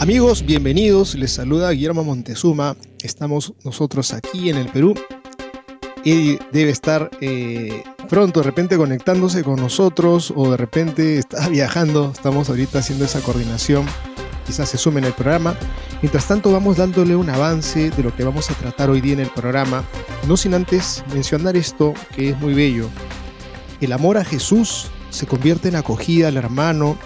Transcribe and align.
Amigos, 0.00 0.46
bienvenidos. 0.46 1.14
Les 1.14 1.30
saluda 1.30 1.70
Guillermo 1.72 2.02
Montezuma. 2.02 2.74
Estamos 3.02 3.52
nosotros 3.64 4.14
aquí 4.14 4.48
en 4.48 4.56
el 4.56 4.66
Perú. 4.68 4.94
Y 6.02 6.38
debe 6.52 6.70
estar 6.70 7.10
eh, 7.20 7.84
pronto 8.08 8.40
de 8.40 8.46
repente 8.46 8.78
conectándose 8.78 9.44
con 9.44 9.56
nosotros 9.56 10.32
o 10.34 10.52
de 10.52 10.56
repente 10.56 11.18
está 11.18 11.46
viajando. 11.50 12.12
Estamos 12.14 12.48
ahorita 12.48 12.78
haciendo 12.78 13.04
esa 13.04 13.20
coordinación. 13.20 13.84
Quizás 14.46 14.70
se 14.70 14.78
sume 14.78 15.00
en 15.00 15.04
el 15.04 15.12
programa. 15.12 15.54
Mientras 16.00 16.26
tanto 16.26 16.50
vamos 16.50 16.78
dándole 16.78 17.14
un 17.14 17.28
avance 17.28 17.90
de 17.90 18.02
lo 18.02 18.16
que 18.16 18.24
vamos 18.24 18.50
a 18.50 18.54
tratar 18.54 18.88
hoy 18.88 19.02
día 19.02 19.12
en 19.12 19.20
el 19.20 19.30
programa. 19.30 19.84
No 20.26 20.38
sin 20.38 20.54
antes 20.54 21.04
mencionar 21.12 21.58
esto 21.58 21.92
que 22.16 22.30
es 22.30 22.38
muy 22.38 22.54
bello. 22.54 22.88
El 23.82 23.92
amor 23.92 24.16
a 24.16 24.24
Jesús 24.24 24.86
se 25.10 25.26
convierte 25.26 25.68
en 25.68 25.76
acogida 25.76 26.28
al 26.28 26.38
hermano 26.38 26.96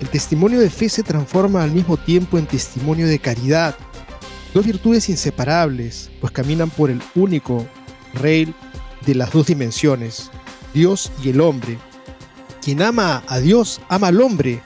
el 0.00 0.08
testimonio 0.08 0.60
de 0.60 0.70
fe 0.70 0.88
se 0.88 1.02
transforma 1.02 1.62
al 1.62 1.70
mismo 1.70 1.96
tiempo 1.96 2.38
en 2.38 2.46
testimonio 2.46 3.06
de 3.06 3.18
caridad, 3.18 3.76
dos 4.52 4.66
virtudes 4.66 5.08
inseparables, 5.08 6.10
pues 6.20 6.32
caminan 6.32 6.70
por 6.70 6.90
el 6.90 7.00
único 7.14 7.66
rey 8.14 8.52
de 9.06 9.14
las 9.14 9.32
dos 9.32 9.46
dimensiones, 9.46 10.30
Dios 10.74 11.10
y 11.22 11.30
el 11.30 11.40
hombre. 11.40 11.78
Quien 12.62 12.82
ama 12.82 13.22
a 13.28 13.38
Dios 13.38 13.80
ama 13.88 14.08
al 14.08 14.20
hombre, 14.20 14.60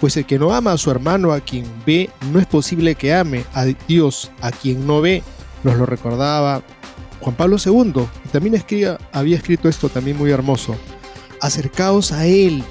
pues 0.00 0.16
el 0.16 0.26
que 0.26 0.38
no 0.38 0.54
ama 0.54 0.72
a 0.72 0.78
su 0.78 0.90
hermano 0.90 1.32
a 1.32 1.40
quien 1.40 1.64
ve, 1.84 2.10
no 2.32 2.38
es 2.38 2.46
posible 2.46 2.94
que 2.94 3.14
ame 3.14 3.44
a 3.54 3.64
Dios 3.64 4.30
a 4.40 4.52
quien 4.52 4.86
no 4.86 5.00
ve. 5.00 5.22
Nos 5.64 5.76
lo 5.76 5.86
recordaba 5.86 6.62
Juan 7.20 7.34
Pablo 7.34 7.56
II, 7.64 8.04
y 8.24 8.28
también 8.28 8.62
había 9.12 9.36
escrito 9.36 9.68
esto 9.68 9.88
también 9.88 10.16
muy 10.16 10.30
hermoso. 10.30 10.76
Acercaos 11.40 12.12
a 12.12 12.26
Él 12.26 12.62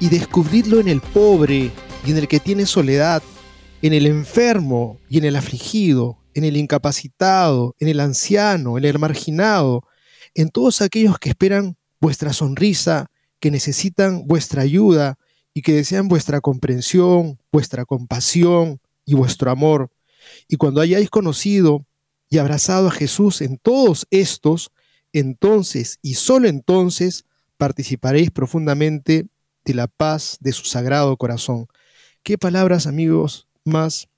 y 0.00 0.08
descubrirlo 0.08 0.80
en 0.80 0.88
el 0.88 1.00
pobre 1.00 1.70
y 2.06 2.10
en 2.10 2.18
el 2.18 2.28
que 2.28 2.40
tiene 2.40 2.66
soledad, 2.66 3.22
en 3.82 3.92
el 3.92 4.06
enfermo 4.06 4.98
y 5.08 5.18
en 5.18 5.24
el 5.24 5.36
afligido, 5.36 6.18
en 6.34 6.44
el 6.44 6.56
incapacitado, 6.56 7.74
en 7.78 7.88
el 7.88 8.00
anciano, 8.00 8.78
en 8.78 8.84
el 8.84 8.98
marginado, 8.98 9.84
en 10.34 10.50
todos 10.50 10.80
aquellos 10.82 11.18
que 11.18 11.30
esperan 11.30 11.76
vuestra 12.00 12.32
sonrisa, 12.32 13.10
que 13.40 13.50
necesitan 13.50 14.26
vuestra 14.26 14.62
ayuda 14.62 15.18
y 15.54 15.62
que 15.62 15.72
desean 15.72 16.08
vuestra 16.08 16.40
comprensión, 16.40 17.40
vuestra 17.50 17.84
compasión 17.84 18.80
y 19.04 19.14
vuestro 19.14 19.50
amor. 19.50 19.90
Y 20.48 20.56
cuando 20.56 20.80
hayáis 20.80 21.10
conocido 21.10 21.86
y 22.30 22.38
abrazado 22.38 22.88
a 22.88 22.92
Jesús 22.92 23.40
en 23.40 23.58
todos 23.58 24.06
estos, 24.10 24.70
entonces 25.12 25.98
y 26.02 26.14
solo 26.14 26.48
entonces 26.48 27.24
participaréis 27.56 28.30
profundamente 28.30 29.26
la 29.74 29.86
paz 29.86 30.38
de 30.40 30.52
su 30.52 30.64
sagrado 30.64 31.16
corazón. 31.16 31.66
Qué 32.22 32.38
palabras, 32.38 32.86
amigos, 32.86 33.46
más 33.64 34.08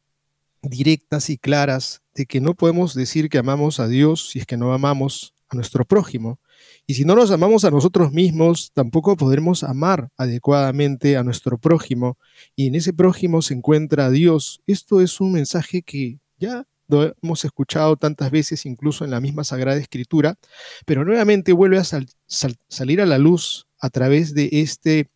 directas 0.63 1.31
y 1.31 1.39
claras 1.39 2.03
de 2.15 2.27
que 2.27 2.41
no 2.41 2.55
podemos 2.55 2.95
decir 2.95 3.29
que 3.29 3.39
amamos 3.39 3.81
a 3.81 3.89
Dios 3.89 4.31
si 4.31 4.41
es 4.41 4.47
que 4.47 4.57
no 4.57 4.73
amamos 4.73 5.35
a 5.49 5.57
nuestro 5.57 5.85
prójimo. 5.85 6.39
Y 6.87 6.95
si 6.95 7.05
no 7.05 7.15
nos 7.15 7.31
amamos 7.31 7.65
a 7.65 7.71
nosotros 7.71 8.13
mismos, 8.13 8.73
tampoco 8.75 9.17
podremos 9.17 9.63
amar 9.63 10.11
adecuadamente 10.17 11.17
a 11.17 11.23
nuestro 11.23 11.59
prójimo. 11.59 12.19
Y 12.57 12.67
en 12.67 12.75
ese 12.75 12.93
prójimo 12.93 13.43
se 13.43 13.55
encuentra 13.55 14.11
Dios. 14.11 14.61
Esto 14.67 15.01
es 15.01 15.21
un 15.21 15.33
mensaje 15.33 15.83
que 15.83 16.19
ya 16.39 16.67
lo 16.89 17.15
hemos 17.23 17.45
escuchado 17.45 17.97
tantas 17.97 18.31
veces, 18.31 18.67
incluso 18.67 19.05
en 19.05 19.13
la 19.13 19.21
misma 19.21 19.45
Sagrada 19.45 19.79
Escritura, 19.79 20.37
pero 20.85 21.05
nuevamente 21.05 21.53
vuelve 21.53 21.79
a 21.79 21.85
salir 21.85 23.01
a 23.01 23.07
la 23.07 23.19
luz 23.19 23.67
a 23.79 23.91
través 23.91 24.35
de 24.35 24.49
este 24.53 25.09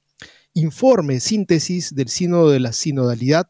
informe, 0.55 1.21
síntesis 1.21 1.95
del 1.95 2.09
sínodo 2.09 2.51
de 2.51 2.61
la 2.61 2.73
sinodalidad. 2.73 3.49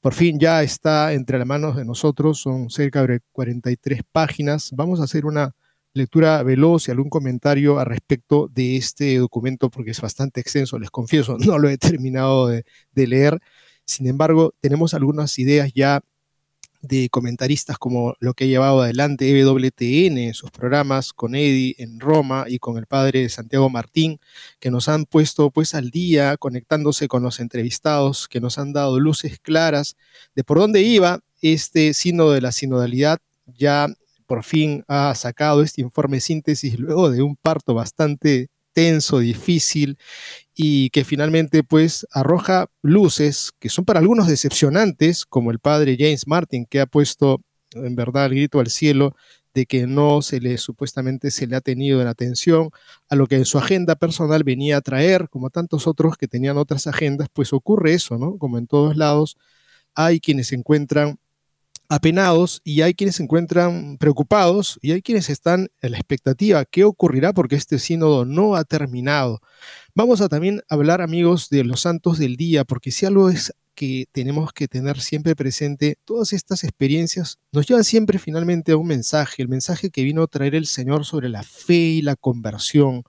Por 0.00 0.14
fin 0.14 0.38
ya 0.38 0.62
está 0.62 1.12
entre 1.12 1.38
las 1.38 1.46
manos 1.46 1.76
de 1.76 1.84
nosotros, 1.84 2.40
son 2.40 2.70
cerca 2.70 3.06
de 3.06 3.20
43 3.32 4.02
páginas. 4.10 4.70
Vamos 4.74 5.00
a 5.00 5.04
hacer 5.04 5.26
una 5.26 5.54
lectura 5.94 6.42
veloz 6.42 6.88
y 6.88 6.90
algún 6.90 7.10
comentario 7.10 7.78
al 7.78 7.86
respecto 7.86 8.48
de 8.48 8.76
este 8.76 9.18
documento 9.18 9.70
porque 9.70 9.90
es 9.92 10.00
bastante 10.00 10.40
extenso, 10.40 10.78
les 10.78 10.90
confieso, 10.90 11.36
no 11.38 11.58
lo 11.58 11.68
he 11.68 11.78
terminado 11.78 12.48
de, 12.48 12.64
de 12.92 13.06
leer. 13.06 13.40
Sin 13.84 14.06
embargo, 14.06 14.54
tenemos 14.60 14.94
algunas 14.94 15.38
ideas 15.38 15.72
ya 15.74 16.02
de 16.82 17.08
comentaristas 17.08 17.78
como 17.78 18.14
lo 18.18 18.34
que 18.34 18.44
ha 18.44 18.46
llevado 18.48 18.82
adelante 18.82 19.30
EWTN 19.40 20.18
en 20.18 20.34
sus 20.34 20.50
programas 20.50 21.12
con 21.12 21.34
Eddie 21.34 21.76
en 21.78 22.00
Roma 22.00 22.44
y 22.48 22.58
con 22.58 22.76
el 22.76 22.86
padre 22.86 23.28
Santiago 23.28 23.70
Martín, 23.70 24.18
que 24.58 24.70
nos 24.70 24.88
han 24.88 25.04
puesto 25.06 25.50
pues 25.50 25.74
al 25.74 25.90
día 25.90 26.36
conectándose 26.36 27.08
con 27.08 27.22
los 27.22 27.40
entrevistados, 27.40 28.28
que 28.28 28.40
nos 28.40 28.58
han 28.58 28.72
dado 28.72 28.98
luces 28.98 29.38
claras 29.38 29.96
de 30.34 30.44
por 30.44 30.58
dónde 30.58 30.82
iba 30.82 31.20
este 31.40 31.94
sínodo 31.94 32.32
de 32.32 32.40
la 32.40 32.52
sinodalidad. 32.52 33.18
Ya 33.46 33.88
por 34.26 34.44
fin 34.44 34.84
ha 34.88 35.14
sacado 35.14 35.62
este 35.62 35.82
informe 35.82 36.20
síntesis 36.20 36.78
luego 36.78 37.10
de 37.10 37.22
un 37.22 37.36
parto 37.36 37.74
bastante 37.74 38.48
tenso, 38.72 39.18
difícil 39.18 39.98
y 40.54 40.90
que 40.90 41.04
finalmente 41.04 41.62
pues 41.62 42.06
arroja 42.12 42.66
luces 42.82 43.52
que 43.58 43.68
son 43.68 43.84
para 43.84 44.00
algunos 44.00 44.26
decepcionantes, 44.28 45.24
como 45.24 45.50
el 45.50 45.58
padre 45.58 45.96
James 45.98 46.26
Martin, 46.26 46.66
que 46.66 46.80
ha 46.80 46.86
puesto 46.86 47.40
en 47.72 47.96
verdad 47.96 48.26
el 48.26 48.32
grito 48.32 48.60
al 48.60 48.68
cielo 48.68 49.14
de 49.54 49.66
que 49.66 49.86
no 49.86 50.22
se 50.22 50.40
le 50.40 50.56
supuestamente 50.58 51.30
se 51.30 51.46
le 51.46 51.56
ha 51.56 51.60
tenido 51.60 52.00
en 52.00 52.08
atención 52.08 52.70
a 53.08 53.16
lo 53.16 53.26
que 53.26 53.36
en 53.36 53.44
su 53.44 53.58
agenda 53.58 53.96
personal 53.96 54.44
venía 54.44 54.78
a 54.78 54.80
traer, 54.80 55.28
como 55.28 55.50
tantos 55.50 55.86
otros 55.86 56.16
que 56.16 56.28
tenían 56.28 56.56
otras 56.56 56.86
agendas, 56.86 57.28
pues 57.32 57.52
ocurre 57.52 57.92
eso, 57.94 58.16
¿no? 58.18 58.38
Como 58.38 58.58
en 58.58 58.66
todos 58.66 58.96
lados, 58.96 59.36
hay 59.94 60.20
quienes 60.20 60.52
encuentran 60.52 61.18
apenados 61.88 62.60
y 62.64 62.80
hay 62.82 62.94
quienes 62.94 63.16
se 63.16 63.22
encuentran 63.22 63.98
preocupados 63.98 64.78
y 64.82 64.92
hay 64.92 65.02
quienes 65.02 65.28
están 65.28 65.68
en 65.80 65.92
la 65.92 65.98
expectativa. 65.98 66.64
¿Qué 66.64 66.84
ocurrirá? 66.84 67.32
Porque 67.32 67.56
este 67.56 67.78
sínodo 67.78 68.24
no 68.24 68.56
ha 68.56 68.64
terminado. 68.64 69.40
Vamos 69.94 70.20
a 70.20 70.28
también 70.28 70.62
hablar, 70.68 71.02
amigos, 71.02 71.48
de 71.50 71.64
los 71.64 71.80
santos 71.80 72.18
del 72.18 72.36
día, 72.36 72.64
porque 72.64 72.90
si 72.90 73.06
algo 73.06 73.28
es 73.28 73.52
que 73.74 74.06
tenemos 74.12 74.52
que 74.52 74.68
tener 74.68 75.00
siempre 75.00 75.34
presente, 75.34 75.98
todas 76.04 76.32
estas 76.32 76.64
experiencias 76.64 77.38
nos 77.52 77.66
llevan 77.66 77.84
siempre 77.84 78.18
finalmente 78.18 78.72
a 78.72 78.76
un 78.76 78.86
mensaje, 78.86 79.42
el 79.42 79.48
mensaje 79.48 79.90
que 79.90 80.04
vino 80.04 80.22
a 80.22 80.26
traer 80.26 80.54
el 80.54 80.66
Señor 80.66 81.04
sobre 81.04 81.28
la 81.28 81.42
fe 81.42 81.74
y 81.74 82.02
la 82.02 82.16
conversión. 82.16 83.04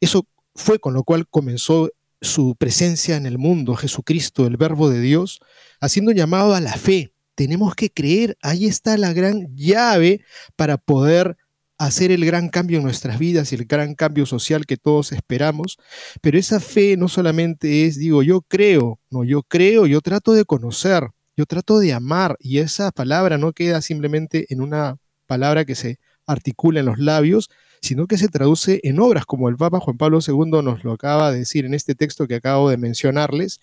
Eso 0.00 0.26
fue 0.54 0.78
con 0.78 0.94
lo 0.94 1.04
cual 1.04 1.26
comenzó 1.28 1.90
su 2.20 2.54
presencia 2.56 3.16
en 3.16 3.26
el 3.26 3.38
mundo, 3.38 3.74
Jesucristo, 3.74 4.46
el 4.46 4.56
Verbo 4.56 4.88
de 4.88 5.00
Dios, 5.00 5.40
haciendo 5.80 6.12
un 6.12 6.16
llamado 6.16 6.54
a 6.54 6.60
la 6.60 6.74
fe, 6.74 7.11
tenemos 7.34 7.74
que 7.74 7.90
creer, 7.90 8.36
ahí 8.42 8.66
está 8.66 8.96
la 8.96 9.12
gran 9.12 9.54
llave 9.56 10.24
para 10.56 10.76
poder 10.78 11.36
hacer 11.78 12.12
el 12.12 12.24
gran 12.24 12.48
cambio 12.48 12.78
en 12.78 12.84
nuestras 12.84 13.18
vidas 13.18 13.52
y 13.52 13.56
el 13.56 13.64
gran 13.64 13.94
cambio 13.94 14.24
social 14.24 14.66
que 14.66 14.76
todos 14.76 15.10
esperamos, 15.10 15.78
pero 16.20 16.38
esa 16.38 16.60
fe 16.60 16.96
no 16.96 17.08
solamente 17.08 17.86
es, 17.86 17.98
digo, 17.98 18.22
yo 18.22 18.42
creo, 18.42 19.00
no, 19.10 19.24
yo 19.24 19.42
creo, 19.42 19.86
yo 19.86 20.00
trato 20.00 20.32
de 20.32 20.44
conocer, 20.44 21.08
yo 21.36 21.44
trato 21.44 21.80
de 21.80 21.92
amar 21.92 22.36
y 22.38 22.58
esa 22.58 22.92
palabra 22.92 23.36
no 23.36 23.52
queda 23.52 23.82
simplemente 23.82 24.46
en 24.50 24.60
una 24.60 24.98
palabra 25.26 25.64
que 25.64 25.74
se 25.74 25.98
articula 26.26 26.80
en 26.80 26.86
los 26.86 26.98
labios, 26.98 27.50
sino 27.80 28.06
que 28.06 28.16
se 28.16 28.28
traduce 28.28 28.80
en 28.84 29.00
obras, 29.00 29.26
como 29.26 29.48
el 29.48 29.56
Papa 29.56 29.80
Juan 29.80 29.96
Pablo 29.96 30.20
II 30.24 30.62
nos 30.62 30.84
lo 30.84 30.92
acaba 30.92 31.32
de 31.32 31.40
decir 31.40 31.64
en 31.64 31.74
este 31.74 31.96
texto 31.96 32.28
que 32.28 32.36
acabo 32.36 32.70
de 32.70 32.76
mencionarles. 32.76 33.60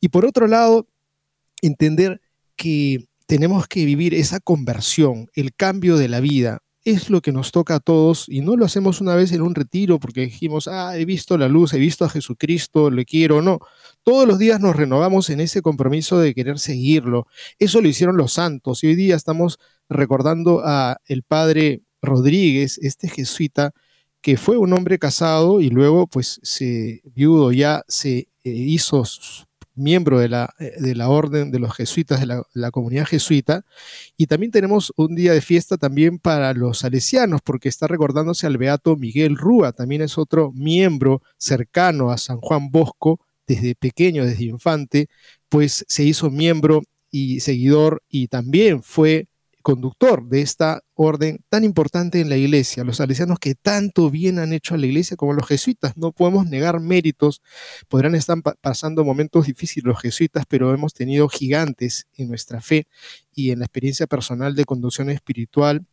Y 0.00 0.08
por 0.08 0.24
otro 0.24 0.46
lado, 0.46 0.86
entender 1.60 2.22
que 2.56 3.07
tenemos 3.28 3.68
que 3.68 3.84
vivir 3.84 4.14
esa 4.14 4.40
conversión, 4.40 5.28
el 5.34 5.54
cambio 5.54 5.98
de 5.98 6.08
la 6.08 6.20
vida. 6.20 6.60
Es 6.84 7.10
lo 7.10 7.20
que 7.20 7.30
nos 7.30 7.52
toca 7.52 7.74
a 7.74 7.80
todos 7.80 8.24
y 8.26 8.40
no 8.40 8.56
lo 8.56 8.64
hacemos 8.64 9.02
una 9.02 9.14
vez 9.14 9.32
en 9.32 9.42
un 9.42 9.54
retiro 9.54 10.00
porque 10.00 10.22
dijimos, 10.22 10.66
ah, 10.66 10.96
he 10.96 11.04
visto 11.04 11.36
la 11.36 11.46
luz, 11.46 11.74
he 11.74 11.78
visto 11.78 12.06
a 12.06 12.08
Jesucristo, 12.08 12.90
le 12.90 13.04
quiero, 13.04 13.42
no. 13.42 13.58
Todos 14.02 14.26
los 14.26 14.38
días 14.38 14.60
nos 14.60 14.74
renovamos 14.74 15.28
en 15.28 15.40
ese 15.40 15.60
compromiso 15.60 16.18
de 16.18 16.34
querer 16.34 16.58
seguirlo. 16.58 17.26
Eso 17.58 17.82
lo 17.82 17.88
hicieron 17.88 18.16
los 18.16 18.32
santos 18.32 18.82
y 18.82 18.86
hoy 18.86 18.94
día 18.94 19.14
estamos 19.14 19.58
recordando 19.90 20.62
a 20.64 20.96
el 21.04 21.22
padre 21.22 21.82
Rodríguez, 22.00 22.78
este 22.78 23.10
jesuita, 23.10 23.72
que 24.22 24.38
fue 24.38 24.56
un 24.56 24.72
hombre 24.72 24.98
casado 24.98 25.60
y 25.60 25.68
luego 25.68 26.06
pues 26.06 26.40
se 26.42 27.02
viudo 27.14 27.52
ya 27.52 27.82
se 27.88 28.18
eh, 28.20 28.28
hizo 28.44 29.04
miembro 29.78 30.18
de 30.18 30.28
la, 30.28 30.54
eh, 30.58 30.74
de 30.78 30.94
la 30.94 31.08
orden 31.08 31.50
de 31.50 31.58
los 31.58 31.74
jesuitas, 31.74 32.20
de 32.20 32.26
la, 32.26 32.42
la, 32.54 32.70
comunidad 32.70 33.06
jesuita. 33.06 33.64
Y 34.16 34.26
también 34.26 34.52
tenemos 34.52 34.92
un 34.96 35.14
día 35.14 35.32
de 35.32 35.40
fiesta 35.40 35.76
también 35.76 36.18
para 36.18 36.52
los 36.54 36.78
salesianos, 36.80 37.40
porque 37.42 37.68
está 37.68 37.86
recordándose 37.86 38.46
al 38.46 38.58
beato 38.58 38.96
Miguel 38.96 39.36
Rúa, 39.36 39.72
también 39.72 40.02
es 40.02 40.18
otro 40.18 40.52
miembro 40.52 41.22
cercano 41.36 42.10
a 42.10 42.18
San 42.18 42.40
Juan 42.40 42.70
Bosco, 42.70 43.20
desde 43.48 43.74
pequeño, 43.74 44.24
desde 44.24 44.44
infante, 44.44 45.08
pues 45.48 45.84
se 45.88 46.04
hizo 46.04 46.30
miembro 46.30 46.82
y 47.10 47.40
seguidor 47.40 48.02
y 48.08 48.28
también 48.28 48.82
fue 48.82 49.26
conductor 49.62 50.26
de 50.28 50.40
esta 50.40 50.82
orden 50.94 51.40
tan 51.48 51.64
importante 51.64 52.20
en 52.20 52.28
la 52.28 52.36
iglesia, 52.36 52.84
los 52.84 52.98
salesianos 52.98 53.38
que 53.38 53.54
tanto 53.54 54.10
bien 54.10 54.38
han 54.38 54.52
hecho 54.52 54.74
a 54.74 54.78
la 54.78 54.86
iglesia 54.86 55.16
como 55.16 55.32
los 55.32 55.46
jesuitas. 55.46 55.96
No 55.96 56.12
podemos 56.12 56.46
negar 56.46 56.80
méritos, 56.80 57.42
podrán 57.88 58.14
estar 58.14 58.38
pasando 58.60 59.04
momentos 59.04 59.46
difíciles 59.46 59.84
los 59.84 60.00
jesuitas, 60.00 60.44
pero 60.48 60.72
hemos 60.74 60.94
tenido 60.94 61.28
gigantes 61.28 62.06
en 62.14 62.28
nuestra 62.28 62.60
fe 62.60 62.86
y 63.34 63.50
en 63.50 63.60
la 63.60 63.66
experiencia 63.66 64.06
personal 64.06 64.54
de 64.54 64.64
conducción 64.64 65.10
espiritual 65.10 65.86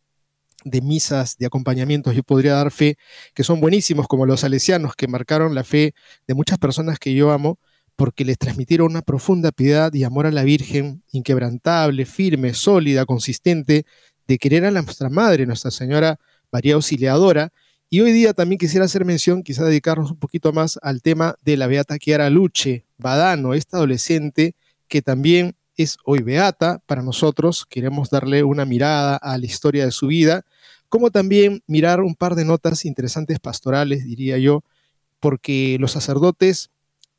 de 0.64 0.80
misas, 0.80 1.36
de 1.38 1.46
acompañamientos, 1.46 2.14
yo 2.14 2.22
podría 2.22 2.54
dar 2.54 2.72
fe 2.72 2.96
que 3.34 3.44
son 3.44 3.60
buenísimos, 3.60 4.08
como 4.08 4.26
los 4.26 4.40
salesianos 4.40 4.96
que 4.96 5.06
marcaron 5.06 5.54
la 5.54 5.64
fe 5.64 5.94
de 6.26 6.34
muchas 6.34 6.58
personas 6.58 6.98
que 6.98 7.14
yo 7.14 7.30
amo, 7.30 7.58
porque 7.96 8.24
les 8.24 8.38
transmitieron 8.38 8.90
una 8.90 9.02
profunda 9.02 9.52
piedad 9.52 9.92
y 9.94 10.04
amor 10.04 10.26
a 10.26 10.30
la 10.30 10.44
Virgen, 10.44 11.02
inquebrantable, 11.12 12.04
firme, 12.04 12.54
sólida, 12.54 13.06
consistente, 13.06 13.86
de 14.28 14.38
querer 14.38 14.64
a 14.64 14.70
nuestra 14.70 15.08
Madre, 15.08 15.46
Nuestra 15.46 15.70
Señora 15.70 16.18
María 16.52 16.74
Auxiliadora. 16.74 17.52
Y 17.88 18.00
hoy 18.00 18.12
día 18.12 18.34
también 18.34 18.58
quisiera 18.58 18.84
hacer 18.84 19.04
mención, 19.04 19.42
quizá 19.42 19.64
dedicarnos 19.64 20.10
un 20.10 20.18
poquito 20.18 20.52
más 20.52 20.78
al 20.82 21.00
tema 21.00 21.36
de 21.42 21.56
la 21.56 21.68
Beata 21.68 21.98
Chiara 21.98 22.28
Luche 22.28 22.84
Badano, 22.98 23.54
esta 23.54 23.78
adolescente 23.78 24.54
que 24.88 25.02
también 25.02 25.56
es 25.76 25.96
hoy 26.04 26.22
Beata 26.22 26.82
para 26.86 27.02
nosotros. 27.02 27.64
Queremos 27.66 28.10
darle 28.10 28.42
una 28.42 28.64
mirada 28.64 29.16
a 29.16 29.38
la 29.38 29.46
historia 29.46 29.84
de 29.84 29.92
su 29.92 30.08
vida, 30.08 30.44
como 30.88 31.10
también 31.10 31.62
mirar 31.66 32.00
un 32.00 32.14
par 32.14 32.34
de 32.34 32.44
notas 32.44 32.84
interesantes 32.84 33.38
pastorales, 33.38 34.04
diría 34.04 34.38
yo, 34.38 34.64
porque 35.20 35.76
los 35.80 35.92
sacerdotes 35.92 36.70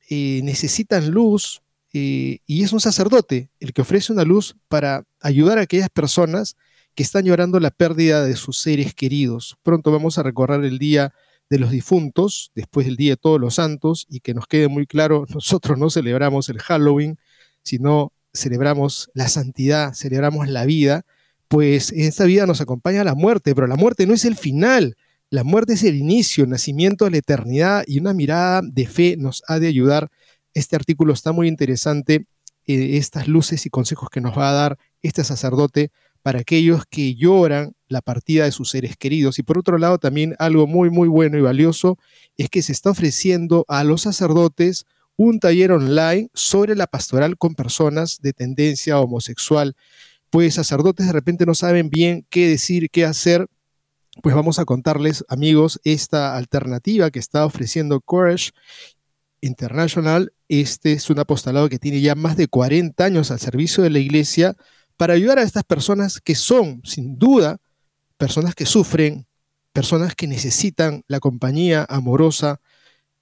eh, 0.09 0.41
necesitan 0.43 1.11
luz 1.11 1.61
eh, 1.93 2.39
y 2.45 2.63
es 2.63 2.73
un 2.73 2.79
sacerdote 2.79 3.49
el 3.59 3.73
que 3.73 3.81
ofrece 3.81 4.13
una 4.13 4.23
luz 4.23 4.55
para 4.67 5.05
ayudar 5.19 5.57
a 5.57 5.61
aquellas 5.61 5.89
personas 5.89 6.55
que 6.95 7.03
están 7.03 7.25
llorando 7.25 7.59
la 7.59 7.71
pérdida 7.71 8.25
de 8.25 8.35
sus 8.35 8.57
seres 8.59 8.93
queridos. 8.93 9.57
Pronto 9.63 9.91
vamos 9.91 10.17
a 10.17 10.23
recorrer 10.23 10.63
el 10.65 10.79
día 10.79 11.13
de 11.49 11.59
los 11.59 11.71
difuntos, 11.71 12.51
después 12.55 12.85
del 12.85 12.97
Día 12.97 13.11
de 13.11 13.17
Todos 13.17 13.39
los 13.39 13.55
Santos, 13.55 14.05
y 14.09 14.19
que 14.19 14.33
nos 14.33 14.47
quede 14.47 14.67
muy 14.67 14.85
claro, 14.85 15.25
nosotros 15.33 15.77
no 15.77 15.89
celebramos 15.89 16.49
el 16.49 16.59
Halloween, 16.59 17.17
sino 17.63 18.11
celebramos 18.33 19.09
la 19.13 19.27
santidad, 19.27 19.93
celebramos 19.93 20.47
la 20.47 20.65
vida, 20.65 21.05
pues 21.47 21.91
en 21.91 22.01
esta 22.01 22.25
vida 22.25 22.45
nos 22.45 22.61
acompaña 22.61 23.03
la 23.03 23.15
muerte, 23.15 23.55
pero 23.55 23.67
la 23.67 23.75
muerte 23.75 24.05
no 24.05 24.13
es 24.13 24.25
el 24.25 24.35
final, 24.35 24.97
la 25.29 25.43
muerte 25.43 25.73
es 25.73 25.83
el 25.83 25.95
inicio, 25.95 26.45
el 26.45 26.49
nacimiento 26.49 27.05
de 27.05 27.11
la 27.11 27.17
eternidad 27.17 27.83
y 27.85 27.99
una 27.99 28.13
mirada 28.13 28.61
de 28.63 28.87
fe 28.87 29.15
nos 29.17 29.43
ha 29.47 29.59
de 29.59 29.67
ayudar. 29.67 30.09
Este 30.53 30.75
artículo 30.75 31.13
está 31.13 31.31
muy 31.31 31.47
interesante, 31.47 32.25
eh, 32.65 32.97
estas 32.97 33.27
luces 33.27 33.65
y 33.65 33.69
consejos 33.69 34.09
que 34.09 34.21
nos 34.21 34.37
va 34.37 34.49
a 34.49 34.53
dar 34.53 34.77
este 35.01 35.23
sacerdote 35.23 35.91
para 36.21 36.39
aquellos 36.39 36.83
que 36.89 37.15
lloran 37.15 37.73
la 37.87 38.01
partida 38.01 38.45
de 38.45 38.51
sus 38.51 38.69
seres 38.69 38.97
queridos. 38.97 39.39
Y 39.39 39.43
por 39.43 39.57
otro 39.57 39.77
lado, 39.77 39.97
también 39.97 40.35
algo 40.39 40.65
muy, 40.65 40.89
muy 40.89 41.07
bueno 41.07 41.37
y 41.37 41.41
valioso 41.41 41.97
es 42.37 42.49
que 42.49 42.61
se 42.61 42.71
está 42.71 42.91
ofreciendo 42.91 43.65
a 43.67 43.83
los 43.83 44.01
sacerdotes 44.01 44.85
un 45.17 45.39
taller 45.39 45.71
online 45.71 46.29
sobre 46.33 46.75
la 46.75 46.87
pastoral 46.87 47.37
con 47.37 47.55
personas 47.55 48.19
de 48.21 48.33
tendencia 48.33 48.99
homosexual. 48.99 49.75
Pues 50.29 50.55
sacerdotes 50.55 51.07
de 51.07 51.13
repente 51.13 51.45
no 51.45 51.53
saben 51.53 51.89
bien 51.89 52.25
qué 52.29 52.47
decir, 52.47 52.89
qué 52.89 53.05
hacer 53.05 53.47
pues 54.21 54.35
vamos 54.35 54.59
a 54.59 54.65
contarles, 54.65 55.25
amigos, 55.29 55.79
esta 55.83 56.37
alternativa 56.37 57.11
que 57.11 57.19
está 57.19 57.45
ofreciendo 57.45 58.01
Courage 58.01 58.51
International. 59.41 60.33
Este 60.47 60.93
es 60.93 61.09
un 61.09 61.19
apostolado 61.19 61.69
que 61.69 61.79
tiene 61.79 62.01
ya 62.01 62.15
más 62.15 62.37
de 62.37 62.47
40 62.47 63.03
años 63.03 63.31
al 63.31 63.39
servicio 63.39 63.83
de 63.83 63.89
la 63.89 63.99
iglesia 63.99 64.55
para 64.95 65.13
ayudar 65.13 65.39
a 65.39 65.43
estas 65.43 65.63
personas 65.63 66.19
que 66.21 66.35
son, 66.35 66.81
sin 66.83 67.17
duda, 67.17 67.57
personas 68.17 68.55
que 68.55 68.65
sufren, 68.65 69.27
personas 69.73 70.15
que 70.15 70.27
necesitan 70.27 71.03
la 71.07 71.19
compañía 71.19 71.85
amorosa 71.87 72.59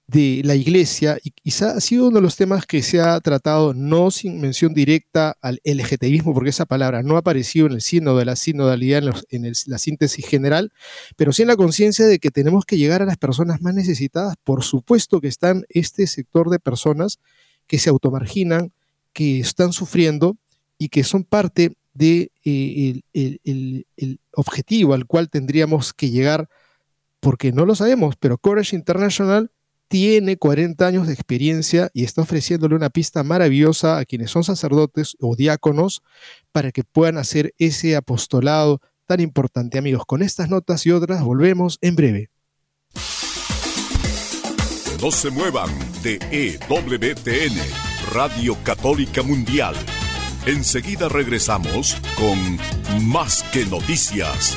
de 0.08 0.42
la 0.44 0.54
iglesia 0.54 1.18
y 1.22 1.30
quizá 1.30 1.72
ha 1.72 1.80
sido 1.80 2.06
uno 2.06 2.16
de 2.16 2.22
los 2.22 2.36
temas 2.36 2.64
que 2.64 2.82
se 2.82 3.00
ha 3.00 3.20
tratado 3.20 3.74
no 3.74 4.12
sin 4.12 4.40
mención 4.40 4.72
directa 4.72 5.36
al 5.40 5.60
LGTBismo, 5.64 6.32
porque 6.32 6.50
esa 6.50 6.64
palabra 6.64 7.02
no 7.02 7.16
ha 7.16 7.20
aparecido 7.20 7.66
en 7.66 7.72
el 7.72 7.80
sínodo 7.80 8.18
de 8.18 8.24
la 8.24 8.36
sinodalidad, 8.36 9.02
en, 9.30 9.52
la 9.66 9.78
síntesis 9.78 10.24
general, 10.24 10.72
pero 11.16 11.32
sí 11.32 11.42
en 11.42 11.48
la 11.48 11.56
conciencia 11.56 12.06
de 12.06 12.20
que 12.20 12.30
tenemos 12.30 12.64
que 12.64 12.78
llegar 12.78 13.02
a 13.02 13.06
las 13.06 13.16
personas 13.16 13.60
más 13.62 13.74
necesitadas. 13.74 14.36
Por 14.44 14.62
supuesto 14.62 15.20
que 15.20 15.28
están 15.28 15.64
este 15.70 16.06
sector 16.06 16.50
de 16.50 16.60
personas 16.60 17.18
que 17.66 17.78
se 17.78 17.90
automarginan, 17.90 18.72
que 19.12 19.40
están 19.40 19.72
sufriendo 19.72 20.36
y 20.78 20.88
que 20.88 21.02
son 21.02 21.24
parte 21.24 21.72
del 21.94 22.30
de, 22.44 23.00
eh, 23.14 23.84
el 23.96 24.20
objetivo 24.32 24.94
al 24.94 25.06
cual 25.06 25.30
tendríamos 25.30 25.92
que 25.94 26.10
llegar, 26.10 26.48
porque 27.18 27.50
no 27.50 27.64
lo 27.64 27.74
sabemos, 27.74 28.14
pero 28.20 28.38
Courage 28.38 28.76
International 28.76 29.50
tiene 29.88 30.36
40 30.36 30.86
años 30.86 31.06
de 31.06 31.12
experiencia 31.12 31.90
y 31.92 32.04
está 32.04 32.22
ofreciéndole 32.22 32.74
una 32.74 32.90
pista 32.90 33.22
maravillosa 33.22 33.98
a 33.98 34.04
quienes 34.04 34.30
son 34.30 34.44
sacerdotes 34.44 35.16
o 35.20 35.36
diáconos 35.36 36.02
para 36.52 36.72
que 36.72 36.82
puedan 36.84 37.18
hacer 37.18 37.54
ese 37.58 37.96
apostolado 37.96 38.80
tan 39.06 39.20
importante. 39.20 39.78
Amigos, 39.78 40.04
con 40.06 40.22
estas 40.22 40.50
notas 40.50 40.84
y 40.86 40.90
otras 40.90 41.22
volvemos 41.22 41.78
en 41.80 41.96
breve. 41.96 42.30
No 45.02 45.10
se 45.10 45.30
muevan 45.30 45.70
de 46.02 46.18
EWTN, 46.30 47.54
Radio 48.12 48.56
Católica 48.64 49.22
Mundial. 49.22 49.74
Enseguida 50.46 51.08
regresamos 51.08 51.96
con 52.16 52.58
Más 53.06 53.42
que 53.52 53.66
Noticias. 53.66 54.56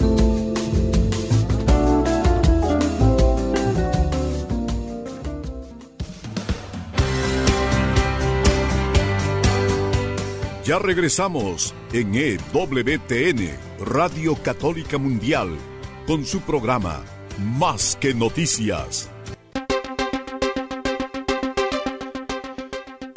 Ya 10.63 10.77
regresamos 10.77 11.73
en 11.91 12.13
EWTN, 12.13 13.49
Radio 13.83 14.35
Católica 14.35 14.99
Mundial, 14.99 15.57
con 16.05 16.23
su 16.23 16.39
programa 16.41 17.03
Más 17.57 17.97
que 17.99 18.13
Noticias. 18.13 19.09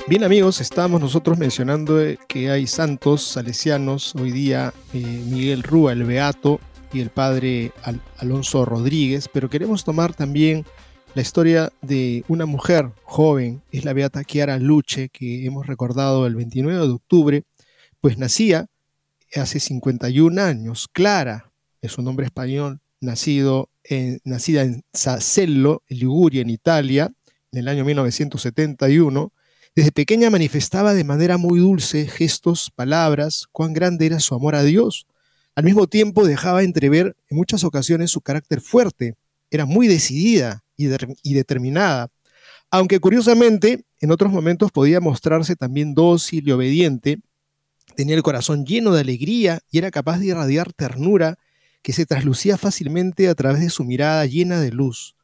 Bien 0.06 0.24
amigos, 0.24 0.62
estábamos 0.62 1.02
nosotros 1.02 1.36
mencionando 1.36 1.98
que 2.26 2.50
hay 2.50 2.66
santos 2.66 3.22
salesianos, 3.22 4.14
hoy 4.14 4.30
día 4.30 4.72
eh, 4.94 5.00
Miguel 5.02 5.62
Rúa, 5.62 5.92
el 5.92 6.04
Beato, 6.04 6.60
y 6.94 7.00
el 7.00 7.10
padre 7.10 7.72
Alonso 8.16 8.64
Rodríguez, 8.64 9.28
pero 9.30 9.50
queremos 9.50 9.84
tomar 9.84 10.14
también 10.14 10.64
la 11.14 11.23
historia 11.23 11.73
de 11.80 12.25
una 12.26 12.44
mujer 12.44 12.90
joven, 13.04 13.62
es 13.71 13.85
la 13.85 13.92
Beata 13.92 14.25
Chiara 14.25 14.59
Luche, 14.59 15.09
que 15.11 15.47
hemos 15.47 15.66
recordado 15.66 16.26
el 16.26 16.35
29 16.35 16.87
de 16.87 16.92
octubre, 16.92 17.44
pues 18.00 18.18
nacía 18.18 18.66
hace 19.35 19.61
51 19.61 20.42
años, 20.42 20.88
Clara, 20.92 21.52
es 21.80 21.99
un 21.99 22.04
nombre 22.04 22.26
español, 22.26 22.80
nacido 23.00 23.71
en, 23.85 24.21
nacida 24.25 24.62
en 24.62 24.83
Sacello, 24.92 25.83
Liguria, 25.88 26.42
en 26.42 26.50
Italia, 26.50 27.12
en 27.52 27.59
el 27.61 27.68
año 27.68 27.85
1971, 27.85 29.33
desde 29.76 29.92
pequeña 29.92 30.30
manifestaba 30.30 30.94
de 30.94 31.04
manera 31.04 31.37
muy 31.37 31.61
dulce 31.61 32.06
gestos, 32.09 32.73
palabras, 32.75 33.47
cuán 33.52 33.73
grande 33.73 34.06
era 34.06 34.18
su 34.18 34.35
amor 34.35 34.56
a 34.56 34.62
Dios. 34.62 35.06
Al 35.54 35.64
mismo 35.64 35.87
tiempo 35.87 36.26
dejaba 36.26 36.62
entrever 36.62 37.16
en 37.28 37.37
muchas 37.37 37.62
ocasiones 37.62 38.11
su 38.11 38.21
carácter 38.21 38.61
fuerte. 38.61 39.14
Era 39.50 39.66
muy 39.66 39.88
decidida 39.88 40.63
y, 40.76 41.35
determinada, 41.35 42.09
aunque 42.71 43.00
curiosamente 43.00 43.85
en 44.00 44.11
otros 44.11 44.33
momentos 44.33 44.73
podía 44.73 45.00
mostrarse 45.00 45.57
también 45.57 45.95
dócil 45.95 46.47
y 46.49 46.52
obediente. 46.52 47.19
Tenía 47.97 48.16
el 48.16 48.23
corazón 48.23 48.64
lleno 48.64 48.93
de 48.93 49.00
alegría 49.00 49.61
y 49.71 49.78
era 49.78 49.90
capaz 49.90 50.19
de 50.19 50.26
irradiar 50.26 50.73
ternura 50.73 51.38
que 51.83 51.93
se 51.93 52.07
traslucía 52.07 52.57
fácilmente 52.57 53.28
a 53.28 53.35
través 53.35 53.61
de 53.61 53.71
su 53.71 53.85
mirada 53.85 54.26
llena 54.26 54.61
de 54.61 54.73
luz. 54.73 55.16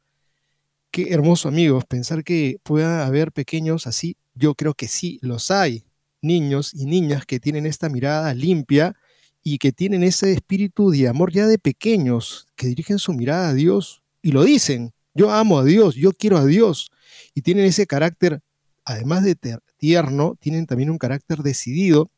Qué 0.90 1.12
hermoso 1.12 1.48
amigos, 1.48 1.84
pensar 1.86 2.22
que 2.22 2.58
pueda 2.62 3.06
haber 3.06 3.32
pequeños 3.32 3.86
así 3.86 4.16
yo 4.40 4.54
creo 4.54 4.74
que 4.74 4.88
sí, 4.88 5.18
los 5.22 5.50
hay, 5.50 5.84
niños 6.22 6.72
y 6.74 6.86
niñas 6.86 7.26
que 7.26 7.40
tienen 7.40 7.66
esta 7.66 7.88
mirada 7.88 8.32
limpia 8.34 8.96
y 9.42 9.58
que 9.58 9.72
tienen 9.72 10.02
ese 10.02 10.32
espíritu 10.32 10.90
de 10.90 11.08
amor 11.08 11.32
ya 11.32 11.46
de 11.46 11.58
pequeños, 11.58 12.46
que 12.56 12.66
dirigen 12.66 12.98
su 12.98 13.12
mirada 13.12 13.50
a 13.50 13.54
Dios 13.54 14.02
y 14.22 14.32
lo 14.32 14.44
dicen, 14.44 14.92
yo 15.14 15.30
amo 15.30 15.58
a 15.58 15.64
Dios, 15.64 15.94
yo 15.94 16.12
quiero 16.12 16.38
a 16.38 16.44
Dios, 16.44 16.90
y 17.34 17.42
tienen 17.42 17.64
ese 17.64 17.86
carácter, 17.86 18.40
además 18.84 19.24
de 19.24 19.36
tierno, 19.76 20.36
tienen 20.40 20.66
también 20.66 20.90
un 20.90 20.98
carácter 20.98 21.38
decidido. 21.38 22.10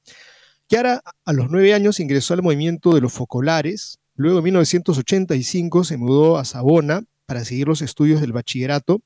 ahora 0.74 1.02
a 1.24 1.32
los 1.32 1.50
nueve 1.50 1.74
años 1.74 2.00
ingresó 2.00 2.34
al 2.34 2.42
movimiento 2.42 2.94
de 2.94 3.00
los 3.00 3.12
focolares, 3.12 3.98
luego 4.14 4.38
en 4.38 4.44
1985 4.44 5.84
se 5.84 5.96
mudó 5.96 6.38
a 6.38 6.44
Sabona 6.44 7.04
para 7.26 7.44
seguir 7.44 7.68
los 7.68 7.82
estudios 7.82 8.20
del 8.20 8.32
bachillerato. 8.32 9.02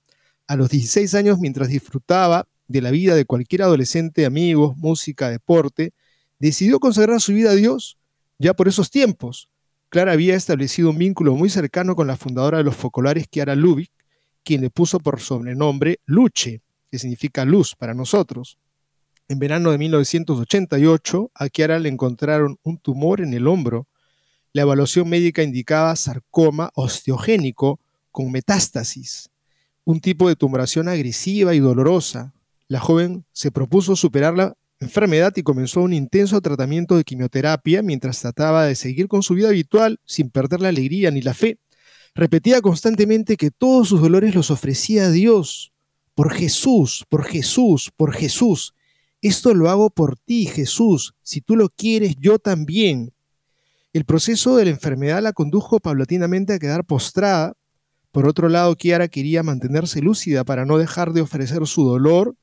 A 0.49 0.57
los 0.57 0.71
16 0.71 1.15
años, 1.15 1.39
mientras 1.39 1.69
disfrutaba 1.69 2.47
de 2.69 2.81
la 2.81 2.91
vida 2.91 3.15
de 3.15 3.25
cualquier 3.25 3.63
adolescente, 3.63 4.27
amigos, 4.27 4.77
música, 4.77 5.29
deporte, 5.29 5.93
decidió 6.39 6.79
consagrar 6.79 7.21
su 7.21 7.33
vida 7.33 7.51
a 7.51 7.55
Dios 7.55 7.99
ya 8.39 8.55
por 8.55 8.69
esos 8.69 8.91
tiempos. 8.91 9.49
Clara 9.89 10.13
había 10.13 10.35
establecido 10.35 10.91
un 10.91 10.99
vínculo 10.99 11.35
muy 11.35 11.49
cercano 11.49 11.95
con 11.95 12.07
la 12.07 12.17
fundadora 12.17 12.59
de 12.59 12.65
los 12.65 12.77
focolares, 12.77 13.29
Kiara 13.29 13.55
Lubick, 13.55 13.91
quien 14.45 14.61
le 14.61 14.71
puso 14.71 15.01
por 15.01 15.21
sobrenombre 15.21 16.01
Luche, 16.07 16.63
que 16.91 16.99
significa 16.99 17.45
luz 17.45 17.75
para 17.75 17.95
nosotros. 17.95 18.59
En 19.29 19.39
verano 19.39 19.71
de 19.71 19.79
1988, 19.79 21.31
a 21.35 21.49
Kiara 21.49 21.79
le 21.79 21.89
encontraron 21.89 22.59
un 22.63 22.79
tumor 22.79 23.21
en 23.21 23.35
el 23.35 23.47
hombro. 23.47 23.89
La 24.53 24.63
evaluación 24.63 25.09
médica 25.09 25.43
indicaba 25.43 25.97
sarcoma 25.97 26.71
osteogénico 26.75 27.81
con 28.13 28.31
metástasis, 28.31 29.31
un 29.85 30.01
tipo 30.01 30.29
de 30.29 30.37
tumoración 30.37 30.89
agresiva 30.89 31.55
y 31.55 31.61
dolorosa, 31.61 32.33
la 32.69 32.81
joven 32.81 33.25
se 33.33 33.53
propuso 33.53 33.95
superar 33.95 34.35
la 34.35 34.57
enfermedad 34.81 35.33
y 35.37 35.43
comenzó 35.43 35.81
un 35.81 35.93
intenso 35.93 36.41
tratamiento 36.41 36.97
de 36.97 37.05
quimioterapia 37.05 37.83
mientras 37.83 38.21
trataba 38.21 38.67
de 38.67 38.75
seguir 38.75 39.09
con 39.09 39.23
su 39.23 39.35
vida 39.35 39.49
habitual 39.49 40.01
sin 40.05 40.31
perder 40.31 40.61
la 40.61 40.69
alegría 40.69 41.11
ni 41.11 41.23
la 41.23 41.35
fe. 41.35 41.59
Repetía 42.15 42.61
constantemente 42.61 43.37
que 43.37 43.51
todos 43.51 43.89
sus 43.89 44.01
dolores 44.01 44.35
los 44.35 44.51
ofrecía 44.51 45.07
a 45.07 45.11
Dios. 45.11 45.73
Por 46.15 46.33
Jesús, 46.33 47.05
por 47.09 47.25
Jesús, 47.25 47.93
por 47.95 48.15
Jesús. 48.15 48.75
Esto 49.21 49.55
lo 49.55 49.69
hago 49.69 49.91
por 49.91 50.17
ti, 50.19 50.47
Jesús. 50.47 51.15
Si 51.23 51.41
tú 51.41 51.57
lo 51.57 51.69
quieres, 51.69 52.17
yo 52.19 52.39
también. 52.39 53.13
El 53.93 54.05
proceso 54.05 54.57
de 54.57 54.65
la 54.65 54.71
enfermedad 54.71 55.23
la 55.23 55.33
condujo 55.33 55.79
paulatinamente 55.79 56.55
a 56.55 56.59
quedar 56.59 56.85
postrada. 56.85 57.55
Por 58.13 58.27
otro 58.27 58.49
lado, 58.49 58.75
Kiara 58.77 59.09
quería 59.09 59.43
mantenerse 59.43 60.01
lúcida 60.01 60.45
para 60.45 60.65
no 60.65 60.79
dejar 60.79 61.13
de 61.13 61.21
ofrecer 61.21 61.67
su 61.67 61.85
dolor 61.85 62.35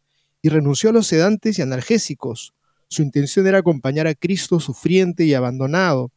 y 0.44 0.50
renunció 0.50 0.92
a 0.92 0.94
los 0.94 1.08
sedantes 1.08 1.58
y 1.58 1.62
analgésicos. 1.64 2.54
Su 2.90 3.02
intención 3.02 3.48
era 3.48 3.60
acompañar 3.60 4.06
a 4.06 4.14
Cristo 4.14 4.60
sufriente 4.60 5.24
y 5.24 5.34
abandonado. 5.34 6.12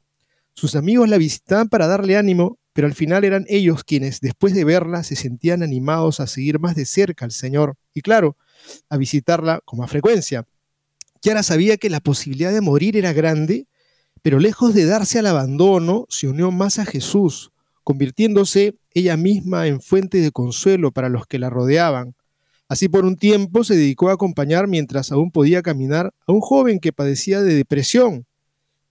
Sus 0.53 0.75
amigos 0.75 1.09
la 1.09 1.17
visitaban 1.17 1.69
para 1.69 1.87
darle 1.87 2.19
ánimo, 2.19 2.59
pero 2.73 2.89
al 2.89 2.95
final 2.95 3.25
eran 3.25 3.47
ellos 3.49 3.85
quienes, 3.85 4.21
después 4.21 4.53
de 4.53 4.65
verla, 4.65 5.05
se 5.05 5.15
sentían 5.15 5.63
animados 5.63 6.19
a 6.19 6.27
seguir 6.27 6.59
más 6.59 6.75
de 6.75 6.87
cerca 6.87 7.25
al 7.25 7.31
Señor 7.31 7.77
y, 7.95 8.03
claro, 8.03 8.37
a 8.91 8.97
visitarla 8.97 9.61
con 9.65 9.79
más 9.79 9.91
frecuencia. 9.91 10.45
Kiara 11.23 11.45
sabía 11.45 11.77
que 11.77 11.89
la 11.89 12.01
posibilidad 12.01 12.53
de 12.53 12.61
morir 12.61 12.97
era 12.97 13.13
grande, 13.13 13.69
pero 14.23 14.41
lejos 14.41 14.75
de 14.75 14.87
darse 14.87 15.21
al 15.21 15.27
abandono, 15.27 16.07
se 16.09 16.27
unió 16.27 16.51
más 16.51 16.81
a 16.81 16.85
Jesús, 16.85 17.53
convirtiéndose 17.85 18.75
ella 18.93 19.17
misma 19.17 19.69
en 19.69 19.81
fuente 19.81 20.19
de 20.19 20.33
consuelo 20.33 20.91
para 20.91 21.09
los 21.09 21.29
que 21.29 21.39
la 21.39 21.49
rodeaban. 21.49 22.16
Así 22.69 22.89
por 22.89 23.05
un 23.05 23.17
tiempo 23.17 23.63
se 23.63 23.77
dedicó 23.77 24.09
a 24.11 24.15
acompañar 24.15 24.67
mientras 24.67 25.13
aún 25.13 25.31
podía 25.31 25.63
caminar 25.63 26.13
a 26.27 26.33
un 26.33 26.41
joven 26.41 26.81
que 26.81 26.93
padecía 26.93 27.41
de 27.41 27.55
depresión. 27.55 28.27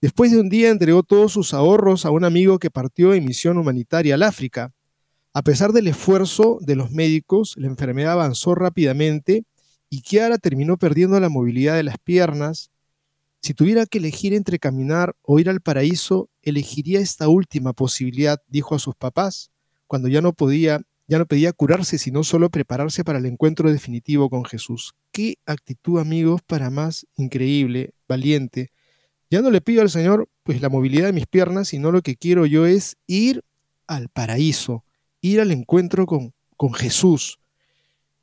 Después 0.00 0.30
de 0.30 0.40
un 0.40 0.48
día 0.48 0.70
entregó 0.70 1.02
todos 1.02 1.32
sus 1.32 1.52
ahorros 1.52 2.06
a 2.06 2.10
un 2.10 2.24
amigo 2.24 2.58
que 2.58 2.70
partió 2.70 3.12
en 3.12 3.24
misión 3.24 3.58
humanitaria 3.58 4.14
al 4.14 4.22
África. 4.22 4.72
A 5.34 5.42
pesar 5.42 5.72
del 5.72 5.88
esfuerzo 5.88 6.58
de 6.62 6.76
los 6.76 6.90
médicos, 6.90 7.54
la 7.58 7.66
enfermedad 7.66 8.12
avanzó 8.12 8.54
rápidamente 8.54 9.44
y 9.90 10.00
Kiara 10.00 10.38
terminó 10.38 10.78
perdiendo 10.78 11.20
la 11.20 11.28
movilidad 11.28 11.76
de 11.76 11.82
las 11.82 11.98
piernas. 11.98 12.70
Si 13.42 13.52
tuviera 13.52 13.84
que 13.84 13.98
elegir 13.98 14.32
entre 14.32 14.58
caminar 14.58 15.14
o 15.22 15.38
ir 15.38 15.50
al 15.50 15.60
paraíso, 15.60 16.30
elegiría 16.42 17.00
esta 17.00 17.28
última 17.28 17.74
posibilidad, 17.74 18.40
dijo 18.48 18.74
a 18.74 18.78
sus 18.78 18.94
papás, 18.94 19.50
cuando 19.86 20.08
ya 20.08 20.22
no 20.22 20.32
podía 20.32 20.80
ya 21.08 21.18
no 21.18 21.26
pedía 21.26 21.52
curarse, 21.52 21.98
sino 21.98 22.24
solo 22.24 22.50
prepararse 22.50 23.04
para 23.04 23.18
el 23.18 23.26
encuentro 23.26 23.70
definitivo 23.70 24.28
con 24.28 24.44
Jesús. 24.44 24.94
Qué 25.12 25.36
actitud, 25.46 26.00
amigos, 26.00 26.42
para 26.46 26.70
más 26.70 27.06
increíble, 27.16 27.92
valiente. 28.08 28.70
Ya 29.30 29.40
no 29.40 29.50
le 29.50 29.60
pido 29.60 29.82
al 29.82 29.90
Señor 29.90 30.28
pues 30.42 30.60
la 30.60 30.68
movilidad 30.68 31.06
de 31.06 31.12
mis 31.12 31.26
piernas, 31.26 31.68
sino 31.68 31.92
lo 31.92 32.02
que 32.02 32.16
quiero 32.16 32.46
yo 32.46 32.66
es 32.66 32.96
ir 33.06 33.42
al 33.86 34.08
paraíso, 34.08 34.84
ir 35.20 35.40
al 35.40 35.52
encuentro 35.52 36.06
con, 36.06 36.32
con 36.56 36.72
Jesús. 36.72 37.38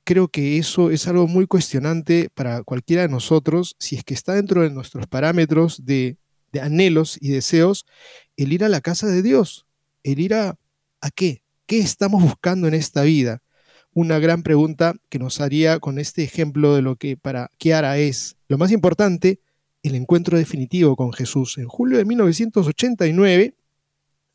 Creo 0.05 0.27
que 0.27 0.57
eso 0.57 0.91
es 0.91 1.07
algo 1.07 1.27
muy 1.27 1.47
cuestionante 1.47 2.29
para 2.33 2.63
cualquiera 2.63 3.03
de 3.03 3.09
nosotros, 3.09 3.75
si 3.79 3.95
es 3.95 4.03
que 4.03 4.13
está 4.13 4.33
dentro 4.33 4.61
de 4.61 4.69
nuestros 4.69 5.07
parámetros 5.07 5.85
de, 5.85 6.17
de 6.51 6.61
anhelos 6.61 7.17
y 7.21 7.29
deseos, 7.29 7.85
el 8.35 8.51
ir 8.51 8.65
a 8.65 8.69
la 8.69 8.81
casa 8.81 9.07
de 9.07 9.21
Dios, 9.21 9.65
el 10.03 10.19
ir 10.19 10.33
a, 10.33 10.57
¿a 10.99 11.11
qué? 11.11 11.42
¿Qué 11.65 11.79
estamos 11.79 12.22
buscando 12.22 12.67
en 12.67 12.74
esta 12.74 13.03
vida? 13.03 13.41
Una 13.93 14.20
gran 14.20 14.43
pregunta 14.43 14.96
que 15.08 15.17
nos 15.17 15.39
haría 15.39 15.79
con 15.79 15.98
este 15.98 16.22
ejemplo 16.24 16.75
de 16.75 16.82
lo 16.82 16.98
que 16.98 17.15
para 17.15 17.51
Kiara 17.58 17.98
es 17.98 18.36
lo 18.50 18.58
más 18.58 18.72
importante, 18.72 19.39
el 19.82 19.96
encuentro 19.96 20.38
definitivo 20.38 20.98
con 20.98 21.13
Jesús. 21.13 21.58
En 21.58 21.67
julio 21.67 21.98
de 21.98 22.05
1989, 22.05 23.55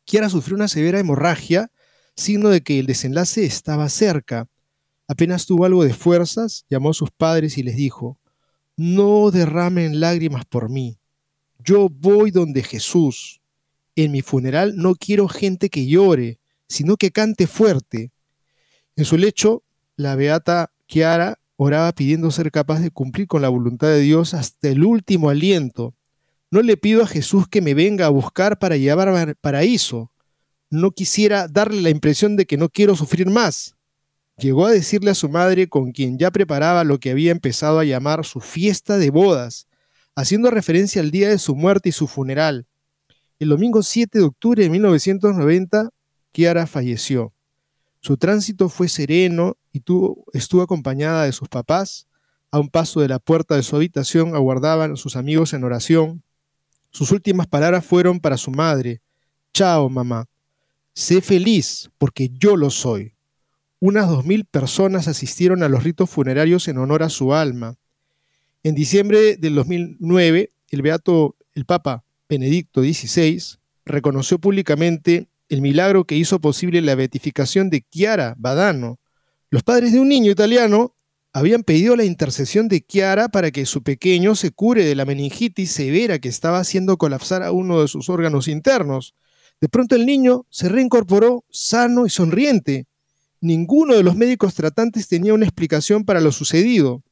Kiara 0.05 0.29
sufrió 0.29 0.55
una 0.55 0.67
severa 0.67 0.99
hemorragia, 0.99 1.71
signo 2.15 2.49
de 2.49 2.61
que 2.61 2.79
el 2.79 2.87
desenlace 2.87 3.45
estaba 3.45 3.89
cerca. 3.89 4.47
Apenas 5.07 5.45
tuvo 5.45 5.65
algo 5.65 5.83
de 5.83 5.93
fuerzas, 5.93 6.65
llamó 6.67 6.89
a 6.89 6.93
sus 6.93 7.11
padres 7.11 7.59
y 7.59 7.63
les 7.63 7.75
dijo, 7.75 8.19
no 8.75 9.29
derramen 9.29 9.99
lágrimas 9.99 10.45
por 10.45 10.69
mí. 10.69 10.97
Yo 11.59 11.89
voy 11.89 12.31
donde 12.31 12.63
Jesús. 12.63 13.41
En 13.95 14.11
mi 14.11 14.23
funeral 14.23 14.77
no 14.77 14.95
quiero 14.95 15.27
gente 15.27 15.69
que 15.69 15.85
llore, 15.85 16.38
sino 16.69 16.95
que 16.95 17.11
cante 17.11 17.47
fuerte. 17.47 18.11
En 18.95 19.05
su 19.05 19.17
lecho, 19.17 19.63
la 19.97 20.15
beata 20.15 20.71
Kiara 20.85 21.39
oraba 21.57 21.91
pidiendo 21.91 22.31
ser 22.31 22.51
capaz 22.51 22.79
de 22.79 22.91
cumplir 22.91 23.27
con 23.27 23.41
la 23.41 23.49
voluntad 23.49 23.87
de 23.87 23.99
Dios 23.99 24.33
hasta 24.33 24.69
el 24.69 24.85
último 24.85 25.29
aliento. 25.29 25.93
No 26.51 26.61
le 26.61 26.77
pido 26.77 27.03
a 27.03 27.07
Jesús 27.07 27.47
que 27.47 27.61
me 27.61 27.73
venga 27.73 28.05
a 28.05 28.09
buscar 28.09 28.59
para 28.59 28.77
llevarme 28.77 29.19
al 29.19 29.35
paraíso. 29.35 30.11
No 30.69 30.91
quisiera 30.91 31.47
darle 31.47 31.81
la 31.81 31.89
impresión 31.89 32.37
de 32.37 32.45
que 32.45 32.57
no 32.57 32.69
quiero 32.69 32.95
sufrir 32.95 33.29
más. 33.29 33.75
Llegó 34.37 34.65
a 34.65 34.71
decirle 34.71 35.11
a 35.11 35.15
su 35.15 35.27
madre, 35.27 35.67
con 35.67 35.91
quien 35.91 36.17
ya 36.17 36.31
preparaba 36.31 36.85
lo 36.85 36.99
que 36.99 37.11
había 37.11 37.31
empezado 37.31 37.77
a 37.77 37.83
llamar 37.83 38.25
su 38.25 38.39
fiesta 38.39 38.97
de 38.97 39.09
bodas, 39.09 39.67
haciendo 40.15 40.49
referencia 40.49 41.01
al 41.01 41.11
día 41.11 41.27
de 41.27 41.39
su 41.39 41.55
muerte 41.55 41.89
y 41.89 41.91
su 41.91 42.07
funeral. 42.07 42.67
El 43.37 43.49
domingo 43.49 43.83
7 43.83 44.17
de 44.17 44.23
octubre 44.23 44.63
de 44.63 44.69
1990, 44.69 45.89
Kiara 46.31 46.67
falleció. 46.67 47.33
Su 48.01 48.17
tránsito 48.17 48.69
fue 48.69 48.87
sereno 48.87 49.57
y 49.73 49.79
estuvo 50.33 50.61
acompañada 50.61 51.25
de 51.25 51.31
sus 51.31 51.49
papás. 51.49 52.07
A 52.51 52.59
un 52.59 52.69
paso 52.69 53.01
de 53.01 53.07
la 53.07 53.19
puerta 53.19 53.55
de 53.55 53.63
su 53.63 53.75
habitación 53.75 54.35
aguardaban 54.35 54.97
sus 54.97 55.15
amigos 55.15 55.53
en 55.53 55.63
oración. 55.63 56.23
Sus 56.91 57.11
últimas 57.11 57.47
palabras 57.47 57.85
fueron 57.85 58.19
para 58.19 58.37
su 58.37 58.51
madre. 58.51 59.01
Chao, 59.53 59.89
mamá. 59.89 60.27
Sé 60.93 61.21
feliz 61.21 61.89
porque 61.97 62.29
yo 62.33 62.55
lo 62.55 62.69
soy. 62.69 63.13
Unas 63.79 64.09
dos 64.09 64.25
mil 64.25 64.45
personas 64.45 65.07
asistieron 65.07 65.63
a 65.63 65.69
los 65.69 65.83
ritos 65.83 66.09
funerarios 66.09 66.67
en 66.67 66.77
honor 66.77 67.03
a 67.03 67.09
su 67.09 67.33
alma. 67.33 67.77
En 68.63 68.75
diciembre 68.75 69.37
del 69.37 69.55
2009, 69.55 70.49
el 70.69 70.81
beato, 70.81 71.37
el 71.53 71.65
Papa 71.65 72.03
Benedicto 72.27 72.81
XVI, 72.81 73.57
reconoció 73.85 74.37
públicamente 74.37 75.28
el 75.49 75.61
milagro 75.61 76.05
que 76.05 76.15
hizo 76.15 76.39
posible 76.39 76.79
la 76.81 76.95
beatificación 76.95 77.69
de 77.69 77.81
Chiara 77.81 78.35
Badano. 78.37 78.99
Los 79.49 79.63
padres 79.63 79.91
de 79.91 79.99
un 79.99 80.07
niño 80.07 80.31
italiano 80.31 80.95
habían 81.33 81.63
pedido 81.63 81.95
la 81.95 82.05
intercesión 82.05 82.67
de 82.67 82.81
Chiara 82.81 83.29
para 83.29 83.49
que 83.51 83.65
su 83.65 83.81
pequeño 83.81 84.35
se 84.35 84.51
cure 84.51 84.85
de 84.85 84.95
la 84.95 85.05
meningitis 85.05 85.71
severa 85.71 86.19
que 86.19 86.29
estaba 86.29 86.59
haciendo 86.59 86.97
colapsar 86.97 87.41
a 87.41 87.51
uno 87.51 87.81
de 87.81 87.87
sus 87.87 88.09
órganos 88.09 88.47
internos. 88.47 89.15
De 89.59 89.69
pronto 89.69 89.95
el 89.95 90.05
niño 90.05 90.45
se 90.49 90.69
reincorporó 90.69 91.43
sano 91.49 92.05
y 92.05 92.09
sonriente. 92.11 92.85
Ninguno 93.41 93.95
de 93.95 94.03
los 94.03 94.15
médicos 94.15 94.53
tratantes 94.53 95.07
tenía 95.07 95.33
una 95.33 95.45
explicación 95.45 96.05
para 96.05 96.21
lo 96.21 96.31
sucedido. 96.31 97.03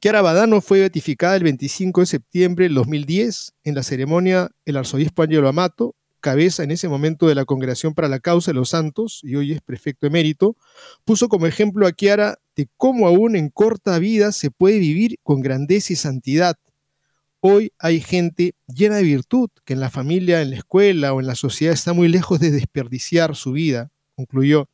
Chiara 0.00 0.22
Badano 0.22 0.60
fue 0.60 0.80
beatificada 0.80 1.36
el 1.36 1.44
25 1.44 2.00
de 2.00 2.06
septiembre 2.06 2.64
del 2.64 2.74
2010 2.74 3.54
en 3.62 3.76
la 3.76 3.84
ceremonia 3.84 4.50
el 4.64 4.76
arzobispo 4.76 5.22
Angelo 5.22 5.48
Amato 5.48 5.94
cabeza 6.22 6.62
en 6.62 6.70
ese 6.70 6.88
momento 6.88 7.26
de 7.26 7.34
la 7.34 7.44
Congregación 7.44 7.92
para 7.92 8.08
la 8.08 8.20
Causa 8.20 8.52
de 8.52 8.54
los 8.54 8.70
Santos, 8.70 9.20
y 9.22 9.34
hoy 9.34 9.52
es 9.52 9.60
prefecto 9.60 10.06
emérito, 10.06 10.56
puso 11.04 11.28
como 11.28 11.46
ejemplo 11.46 11.86
a 11.86 11.92
Kiara 11.92 12.38
de 12.56 12.68
cómo 12.78 13.06
aún 13.06 13.36
en 13.36 13.50
corta 13.50 13.98
vida 13.98 14.32
se 14.32 14.50
puede 14.50 14.78
vivir 14.78 15.18
con 15.22 15.42
grandeza 15.42 15.92
y 15.92 15.96
santidad. 15.96 16.56
Hoy 17.40 17.72
hay 17.78 18.00
gente 18.00 18.54
llena 18.68 18.96
de 18.96 19.02
virtud 19.02 19.50
que 19.66 19.74
en 19.74 19.80
la 19.80 19.90
familia, 19.90 20.40
en 20.40 20.50
la 20.50 20.56
escuela 20.56 21.12
o 21.12 21.20
en 21.20 21.26
la 21.26 21.34
sociedad 21.34 21.74
está 21.74 21.92
muy 21.92 22.08
lejos 22.08 22.40
de 22.40 22.52
desperdiciar 22.52 23.36
su 23.36 23.52
vida, 23.52 23.90
concluyó. 24.14 24.68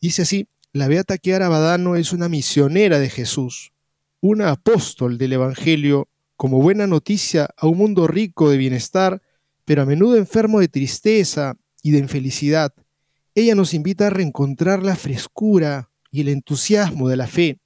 Dice 0.00 0.22
así, 0.22 0.48
la 0.72 0.88
Beata 0.88 1.16
Kiara 1.16 1.48
Badano 1.48 1.96
es 1.96 2.12
una 2.12 2.28
misionera 2.28 2.98
de 2.98 3.08
Jesús, 3.08 3.72
una 4.20 4.50
apóstol 4.50 5.16
del 5.16 5.32
Evangelio, 5.32 6.08
como 6.36 6.60
buena 6.60 6.86
noticia 6.86 7.48
a 7.56 7.66
un 7.66 7.78
mundo 7.78 8.06
rico 8.06 8.50
de 8.50 8.58
bienestar 8.58 9.22
pero 9.66 9.82
a 9.82 9.84
menudo 9.84 10.16
enfermo 10.16 10.60
de 10.60 10.68
tristeza 10.68 11.56
y 11.82 11.90
de 11.90 11.98
infelicidad, 11.98 12.72
ella 13.34 13.54
nos 13.54 13.74
invita 13.74 14.06
a 14.06 14.10
reencontrar 14.10 14.82
la 14.82 14.96
frescura 14.96 15.90
y 16.10 16.22
el 16.22 16.28
entusiasmo 16.28 17.10
de 17.10 17.16
la 17.16 17.26
fe. 17.26 17.58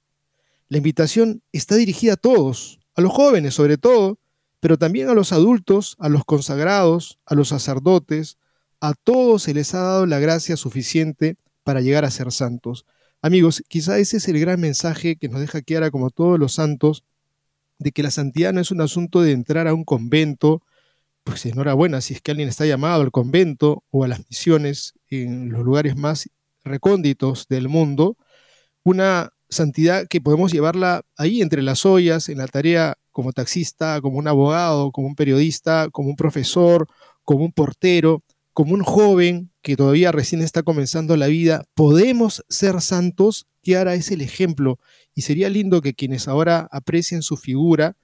La 0.67 0.77
invitación 0.77 1.43
está 1.53 1.75
dirigida 1.75 2.13
a 2.13 2.17
todos, 2.17 2.79
a 2.95 3.01
los 3.01 3.13
jóvenes 3.13 3.53
sobre 3.53 3.77
todo, 3.77 4.19
pero 4.59 4.77
también 4.77 5.09
a 5.09 5.13
los 5.13 5.31
adultos, 5.31 5.95
a 5.99 6.09
los 6.09 6.25
consagrados, 6.25 7.19
a 7.25 7.35
los 7.35 7.49
sacerdotes, 7.49 8.37
a 8.81 8.93
todos 8.93 9.43
se 9.43 9.53
les 9.53 9.73
ha 9.75 9.81
dado 9.81 10.05
la 10.07 10.19
gracia 10.19 10.57
suficiente 10.57 11.37
para 11.63 11.81
llegar 11.81 12.03
a 12.03 12.11
ser 12.11 12.31
santos. 12.31 12.85
Amigos, 13.21 13.63
quizá 13.67 13.99
ese 13.99 14.17
es 14.17 14.27
el 14.27 14.39
gran 14.39 14.59
mensaje 14.59 15.17
que 15.17 15.29
nos 15.29 15.39
deja 15.39 15.61
Kiara 15.61 15.91
como 15.91 16.09
todos 16.09 16.39
los 16.39 16.53
santos, 16.53 17.03
de 17.77 17.91
que 17.91 18.01
la 18.01 18.11
santidad 18.11 18.53
no 18.53 18.59
es 18.59 18.71
un 18.71 18.81
asunto 18.81 19.21
de 19.21 19.31
entrar 19.31 19.67
a 19.67 19.73
un 19.75 19.83
convento, 19.83 20.63
pues 21.23 21.45
enhorabuena 21.45 22.01
si 22.01 22.13
es 22.13 22.21
que 22.21 22.31
alguien 22.31 22.49
está 22.49 22.65
llamado 22.65 23.01
al 23.01 23.11
convento 23.11 23.83
o 23.91 24.03
a 24.03 24.07
las 24.07 24.19
misiones 24.29 24.93
en 25.09 25.51
los 25.51 25.63
lugares 25.63 25.95
más 25.95 26.29
recónditos 26.63 27.47
del 27.47 27.69
mundo, 27.69 28.17
una 28.83 29.31
santidad 29.49 30.07
que 30.07 30.21
podemos 30.21 30.51
llevarla 30.51 31.03
ahí 31.17 31.41
entre 31.41 31.61
las 31.61 31.85
ollas, 31.85 32.29
en 32.29 32.37
la 32.37 32.47
tarea 32.47 32.97
como 33.11 33.33
taxista, 33.33 33.99
como 34.01 34.17
un 34.17 34.27
abogado, 34.27 34.91
como 34.91 35.07
un 35.07 35.15
periodista, 35.15 35.89
como 35.91 36.09
un 36.09 36.15
profesor, 36.15 36.87
como 37.23 37.43
un 37.43 37.51
portero, 37.51 38.23
como 38.53 38.73
un 38.73 38.83
joven 38.83 39.51
que 39.61 39.75
todavía 39.75 40.11
recién 40.11 40.41
está 40.41 40.63
comenzando 40.63 41.17
la 41.17 41.27
vida. 41.27 41.65
Podemos 41.75 42.43
ser 42.49 42.81
santos, 42.81 43.45
ahora 43.75 43.93
es 43.93 44.11
el 44.11 44.21
ejemplo. 44.21 44.79
Y 45.13 45.21
sería 45.21 45.49
lindo 45.49 45.81
que 45.81 45.93
quienes 45.93 46.27
ahora 46.27 46.67
aprecien 46.71 47.21
su 47.21 47.37
figura 47.37 47.95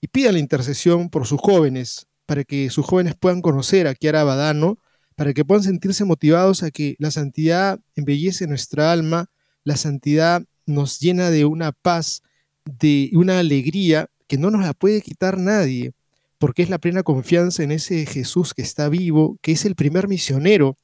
y 0.00 0.08
pidan 0.08 0.34
la 0.34 0.40
intercesión 0.40 1.10
por 1.10 1.26
sus 1.26 1.40
jóvenes, 1.40 2.08
para 2.30 2.44
que 2.44 2.70
sus 2.70 2.86
jóvenes 2.86 3.16
puedan 3.16 3.42
conocer 3.42 3.88
a 3.88 3.94
Kiara 3.96 4.22
Badano, 4.22 4.78
para 5.16 5.34
que 5.34 5.44
puedan 5.44 5.64
sentirse 5.64 6.04
motivados 6.04 6.62
a 6.62 6.70
que 6.70 6.94
la 7.00 7.10
santidad 7.10 7.80
embellece 7.96 8.46
nuestra 8.46 8.92
alma, 8.92 9.32
la 9.64 9.76
santidad 9.76 10.44
nos 10.64 11.00
llena 11.00 11.30
de 11.30 11.44
una 11.44 11.72
paz, 11.72 12.22
de 12.64 13.10
una 13.14 13.40
alegría 13.40 14.10
que 14.28 14.38
no 14.38 14.52
nos 14.52 14.62
la 14.62 14.74
puede 14.74 15.00
quitar 15.00 15.38
nadie, 15.38 15.90
porque 16.38 16.62
es 16.62 16.70
la 16.70 16.78
plena 16.78 17.02
confianza 17.02 17.64
en 17.64 17.72
ese 17.72 18.06
Jesús 18.06 18.54
que 18.54 18.62
está 18.62 18.88
vivo, 18.88 19.36
que 19.42 19.50
es 19.50 19.64
el 19.64 19.74
primer 19.74 20.06
misionero 20.06 20.76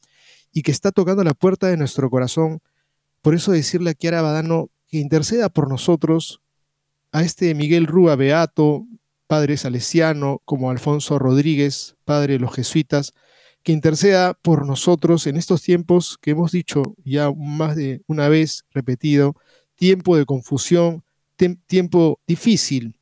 y 0.52 0.62
que 0.62 0.72
está 0.72 0.90
tocando 0.90 1.22
la 1.22 1.34
puerta 1.34 1.68
de 1.68 1.76
nuestro 1.76 2.10
corazón. 2.10 2.58
Por 3.22 3.36
eso 3.36 3.52
decirle 3.52 3.90
a 3.90 3.94
Kiara 3.94 4.20
Badano 4.20 4.68
que 4.88 4.98
interceda 4.98 5.48
por 5.48 5.68
nosotros, 5.68 6.40
a 7.12 7.22
este 7.22 7.54
Miguel 7.54 7.86
Rúa 7.86 8.16
Beato, 8.16 8.84
padre 9.26 9.56
salesiano, 9.56 10.40
como 10.44 10.70
Alfonso 10.70 11.18
Rodríguez, 11.18 11.96
padre 12.04 12.34
de 12.34 12.38
los 12.40 12.54
jesuitas, 12.54 13.12
que 13.62 13.72
interceda 13.72 14.34
por 14.34 14.64
nosotros 14.64 15.26
en 15.26 15.36
estos 15.36 15.62
tiempos 15.62 16.18
que 16.20 16.30
hemos 16.30 16.52
dicho 16.52 16.94
ya 17.04 17.30
más 17.32 17.74
de 17.74 18.02
una 18.06 18.28
vez 18.28 18.64
repetido, 18.70 19.34
tiempo 19.74 20.16
de 20.16 20.24
confusión, 20.24 21.02
tiempo 21.66 22.20
difícil, 22.26 22.98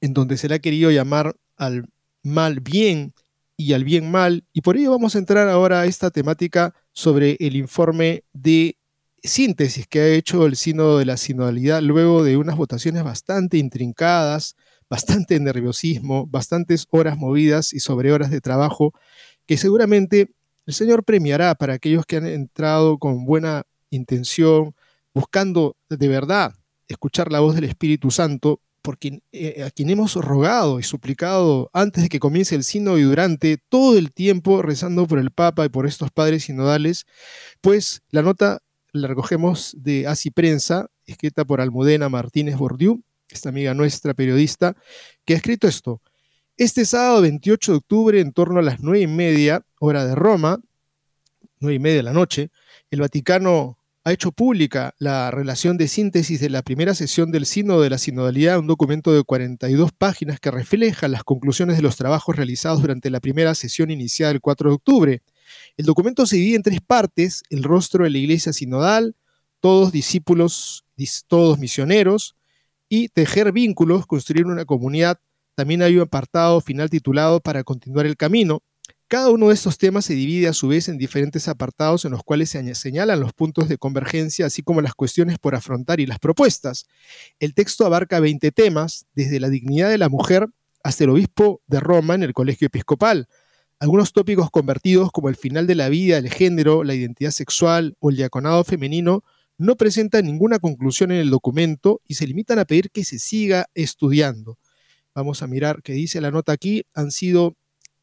en 0.00 0.14
donde 0.14 0.36
se 0.36 0.48
le 0.48 0.54
ha 0.54 0.58
querido 0.60 0.90
llamar 0.90 1.36
al 1.56 1.88
mal 2.22 2.60
bien 2.60 3.14
y 3.56 3.72
al 3.72 3.84
bien 3.84 4.10
mal, 4.10 4.44
y 4.52 4.60
por 4.60 4.76
ello 4.76 4.90
vamos 4.90 5.14
a 5.14 5.18
entrar 5.18 5.48
ahora 5.48 5.80
a 5.80 5.86
esta 5.86 6.10
temática 6.10 6.74
sobre 6.92 7.36
el 7.40 7.56
informe 7.56 8.22
de 8.32 8.76
síntesis 9.22 9.86
que 9.86 10.00
ha 10.00 10.08
hecho 10.08 10.46
el 10.46 10.56
Sínodo 10.56 10.98
de 10.98 11.06
la 11.06 11.16
Sinodalidad 11.16 11.82
luego 11.82 12.22
de 12.22 12.36
unas 12.36 12.56
votaciones 12.56 13.02
bastante 13.02 13.58
intrincadas, 13.58 14.56
bastante 14.88 15.38
nerviosismo, 15.40 16.26
bastantes 16.26 16.86
horas 16.90 17.18
movidas 17.18 17.72
y 17.72 17.80
sobre 17.80 18.12
horas 18.12 18.30
de 18.30 18.40
trabajo 18.40 18.92
que 19.46 19.56
seguramente 19.56 20.30
el 20.66 20.74
Señor 20.74 21.04
premiará 21.04 21.54
para 21.54 21.74
aquellos 21.74 22.04
que 22.06 22.16
han 22.16 22.26
entrado 22.26 22.98
con 22.98 23.24
buena 23.24 23.64
intención, 23.90 24.74
buscando 25.14 25.76
de 25.88 26.08
verdad 26.08 26.54
escuchar 26.88 27.30
la 27.30 27.40
voz 27.40 27.54
del 27.54 27.64
Espíritu 27.64 28.10
Santo, 28.10 28.60
porque 28.82 29.20
eh, 29.32 29.64
a 29.64 29.70
quien 29.70 29.90
hemos 29.90 30.14
rogado 30.14 30.78
y 30.78 30.82
suplicado 30.82 31.70
antes 31.72 32.04
de 32.04 32.08
que 32.08 32.20
comience 32.20 32.54
el 32.54 32.64
sínodo 32.64 32.98
y 32.98 33.02
durante 33.02 33.58
todo 33.68 33.98
el 33.98 34.12
tiempo 34.12 34.62
rezando 34.62 35.06
por 35.06 35.18
el 35.18 35.30
Papa 35.30 35.64
y 35.64 35.68
por 35.68 35.86
estos 35.86 36.10
padres 36.10 36.44
sinodales, 36.44 37.06
pues 37.60 38.02
la 38.10 38.22
nota 38.22 38.62
la 38.92 39.08
recogemos 39.08 39.76
de 39.78 40.06
Así 40.06 40.30
Prensa, 40.30 40.88
escrita 41.04 41.44
por 41.44 41.60
Almudena 41.60 42.08
Martínez 42.08 42.56
Bordiú, 42.56 43.02
esta 43.36 43.48
amiga 43.50 43.74
nuestra 43.74 44.14
periodista, 44.14 44.76
que 45.24 45.34
ha 45.34 45.36
escrito 45.36 45.68
esto. 45.68 46.02
Este 46.56 46.84
sábado 46.84 47.22
28 47.22 47.72
de 47.72 47.78
octubre, 47.78 48.20
en 48.20 48.32
torno 48.32 48.60
a 48.60 48.62
las 48.62 48.80
nueve 48.80 49.00
y 49.00 49.06
media, 49.06 49.62
hora 49.78 50.06
de 50.06 50.14
Roma, 50.14 50.58
nueve 51.60 51.74
y 51.74 51.78
media 51.78 51.98
de 51.98 52.02
la 52.02 52.12
noche, 52.12 52.50
el 52.90 53.00
Vaticano 53.00 53.78
ha 54.06 54.12
hecho 54.12 54.30
pública 54.30 54.94
la 54.98 55.32
relación 55.32 55.76
de 55.76 55.88
síntesis 55.88 56.38
de 56.38 56.48
la 56.48 56.62
primera 56.62 56.94
sesión 56.94 57.32
del 57.32 57.44
Sínodo 57.44 57.82
de 57.82 57.90
la 57.90 57.98
Sinodalidad, 57.98 58.60
un 58.60 58.68
documento 58.68 59.12
de 59.12 59.24
42 59.24 59.90
páginas 59.90 60.38
que 60.38 60.52
refleja 60.52 61.08
las 61.08 61.24
conclusiones 61.24 61.74
de 61.74 61.82
los 61.82 61.96
trabajos 61.96 62.36
realizados 62.36 62.80
durante 62.80 63.10
la 63.10 63.18
primera 63.18 63.56
sesión 63.56 63.90
iniciada 63.90 64.30
el 64.30 64.40
4 64.40 64.70
de 64.70 64.74
octubre. 64.76 65.22
El 65.76 65.86
documento 65.86 66.24
se 66.24 66.36
divide 66.36 66.54
en 66.54 66.62
tres 66.62 66.80
partes, 66.80 67.42
el 67.50 67.64
rostro 67.64 68.04
de 68.04 68.10
la 68.10 68.18
Iglesia 68.18 68.52
Sinodal, 68.52 69.16
todos 69.58 69.90
discípulos, 69.90 70.84
todos 71.26 71.58
misioneros, 71.58 72.36
y 72.88 73.08
tejer 73.08 73.52
vínculos, 73.52 74.06
construir 74.06 74.46
una 74.46 74.64
comunidad. 74.64 75.18
También 75.54 75.82
hay 75.82 75.96
un 75.96 76.02
apartado 76.02 76.60
final 76.60 76.90
titulado 76.90 77.40
Para 77.40 77.64
continuar 77.64 78.06
el 78.06 78.16
camino. 78.16 78.62
Cada 79.08 79.30
uno 79.30 79.48
de 79.48 79.54
estos 79.54 79.78
temas 79.78 80.04
se 80.04 80.14
divide 80.14 80.48
a 80.48 80.52
su 80.52 80.66
vez 80.66 80.88
en 80.88 80.98
diferentes 80.98 81.46
apartados 81.46 82.04
en 82.04 82.10
los 82.10 82.24
cuales 82.24 82.50
se 82.50 82.74
señalan 82.74 83.20
los 83.20 83.32
puntos 83.32 83.68
de 83.68 83.78
convergencia, 83.78 84.46
así 84.46 84.62
como 84.62 84.80
las 84.80 84.94
cuestiones 84.94 85.38
por 85.38 85.54
afrontar 85.54 86.00
y 86.00 86.06
las 86.06 86.18
propuestas. 86.18 86.86
El 87.38 87.54
texto 87.54 87.86
abarca 87.86 88.18
20 88.18 88.50
temas, 88.50 89.06
desde 89.14 89.38
la 89.38 89.48
dignidad 89.48 89.90
de 89.90 89.98
la 89.98 90.08
mujer 90.08 90.48
hasta 90.82 91.04
el 91.04 91.10
obispo 91.10 91.62
de 91.68 91.78
Roma 91.78 92.16
en 92.16 92.24
el 92.24 92.32
colegio 92.32 92.66
episcopal. 92.66 93.28
Algunos 93.78 94.12
tópicos 94.12 94.50
convertidos 94.50 95.12
como 95.12 95.28
el 95.28 95.36
final 95.36 95.68
de 95.68 95.76
la 95.76 95.88
vida, 95.88 96.18
el 96.18 96.30
género, 96.30 96.82
la 96.82 96.94
identidad 96.94 97.30
sexual 97.30 97.96
o 98.00 98.10
el 98.10 98.16
diaconado 98.16 98.64
femenino 98.64 99.22
no 99.58 99.76
presentan 99.76 100.26
ninguna 100.26 100.58
conclusión 100.58 101.12
en 101.12 101.18
el 101.18 101.30
documento 101.30 102.00
y 102.06 102.14
se 102.14 102.26
limitan 102.26 102.58
a 102.58 102.64
pedir 102.64 102.90
que 102.90 103.04
se 103.04 103.18
siga 103.18 103.66
estudiando. 103.74 104.58
Vamos 105.14 105.42
a 105.42 105.46
mirar 105.46 105.82
qué 105.82 105.92
dice 105.92 106.20
la 106.20 106.30
nota 106.30 106.52
aquí. 106.52 106.84
Han 106.94 107.10
sido 107.10 107.56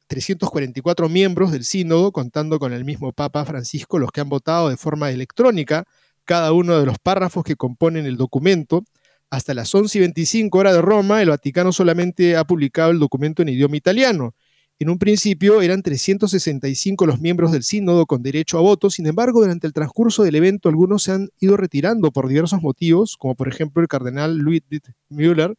344 0.08 1.10
miembros 1.10 1.52
del 1.52 1.64
sínodo, 1.64 2.12
contando 2.12 2.60
con 2.60 2.74
el 2.74 2.86
mismo 2.86 3.14
Papa 3.14 3.46
Francisco, 3.46 4.00
los 4.00 4.12
que 4.12 4.22
han 4.22 4.30
votado 4.30 4.70
de 4.70 4.78
forma 4.78 5.12
electrónica 5.12 5.86
cada 6.26 6.54
uno 6.54 6.80
de 6.80 6.86
los 6.86 6.98
párrafos 7.00 7.44
que 7.44 7.56
componen 7.56 8.06
el 8.06 8.18
documento. 8.18 8.84
Hasta 9.30 9.54
las 9.54 9.74
11 9.74 9.98
y 9.98 10.02
25 10.02 10.58
horas 10.58 10.74
de 10.74 10.82
Roma, 10.82 11.22
el 11.22 11.30
Vaticano 11.30 11.72
solamente 11.72 12.36
ha 12.36 12.46
publicado 12.46 12.92
el 12.92 13.00
documento 13.00 13.42
en 13.42 13.50
idioma 13.50 13.78
italiano. 13.78 14.36
En 14.84 14.90
un 14.90 15.00
principio 15.00 15.62
eran 15.62 15.82
365 15.82 17.06
los 17.06 17.22
miembros 17.22 17.54
del 17.54 17.64
sínodo 17.64 18.06
con 18.06 18.22
derecho 18.22 18.58
a 18.58 18.62
voto, 18.62 18.90
sin 18.90 19.08
embargo, 19.08 19.40
durante 19.40 19.66
el 19.66 19.72
transcurso 19.72 20.24
del 20.24 20.36
evento 20.36 20.68
algunos 20.68 21.04
se 21.04 21.14
han 21.14 21.30
ido 21.40 21.56
retirando 21.56 22.12
por 22.12 22.28
diversos 22.28 22.62
motivos, 22.62 23.16
como 23.16 23.34
por 23.34 23.48
ejemplo 23.48 23.82
el 23.82 23.88
cardenal 23.88 24.36
Ludwig 24.36 24.66
Müller, 25.08 25.56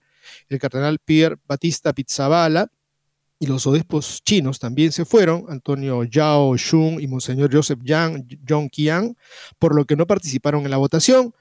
el 0.50 0.58
cardenal 0.58 0.98
Pierre 1.02 1.38
Battista 1.48 1.94
Pizzabala, 1.94 2.70
y 3.38 3.46
los 3.46 3.66
obispos 3.66 4.20
chinos 4.22 4.58
también 4.58 4.92
se 4.92 5.06
fueron, 5.06 5.46
Antonio 5.48 6.04
Yao 6.04 6.58
Xun 6.58 7.00
y 7.00 7.06
Monseñor 7.06 7.48
Joseph 7.50 7.80
Yang, 7.82 8.26
John 8.46 8.68
Qian, 8.68 9.16
por 9.58 9.74
lo 9.74 9.86
que 9.86 9.96
no 9.96 10.06
participaron 10.06 10.66
en 10.66 10.70
la 10.70 10.76
votación. 10.76 11.32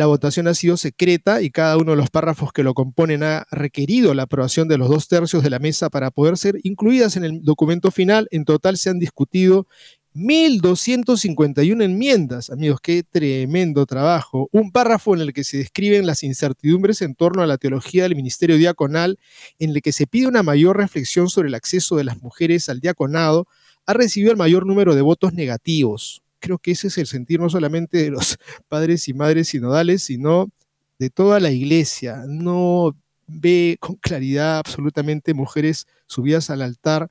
La 0.00 0.06
votación 0.06 0.48
ha 0.48 0.54
sido 0.54 0.78
secreta 0.78 1.42
y 1.42 1.50
cada 1.50 1.76
uno 1.76 1.90
de 1.90 1.98
los 1.98 2.08
párrafos 2.08 2.54
que 2.54 2.62
lo 2.62 2.72
componen 2.72 3.22
ha 3.22 3.46
requerido 3.50 4.14
la 4.14 4.22
aprobación 4.22 4.66
de 4.66 4.78
los 4.78 4.88
dos 4.88 5.08
tercios 5.08 5.42
de 5.42 5.50
la 5.50 5.58
mesa 5.58 5.90
para 5.90 6.10
poder 6.10 6.38
ser 6.38 6.58
incluidas 6.62 7.18
en 7.18 7.24
el 7.24 7.42
documento 7.42 7.90
final. 7.90 8.26
En 8.30 8.46
total 8.46 8.78
se 8.78 8.88
han 8.88 8.98
discutido 8.98 9.66
1.251 10.14 11.84
enmiendas, 11.84 12.48
amigos, 12.48 12.80
qué 12.80 13.02
tremendo 13.02 13.84
trabajo. 13.84 14.48
Un 14.52 14.72
párrafo 14.72 15.14
en 15.14 15.20
el 15.20 15.34
que 15.34 15.44
se 15.44 15.58
describen 15.58 16.06
las 16.06 16.22
incertidumbres 16.22 17.02
en 17.02 17.14
torno 17.14 17.42
a 17.42 17.46
la 17.46 17.58
teología 17.58 18.04
del 18.04 18.16
ministerio 18.16 18.56
diaconal, 18.56 19.18
en 19.58 19.68
el 19.68 19.82
que 19.82 19.92
se 19.92 20.06
pide 20.06 20.28
una 20.28 20.42
mayor 20.42 20.78
reflexión 20.78 21.28
sobre 21.28 21.48
el 21.48 21.54
acceso 21.54 21.96
de 21.96 22.04
las 22.04 22.22
mujeres 22.22 22.70
al 22.70 22.80
diaconado, 22.80 23.48
ha 23.84 23.92
recibido 23.92 24.30
el 24.30 24.38
mayor 24.38 24.64
número 24.64 24.94
de 24.94 25.02
votos 25.02 25.34
negativos 25.34 26.22
creo 26.40 26.58
que 26.58 26.72
ese 26.72 26.88
es 26.88 26.98
el 26.98 27.06
sentir 27.06 27.40
no 27.40 27.48
solamente 27.48 27.98
de 27.98 28.10
los 28.10 28.38
padres 28.68 29.06
y 29.08 29.14
madres 29.14 29.48
sinodales, 29.48 30.02
sino 30.02 30.50
de 30.98 31.10
toda 31.10 31.40
la 31.40 31.50
iglesia. 31.50 32.24
No 32.26 32.96
ve 33.26 33.76
con 33.80 33.96
claridad 33.96 34.58
absolutamente 34.58 35.34
mujeres 35.34 35.86
subidas 36.06 36.50
al 36.50 36.62
altar. 36.62 37.10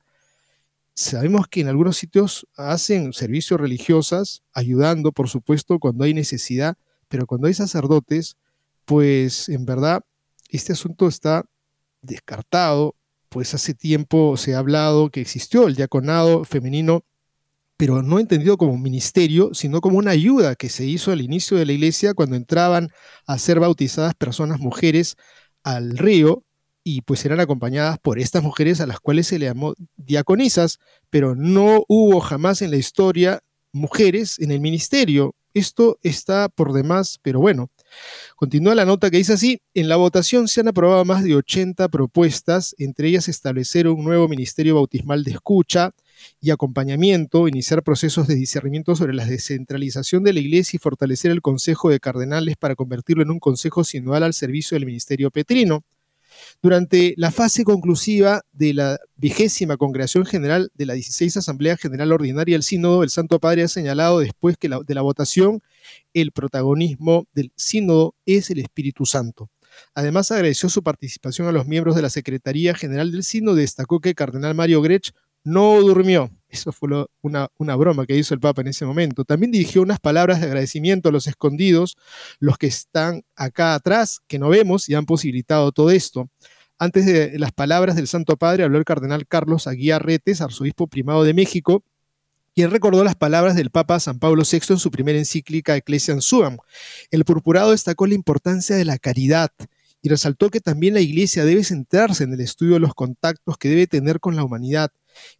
Sabemos 0.94 1.48
que 1.48 1.62
en 1.62 1.68
algunos 1.68 1.96
sitios 1.96 2.46
hacen 2.56 3.12
servicios 3.12 3.58
religiosas, 3.60 4.42
ayudando, 4.52 5.12
por 5.12 5.28
supuesto, 5.28 5.78
cuando 5.78 6.04
hay 6.04 6.12
necesidad, 6.12 6.76
pero 7.08 7.26
cuando 7.26 7.46
hay 7.46 7.54
sacerdotes, 7.54 8.36
pues 8.84 9.48
en 9.48 9.64
verdad 9.64 10.04
este 10.50 10.72
asunto 10.72 11.08
está 11.08 11.44
descartado, 12.02 12.96
pues 13.28 13.54
hace 13.54 13.74
tiempo 13.74 14.36
se 14.36 14.54
ha 14.54 14.58
hablado 14.58 15.10
que 15.10 15.20
existió 15.20 15.68
el 15.68 15.76
diaconado 15.76 16.44
femenino 16.44 17.04
pero 17.80 18.02
no 18.02 18.18
entendido 18.18 18.58
como 18.58 18.76
ministerio, 18.76 19.54
sino 19.54 19.80
como 19.80 19.96
una 19.96 20.10
ayuda 20.10 20.54
que 20.54 20.68
se 20.68 20.84
hizo 20.84 21.12
al 21.12 21.22
inicio 21.22 21.56
de 21.56 21.64
la 21.64 21.72
iglesia 21.72 22.12
cuando 22.12 22.36
entraban 22.36 22.90
a 23.26 23.38
ser 23.38 23.58
bautizadas 23.58 24.12
personas 24.14 24.60
mujeres 24.60 25.16
al 25.62 25.96
río 25.96 26.44
y 26.84 27.00
pues 27.00 27.24
eran 27.24 27.40
acompañadas 27.40 27.98
por 27.98 28.18
estas 28.18 28.42
mujeres 28.42 28.82
a 28.82 28.86
las 28.86 29.00
cuales 29.00 29.28
se 29.28 29.38
le 29.38 29.46
llamó 29.46 29.72
diaconisas, 29.96 30.78
pero 31.08 31.34
no 31.34 31.86
hubo 31.88 32.20
jamás 32.20 32.60
en 32.60 32.70
la 32.70 32.76
historia 32.76 33.40
mujeres 33.72 34.38
en 34.40 34.50
el 34.50 34.60
ministerio. 34.60 35.34
Esto 35.54 35.96
está 36.02 36.50
por 36.50 36.74
demás, 36.74 37.18
pero 37.22 37.40
bueno. 37.40 37.70
Continúa 38.36 38.74
la 38.74 38.84
nota 38.84 39.10
que 39.10 39.16
dice 39.16 39.32
así, 39.32 39.62
en 39.72 39.88
la 39.88 39.96
votación 39.96 40.48
se 40.48 40.60
han 40.60 40.68
aprobado 40.68 41.06
más 41.06 41.24
de 41.24 41.34
80 41.34 41.88
propuestas, 41.88 42.74
entre 42.78 43.08
ellas 43.08 43.26
establecer 43.26 43.88
un 43.88 44.04
nuevo 44.04 44.28
ministerio 44.28 44.74
bautismal 44.74 45.24
de 45.24 45.30
escucha, 45.30 45.92
y 46.40 46.50
acompañamiento, 46.50 47.48
iniciar 47.48 47.82
procesos 47.82 48.26
de 48.26 48.34
discernimiento 48.34 48.96
sobre 48.96 49.14
la 49.14 49.24
descentralización 49.24 50.22
de 50.22 50.32
la 50.32 50.40
Iglesia 50.40 50.76
y 50.76 50.80
fortalecer 50.80 51.30
el 51.30 51.42
Consejo 51.42 51.90
de 51.90 52.00
Cardenales 52.00 52.56
para 52.56 52.74
convertirlo 52.74 53.22
en 53.22 53.30
un 53.30 53.40
consejo 53.40 53.84
sinodal 53.84 54.22
al 54.22 54.34
servicio 54.34 54.74
del 54.74 54.86
Ministerio 54.86 55.30
Petrino. 55.30 55.82
Durante 56.62 57.14
la 57.16 57.30
fase 57.30 57.64
conclusiva 57.64 58.42
de 58.52 58.74
la 58.74 58.98
vigésima 59.16 59.76
Congregación 59.76 60.24
General 60.26 60.70
de 60.74 60.86
la 60.86 60.94
16 60.94 61.36
Asamblea 61.36 61.76
General 61.76 62.12
Ordinaria 62.12 62.54
del 62.54 62.62
Sínodo, 62.62 63.02
el 63.02 63.10
Santo 63.10 63.40
Padre 63.40 63.64
ha 63.64 63.68
señalado 63.68 64.20
después 64.20 64.56
que 64.56 64.68
de 64.68 64.94
la 64.94 65.02
votación 65.02 65.60
el 66.14 66.32
protagonismo 66.32 67.26
del 67.32 67.52
Sínodo 67.56 68.14
es 68.26 68.50
el 68.50 68.58
Espíritu 68.60 69.06
Santo. 69.06 69.50
Además, 69.94 70.30
agradeció 70.30 70.68
su 70.68 70.82
participación 70.82 71.48
a 71.48 71.52
los 71.52 71.66
miembros 71.66 71.96
de 71.96 72.02
la 72.02 72.10
Secretaría 72.10 72.74
General 72.74 73.10
del 73.10 73.22
Sínodo 73.22 73.56
y 73.56 73.62
destacó 73.62 74.00
que 74.00 74.10
el 74.10 74.14
cardenal 74.14 74.54
Mario 74.54 74.82
Grech 74.82 75.12
no 75.44 75.80
durmió. 75.80 76.30
Eso 76.48 76.72
fue 76.72 76.88
una, 77.22 77.48
una, 77.58 77.76
broma 77.76 78.06
que 78.06 78.16
hizo 78.16 78.34
el 78.34 78.40
Papa 78.40 78.60
en 78.62 78.68
ese 78.68 78.84
momento. 78.84 79.24
También 79.24 79.52
dirigió 79.52 79.82
unas 79.82 80.00
palabras 80.00 80.40
de 80.40 80.46
agradecimiento 80.46 81.08
a 81.08 81.12
los 81.12 81.26
escondidos, 81.28 81.96
los 82.40 82.58
que 82.58 82.66
están 82.66 83.22
acá 83.36 83.74
atrás, 83.74 84.20
que 84.26 84.38
no 84.38 84.48
vemos 84.48 84.88
y 84.88 84.94
han 84.94 85.06
posibilitado 85.06 85.70
todo 85.70 85.90
esto. 85.90 86.28
Antes 86.78 87.06
de 87.06 87.38
las 87.38 87.52
palabras 87.52 87.94
del 87.94 88.08
Santo 88.08 88.36
Padre 88.36 88.64
habló 88.64 88.78
el 88.78 88.84
cardenal 88.84 89.26
Carlos 89.26 89.66
Aguiar 89.66 90.04
Retes, 90.04 90.40
arzobispo 90.40 90.86
primado 90.86 91.22
de 91.24 91.34
México, 91.34 91.84
quien 92.54 92.70
recordó 92.70 93.04
las 93.04 93.14
palabras 93.14 93.54
del 93.54 93.70
Papa 93.70 94.00
San 94.00 94.18
Pablo 94.18 94.42
VI 94.50 94.60
en 94.70 94.78
su 94.78 94.90
primera 94.90 95.18
encíclica 95.18 95.76
Ecclesiam 95.76 96.20
Suam. 96.20 96.56
El 97.10 97.24
purpurado 97.24 97.70
destacó 97.70 98.06
la 98.06 98.14
importancia 98.14 98.76
de 98.76 98.84
la 98.84 98.98
caridad 98.98 99.50
y 100.02 100.08
resaltó 100.08 100.50
que 100.50 100.60
también 100.60 100.94
la 100.94 101.00
Iglesia 101.00 101.44
debe 101.44 101.62
centrarse 101.64 102.24
en 102.24 102.32
el 102.32 102.40
estudio 102.40 102.74
de 102.74 102.80
los 102.80 102.94
contactos 102.94 103.58
que 103.58 103.68
debe 103.68 103.86
tener 103.86 104.18
con 104.18 104.34
la 104.34 104.44
humanidad, 104.44 104.90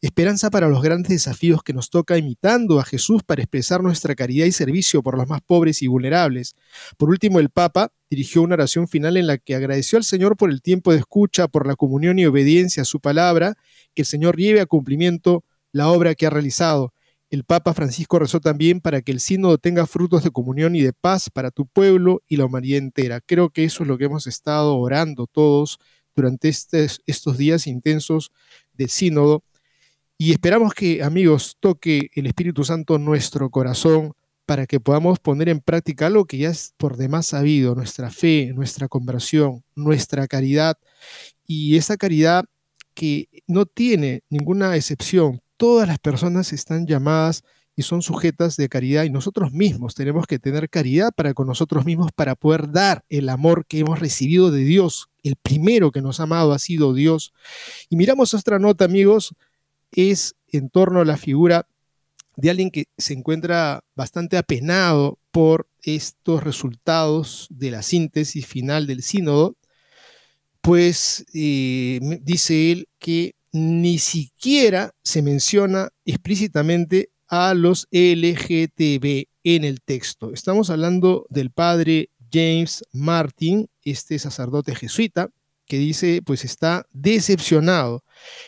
esperanza 0.00 0.50
para 0.50 0.68
los 0.68 0.82
grandes 0.82 1.10
desafíos 1.10 1.62
que 1.62 1.72
nos 1.72 1.90
toca 1.90 2.18
imitando 2.18 2.80
a 2.80 2.84
Jesús 2.84 3.22
para 3.22 3.42
expresar 3.42 3.82
nuestra 3.82 4.14
caridad 4.14 4.46
y 4.46 4.52
servicio 4.52 5.02
por 5.02 5.16
los 5.16 5.28
más 5.28 5.40
pobres 5.42 5.82
y 5.82 5.86
vulnerables. 5.86 6.54
Por 6.96 7.10
último, 7.10 7.40
el 7.40 7.50
Papa 7.50 7.92
dirigió 8.08 8.42
una 8.42 8.54
oración 8.54 8.88
final 8.88 9.16
en 9.16 9.26
la 9.26 9.38
que 9.38 9.54
agradeció 9.54 9.96
al 9.98 10.04
Señor 10.04 10.36
por 10.36 10.50
el 10.50 10.62
tiempo 10.62 10.92
de 10.92 10.98
escucha, 10.98 11.48
por 11.48 11.66
la 11.66 11.76
comunión 11.76 12.18
y 12.18 12.26
obediencia 12.26 12.82
a 12.82 12.86
su 12.86 13.00
palabra, 13.00 13.54
que 13.94 14.02
el 14.02 14.06
Señor 14.06 14.36
lleve 14.36 14.60
a 14.60 14.66
cumplimiento 14.66 15.44
la 15.72 15.88
obra 15.88 16.14
que 16.14 16.26
ha 16.26 16.30
realizado. 16.30 16.92
El 17.30 17.44
Papa 17.44 17.74
Francisco 17.74 18.18
rezó 18.18 18.40
también 18.40 18.80
para 18.80 19.02
que 19.02 19.12
el 19.12 19.20
sínodo 19.20 19.56
tenga 19.58 19.86
frutos 19.86 20.24
de 20.24 20.32
comunión 20.32 20.74
y 20.74 20.80
de 20.80 20.92
paz 20.92 21.30
para 21.30 21.52
tu 21.52 21.66
pueblo 21.66 22.22
y 22.26 22.36
la 22.36 22.46
humanidad 22.46 22.78
entera. 22.78 23.20
Creo 23.20 23.50
que 23.50 23.62
eso 23.62 23.84
es 23.84 23.88
lo 23.88 23.98
que 23.98 24.06
hemos 24.06 24.26
estado 24.26 24.76
orando 24.76 25.28
todos 25.28 25.78
durante 26.16 26.48
estos 26.48 27.38
días 27.38 27.68
intensos 27.68 28.32
del 28.72 28.88
sínodo. 28.88 29.44
Y 30.22 30.32
esperamos 30.32 30.74
que, 30.74 31.02
amigos, 31.02 31.56
toque 31.60 32.10
el 32.12 32.26
Espíritu 32.26 32.62
Santo 32.62 32.98
nuestro 32.98 33.48
corazón 33.48 34.12
para 34.44 34.66
que 34.66 34.78
podamos 34.78 35.18
poner 35.18 35.48
en 35.48 35.60
práctica 35.60 36.08
algo 36.08 36.26
que 36.26 36.36
ya 36.36 36.50
es 36.50 36.74
por 36.76 36.98
demás 36.98 37.28
sabido, 37.28 37.74
nuestra 37.74 38.10
fe, 38.10 38.52
nuestra 38.54 38.86
conversión, 38.86 39.64
nuestra 39.74 40.28
caridad. 40.28 40.76
Y 41.46 41.78
esa 41.78 41.96
caridad 41.96 42.44
que 42.92 43.30
no 43.46 43.64
tiene 43.64 44.22
ninguna 44.28 44.76
excepción, 44.76 45.40
todas 45.56 45.88
las 45.88 45.98
personas 45.98 46.52
están 46.52 46.86
llamadas 46.86 47.42
y 47.74 47.80
son 47.80 48.02
sujetas 48.02 48.58
de 48.58 48.68
caridad 48.68 49.04
y 49.04 49.10
nosotros 49.10 49.52
mismos 49.52 49.94
tenemos 49.94 50.26
que 50.26 50.38
tener 50.38 50.68
caridad 50.68 51.12
para 51.16 51.32
con 51.32 51.46
nosotros 51.46 51.86
mismos 51.86 52.12
para 52.14 52.34
poder 52.34 52.70
dar 52.70 53.06
el 53.08 53.30
amor 53.30 53.64
que 53.64 53.78
hemos 53.78 54.00
recibido 54.00 54.50
de 54.50 54.64
Dios. 54.64 55.08
El 55.22 55.36
primero 55.36 55.90
que 55.90 56.02
nos 56.02 56.20
ha 56.20 56.24
amado 56.24 56.52
ha 56.52 56.58
sido 56.58 56.92
Dios. 56.92 57.32
Y 57.88 57.96
miramos 57.96 58.34
otra 58.34 58.58
nota, 58.58 58.84
amigos, 58.84 59.34
es 59.92 60.36
en 60.48 60.70
torno 60.70 61.00
a 61.00 61.04
la 61.04 61.16
figura 61.16 61.66
de 62.36 62.50
alguien 62.50 62.70
que 62.70 62.86
se 62.96 63.14
encuentra 63.14 63.84
bastante 63.94 64.36
apenado 64.36 65.18
por 65.30 65.68
estos 65.82 66.42
resultados 66.42 67.46
de 67.50 67.70
la 67.70 67.82
síntesis 67.82 68.46
final 68.46 68.86
del 68.86 69.02
sínodo, 69.02 69.56
pues 70.60 71.24
eh, 71.34 72.00
dice 72.22 72.72
él 72.72 72.88
que 72.98 73.34
ni 73.52 73.98
siquiera 73.98 74.94
se 75.02 75.22
menciona 75.22 75.90
explícitamente 76.04 77.10
a 77.28 77.54
los 77.54 77.88
LGTB 77.90 79.26
en 79.44 79.64
el 79.64 79.80
texto. 79.80 80.32
Estamos 80.32 80.70
hablando 80.70 81.26
del 81.30 81.50
padre 81.50 82.10
James 82.32 82.84
Martin, 82.92 83.68
este 83.82 84.18
sacerdote 84.18 84.74
jesuita, 84.74 85.30
que 85.70 85.78
dice, 85.78 86.20
pues 86.26 86.44
está 86.44 86.84
decepcionado. 86.90 88.02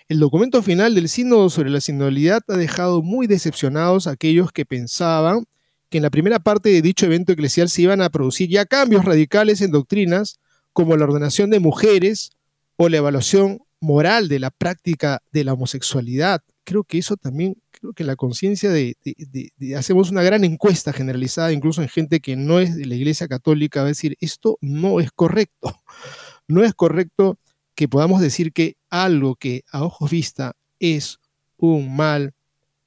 El 0.08 0.18
documento 0.18 0.60
final 0.60 0.96
del 0.96 1.08
sínodo 1.08 1.50
sobre 1.50 1.70
la 1.70 1.80
sinodalidad 1.80 2.42
ha 2.48 2.56
dejado 2.56 3.00
muy 3.00 3.28
decepcionados 3.28 4.08
a 4.08 4.10
aquellos 4.10 4.50
que 4.50 4.66
pensaban 4.66 5.44
que 5.88 5.98
en 5.98 6.02
la 6.02 6.10
primera 6.10 6.40
parte 6.40 6.70
de 6.70 6.82
dicho 6.82 7.06
evento 7.06 7.30
eclesial 7.30 7.68
se 7.68 7.82
iban 7.82 8.02
a 8.02 8.10
producir 8.10 8.50
ya 8.50 8.64
cambios 8.64 9.04
radicales 9.04 9.60
en 9.60 9.70
doctrinas 9.70 10.40
como 10.72 10.96
la 10.96 11.04
ordenación 11.04 11.48
de 11.50 11.60
mujeres 11.60 12.32
o 12.74 12.88
la 12.88 12.96
evaluación 12.96 13.60
moral 13.78 14.26
de 14.26 14.40
la 14.40 14.50
práctica 14.50 15.22
de 15.30 15.44
la 15.44 15.52
homosexualidad. 15.52 16.42
Creo 16.64 16.82
que 16.82 16.98
eso 16.98 17.16
también, 17.16 17.54
creo 17.70 17.92
que 17.92 18.02
la 18.02 18.16
conciencia 18.16 18.70
de, 18.70 18.96
hacemos 19.76 20.10
una 20.10 20.24
gran 20.24 20.42
encuesta 20.42 20.92
generalizada, 20.92 21.52
incluso 21.52 21.82
en 21.82 21.88
gente 21.88 22.18
que 22.18 22.34
no 22.34 22.58
es 22.58 22.74
de 22.74 22.86
la 22.86 22.96
Iglesia 22.96 23.28
Católica, 23.28 23.82
va 23.82 23.86
a 23.86 23.88
decir, 23.90 24.16
esto 24.20 24.58
no 24.60 24.98
es 24.98 25.12
correcto. 25.12 25.72
No 26.52 26.62
es 26.62 26.74
correcto 26.74 27.38
que 27.74 27.88
podamos 27.88 28.20
decir 28.20 28.52
que 28.52 28.76
algo 28.90 29.36
que 29.36 29.64
a 29.72 29.82
ojos 29.84 30.10
vista 30.10 30.54
es 30.80 31.18
un 31.56 31.96
mal, 31.96 32.34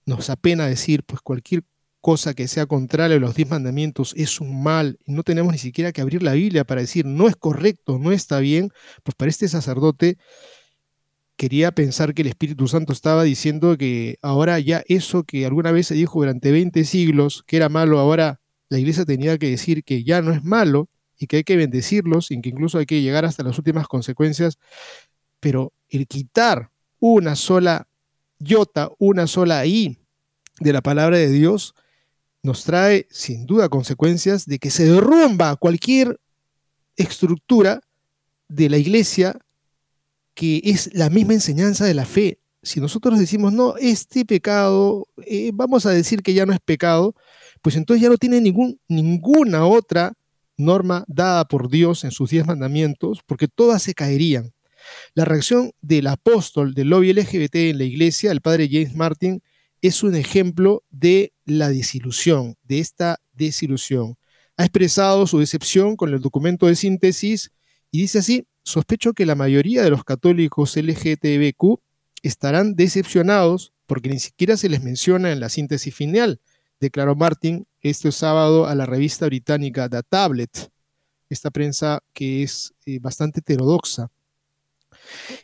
nos 0.06 0.30
apena 0.30 0.68
decir, 0.68 1.02
pues 1.04 1.20
cualquier 1.22 1.64
cosa 2.00 2.36
que 2.36 2.48
sea 2.48 2.68
contraria 2.68 3.18
a 3.18 3.20
los 3.20 3.34
diez 3.34 3.50
mandamientos 3.50 4.14
es 4.16 4.40
un 4.40 4.62
mal, 4.62 5.00
y 5.08 5.14
no 5.14 5.24
tenemos 5.24 5.52
ni 5.52 5.58
siquiera 5.58 5.92
que 5.92 6.02
abrir 6.02 6.22
la 6.22 6.34
Biblia 6.34 6.64
para 6.64 6.82
decir 6.82 7.08
no 7.08 7.28
es 7.28 7.36
correcto, 7.36 7.98
no 7.98 8.12
está 8.12 8.38
bien, 8.38 8.70
pues 9.02 9.16
para 9.16 9.32
este 9.32 9.48
sacerdote 9.48 10.20
quería 11.36 11.72
pensar 11.72 12.14
que 12.14 12.22
el 12.22 12.28
Espíritu 12.28 12.68
Santo 12.68 12.94
estaba 12.94 13.24
diciendo 13.24 13.80
que 13.80 14.20
ahora 14.22 14.60
ya 14.60 14.84
eso 14.88 15.24
que 15.24 15.44
alguna 15.44 15.72
vez 15.72 15.88
se 15.88 15.96
dijo 15.96 16.20
durante 16.20 16.52
20 16.52 16.86
siglos 16.86 17.44
que 17.48 17.58
era 17.58 17.70
malo, 17.70 17.98
ahora 17.98 18.40
la 18.70 18.78
iglesia 18.78 19.06
tenía 19.06 19.40
que 19.40 19.50
decir 19.50 19.84
que 19.84 20.04
ya 20.04 20.22
no 20.22 20.32
es 20.34 20.44
malo 20.44 20.88
y 21.18 21.28
que 21.28 21.38
hay 21.38 21.44
que 21.44 21.56
bendecirlos 21.56 22.32
y 22.32 22.42
que 22.42 22.50
incluso 22.50 22.78
hay 22.78 22.86
que 22.86 23.02
llegar 23.02 23.26
hasta 23.26 23.44
las 23.44 23.58
últimas 23.58 23.88
consecuencias, 23.88 24.58
pero 25.40 25.74
el 25.90 26.08
quitar 26.08 26.72
una 27.00 27.36
sola 27.36 27.88
iota, 28.40 28.90
una 28.98 29.28
sola 29.28 29.66
i 29.66 29.98
de 30.60 30.74
la 30.74 30.82
palabra 30.82 31.18
de 31.18 31.30
Dios, 31.30 31.76
nos 32.44 32.64
trae 32.64 33.08
sin 33.10 33.46
duda 33.46 33.70
consecuencias 33.70 34.46
de 34.46 34.60
que 34.60 34.70
se 34.70 34.86
derrumba 34.86 35.56
cualquier 35.56 36.20
estructura 36.96 37.82
de 38.48 38.70
la 38.70 38.78
iglesia 38.78 39.40
que 40.36 40.62
es 40.64 40.94
la 40.94 41.10
misma 41.10 41.34
enseñanza 41.34 41.86
de 41.86 41.94
la 41.94 42.06
fe. 42.06 42.40
Si 42.62 42.80
nosotros 42.80 43.18
decimos, 43.18 43.54
no, 43.54 43.76
este 43.78 44.26
pecado, 44.26 45.08
eh, 45.26 45.52
vamos 45.54 45.86
a 45.86 45.92
decir 45.92 46.22
que 46.22 46.34
ya 46.34 46.46
no 46.46 46.54
es 46.54 46.60
pecado, 46.60 47.16
pues 47.62 47.76
entonces 47.76 48.02
ya 48.02 48.10
no 48.10 48.18
tiene 48.18 48.42
ningún, 48.42 48.80
ninguna 48.88 49.66
otra 49.66 50.14
norma 50.58 51.04
dada 51.08 51.46
por 51.46 51.70
Dios 51.70 52.04
en 52.04 52.12
sus 52.12 52.30
diez 52.30 52.46
mandamientos, 52.46 53.22
porque 53.26 53.48
todas 53.48 53.84
se 53.84 53.94
caerían. 53.94 54.54
La 55.14 55.26
reacción 55.26 55.72
del 55.82 56.08
apóstol 56.08 56.74
del 56.74 56.90
lobby 56.90 57.14
LGBT 57.14 57.56
en 57.56 57.78
la 57.78 57.84
iglesia, 57.84 58.32
el 58.32 58.42
padre 58.42 58.70
James 58.72 58.96
Martin, 58.96 59.42
es 59.82 60.04
un 60.04 60.16
ejemplo 60.16 60.84
de 60.90 61.34
la 61.46 61.70
desilusión, 61.70 62.56
de 62.64 62.80
esta 62.80 63.20
desilusión. 63.34 64.16
Ha 64.58 64.64
expresado 64.64 65.28
su 65.28 65.40
decepción 65.40 65.96
con 65.96 66.14
el 66.14 66.22
documento 66.22 66.68
de 66.68 66.76
síntesis 66.76 67.52
y 67.92 68.02
dice 68.02 68.20
así, 68.20 68.48
sospecho 68.64 69.14
que 69.14 69.26
la 69.26 69.36
mayoría 69.36 69.84
de 69.84 69.90
los 69.90 70.04
católicos 70.04 70.76
LGTBQ 70.76 71.80
estarán 72.24 72.76
decepcionados 72.76 73.74
porque 73.86 74.10
ni 74.10 74.20
siquiera 74.20 74.58
se 74.58 74.70
les 74.70 74.82
menciona 74.82 75.32
en 75.32 75.40
la 75.40 75.50
síntesis 75.50 75.94
final, 75.94 76.42
declaró 76.80 77.16
Martin 77.16 77.68
este 77.90 78.12
sábado 78.12 78.66
a 78.66 78.74
la 78.74 78.86
revista 78.86 79.28
británica 79.28 79.88
The 79.88 80.02
Tablet, 80.04 80.72
esta 81.30 81.52
prensa 81.52 82.00
que 82.14 82.42
es 82.42 82.74
eh, 82.86 82.98
bastante 83.00 83.42
heterodoxa. 83.42 84.10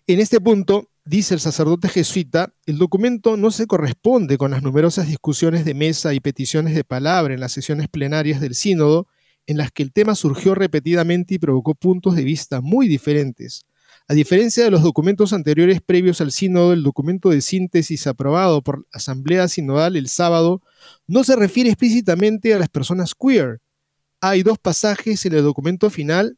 En 0.07 0.19
este 0.19 0.41
punto, 0.41 0.89
dice 1.05 1.35
el 1.35 1.39
sacerdote 1.39 1.87
jesuita, 1.87 2.51
el 2.65 2.79
documento 2.79 3.37
no 3.37 3.51
se 3.51 3.67
corresponde 3.67 4.39
con 4.39 4.51
las 4.51 4.63
numerosas 4.63 5.07
discusiones 5.07 5.65
de 5.65 5.75
mesa 5.75 6.15
y 6.15 6.19
peticiones 6.19 6.73
de 6.73 6.83
palabra 6.83 7.33
en 7.33 7.39
las 7.39 7.51
sesiones 7.51 7.87
plenarias 7.87 8.41
del 8.41 8.55
sínodo, 8.55 9.07
en 9.45 9.57
las 9.57 9.71
que 9.71 9.83
el 9.83 9.91
tema 9.91 10.15
surgió 10.15 10.55
repetidamente 10.55 11.35
y 11.35 11.39
provocó 11.39 11.75
puntos 11.75 12.15
de 12.15 12.23
vista 12.23 12.59
muy 12.61 12.87
diferentes. 12.87 13.65
A 14.07 14.13
diferencia 14.13 14.63
de 14.63 14.71
los 14.71 14.83
documentos 14.83 15.31
anteriores 15.31 15.79
previos 15.81 16.19
al 16.21 16.31
sínodo, 16.31 16.73
el 16.73 16.83
documento 16.83 17.29
de 17.29 17.41
síntesis 17.41 18.07
aprobado 18.07 18.61
por 18.61 18.79
la 18.79 18.85
Asamblea 18.93 19.47
Sinodal 19.47 19.95
el 19.95 20.09
sábado 20.09 20.61
no 21.07 21.23
se 21.23 21.35
refiere 21.35 21.69
explícitamente 21.69 22.53
a 22.53 22.59
las 22.59 22.69
personas 22.69 23.13
queer. 23.15 23.61
Hay 24.19 24.43
dos 24.43 24.59
pasajes 24.59 25.25
en 25.25 25.33
el 25.33 25.43
documento 25.43 25.89
final 25.89 26.37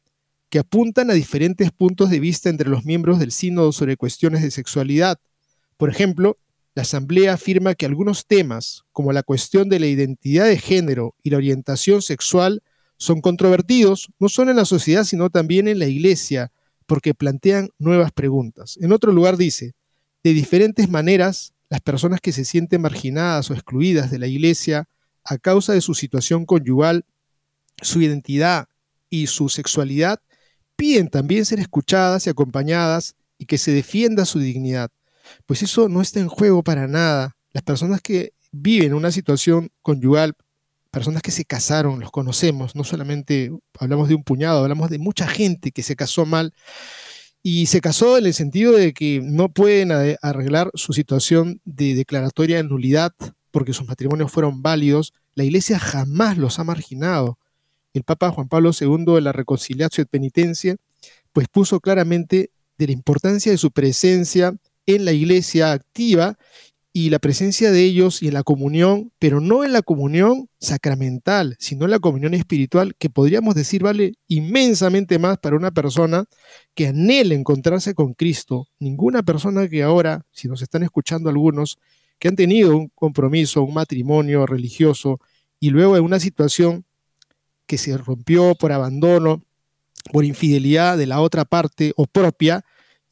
que 0.49 0.59
apuntan 0.59 1.09
a 1.09 1.13
diferentes 1.13 1.71
puntos 1.71 2.11
de 2.11 2.19
vista 2.19 2.49
entre 2.49 2.69
los 2.69 2.85
miembros 2.85 3.17
del 3.17 3.31
sínodo 3.31 3.71
sobre 3.71 3.97
cuestiones 3.97 4.43
de 4.43 4.51
sexualidad. 4.51 5.17
Por 5.77 5.89
ejemplo, 5.89 6.37
la 6.75 6.83
Asamblea 6.83 7.33
afirma 7.33 7.73
que 7.73 7.87
algunos 7.87 8.27
temas, 8.27 8.83
como 8.91 9.13
la 9.13 9.23
cuestión 9.23 9.67
de 9.69 9.79
la 9.79 9.87
identidad 9.87 10.45
de 10.45 10.59
género 10.59 11.15
y 11.23 11.31
la 11.31 11.37
orientación 11.37 12.01
sexual, 12.01 12.61
son 12.97 13.21
controvertidos 13.21 14.09
no 14.19 14.29
solo 14.29 14.51
en 14.51 14.57
la 14.57 14.65
sociedad, 14.65 15.03
sino 15.03 15.29
también 15.29 15.67
en 15.67 15.79
la 15.79 15.87
Iglesia, 15.87 16.51
porque 16.93 17.15
plantean 17.15 17.69
nuevas 17.79 18.11
preguntas. 18.11 18.77
En 18.79 18.91
otro 18.91 19.11
lugar 19.11 19.35
dice, 19.35 19.73
de 20.23 20.31
diferentes 20.31 20.87
maneras, 20.91 21.55
las 21.69 21.81
personas 21.81 22.21
que 22.21 22.31
se 22.31 22.45
sienten 22.45 22.83
marginadas 22.83 23.49
o 23.49 23.55
excluidas 23.55 24.11
de 24.11 24.19
la 24.19 24.27
Iglesia 24.27 24.87
a 25.23 25.39
causa 25.39 25.73
de 25.73 25.81
su 25.81 25.95
situación 25.95 26.45
conyugal, 26.45 27.03
su 27.81 27.99
identidad 27.99 28.67
y 29.09 29.25
su 29.25 29.49
sexualidad, 29.49 30.21
piden 30.75 31.07
también 31.07 31.47
ser 31.47 31.59
escuchadas 31.59 32.27
y 32.27 32.29
acompañadas 32.29 33.15
y 33.39 33.47
que 33.47 33.57
se 33.57 33.71
defienda 33.71 34.23
su 34.25 34.37
dignidad. 34.37 34.91
Pues 35.47 35.63
eso 35.63 35.89
no 35.89 35.99
está 35.99 36.19
en 36.19 36.27
juego 36.27 36.61
para 36.61 36.87
nada. 36.87 37.35
Las 37.53 37.63
personas 37.63 38.01
que 38.01 38.33
viven 38.51 38.93
una 38.93 39.11
situación 39.11 39.71
conyugal, 39.81 40.35
personas 40.93 41.23
que 41.23 41.31
se 41.31 41.43
casaron, 41.43 41.99
los 41.99 42.11
conocemos, 42.11 42.75
no 42.75 42.83
solamente 42.83 43.51
hablamos 43.79 44.09
de 44.09 44.13
un 44.13 44.23
puñado, 44.23 44.59
hablamos 44.59 44.91
de 44.91 44.99
mucha 44.99 45.27
gente 45.27 45.71
que 45.71 45.81
se 45.81 45.95
casó 45.95 46.27
mal 46.27 46.53
y 47.41 47.65
se 47.65 47.81
casó 47.81 48.19
en 48.19 48.27
el 48.27 48.33
sentido 48.35 48.73
de 48.73 48.93
que 48.93 49.19
no 49.23 49.49
pueden 49.49 49.91
arreglar 50.21 50.69
su 50.75 50.93
situación 50.93 51.59
de 51.65 51.95
declaratoria 51.95 52.57
de 52.57 52.63
nulidad 52.65 53.11
porque 53.49 53.73
sus 53.73 53.87
matrimonios 53.87 54.31
fueron 54.31 54.61
válidos. 54.61 55.13
La 55.33 55.43
iglesia 55.43 55.79
jamás 55.79 56.37
los 56.37 56.59
ha 56.59 56.63
marginado 56.63 57.39
el 57.93 58.03
Papa 58.03 58.29
Juan 58.29 58.47
Pablo 58.47 58.69
II 58.79 59.15
de 59.15 59.21
la 59.21 59.31
reconciliación 59.31 60.05
y 60.05 60.11
penitencia, 60.11 60.75
pues 61.31 61.47
puso 61.47 61.79
claramente 61.79 62.51
de 62.77 62.85
la 62.85 62.93
importancia 62.93 63.51
de 63.51 63.57
su 63.57 63.71
presencia 63.71 64.55
en 64.85 65.05
la 65.05 65.11
iglesia 65.11 65.71
activa 65.71 66.37
y 66.95 67.09
la 67.09 67.17
presencia 67.17 67.71
de 67.71 67.83
ellos 67.83 68.21
y 68.21 68.27
en 68.27 68.35
la 68.35 68.43
comunión, 68.43 69.11
pero 69.17 69.41
no 69.41 69.63
en 69.65 69.73
la 69.73 69.81
comunión 69.81 70.47
sacramental, 70.59 71.55
sino 71.57 71.85
en 71.85 71.91
la 71.91 71.97
comunión 71.97 72.35
espiritual, 72.35 72.95
que 72.99 73.09
podríamos 73.09 73.55
decir 73.55 73.81
vale 73.81 74.13
inmensamente 74.27 75.17
más 75.17 75.39
para 75.39 75.55
una 75.55 75.71
persona 75.71 76.25
que 76.75 76.87
anhela 76.87 77.33
encontrarse 77.33 77.95
con 77.95 78.13
Cristo. 78.13 78.67
Ninguna 78.77 79.23
persona 79.23 79.67
que 79.67 79.81
ahora, 79.81 80.23
si 80.31 80.47
nos 80.47 80.61
están 80.61 80.83
escuchando 80.83 81.31
algunos, 81.31 81.79
que 82.19 82.27
han 82.27 82.35
tenido 82.35 82.77
un 82.77 82.89
compromiso, 82.89 83.63
un 83.63 83.73
matrimonio 83.73 84.45
religioso, 84.45 85.19
y 85.59 85.71
luego 85.71 85.97
en 85.97 86.03
una 86.03 86.19
situación 86.19 86.85
que 87.65 87.79
se 87.79 87.97
rompió 87.97 88.53
por 88.53 88.71
abandono, 88.71 89.43
por 90.11 90.25
infidelidad 90.25 90.95
de 90.97 91.07
la 91.07 91.21
otra 91.21 91.43
parte 91.43 91.91
o 91.95 92.05
propia, 92.05 92.63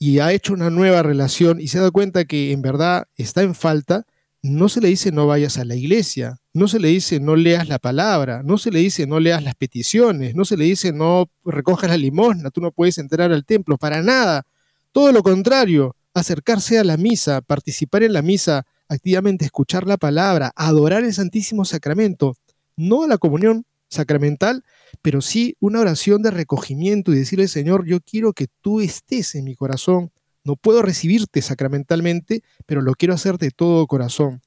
y 0.01 0.17
ha 0.17 0.33
hecho 0.33 0.53
una 0.53 0.71
nueva 0.71 1.03
relación 1.03 1.61
y 1.61 1.67
se 1.67 1.77
da 1.77 1.91
cuenta 1.91 2.25
que 2.25 2.53
en 2.53 2.63
verdad 2.63 3.05
está 3.17 3.43
en 3.43 3.53
falta, 3.53 4.07
no 4.41 4.67
se 4.67 4.81
le 4.81 4.87
dice 4.87 5.11
no 5.11 5.27
vayas 5.27 5.59
a 5.59 5.63
la 5.63 5.75
iglesia, 5.75 6.39
no 6.53 6.67
se 6.67 6.79
le 6.79 6.87
dice 6.87 7.19
no 7.19 7.35
leas 7.35 7.69
la 7.69 7.77
palabra, 7.77 8.41
no 8.43 8.57
se 8.57 8.71
le 8.71 8.79
dice 8.79 9.05
no 9.05 9.19
leas 9.19 9.43
las 9.43 9.53
peticiones, 9.53 10.33
no 10.33 10.43
se 10.43 10.57
le 10.57 10.65
dice 10.65 10.91
no 10.91 11.29
recojas 11.45 11.91
la 11.91 11.97
limosna, 11.97 12.49
tú 12.49 12.61
no 12.61 12.71
puedes 12.71 12.97
entrar 12.97 13.31
al 13.31 13.45
templo, 13.45 13.77
para 13.77 14.01
nada. 14.01 14.47
Todo 14.91 15.11
lo 15.11 15.21
contrario, 15.21 15.95
acercarse 16.15 16.79
a 16.79 16.83
la 16.83 16.97
misa, 16.97 17.41
participar 17.41 18.01
en 18.01 18.13
la 18.13 18.23
misa, 18.23 18.65
activamente 18.89 19.45
escuchar 19.45 19.85
la 19.85 19.97
palabra, 19.97 20.51
adorar 20.55 21.03
el 21.03 21.13
Santísimo 21.13 21.63
Sacramento, 21.63 22.35
no 22.75 23.03
a 23.03 23.07
la 23.07 23.19
comunión 23.19 23.65
sacramental, 23.91 24.63
pero 25.01 25.21
sí 25.21 25.56
una 25.60 25.82
oración 25.82 26.23
de 26.23 26.32
recogimiento 26.32 27.12
y 27.12 27.17
decirle, 27.17 27.47
Señor, 27.47 27.86
yo 27.86 27.99
quiero 27.99 28.34
que 28.34 28.47
tú 28.62 28.82
estés 28.82 29.36
en 29.36 29.43
mi 29.43 29.56
corazón. 29.56 30.12
No 30.43 30.56
puedo 30.56 30.82
recibirte 30.82 31.41
sacramentalmente, 31.41 32.41
pero 32.65 32.82
lo 32.82 32.93
quiero 32.93 33.13
hacer 33.13 33.38
de 33.38 33.51
todo 33.51 33.86
corazón. 33.86 34.41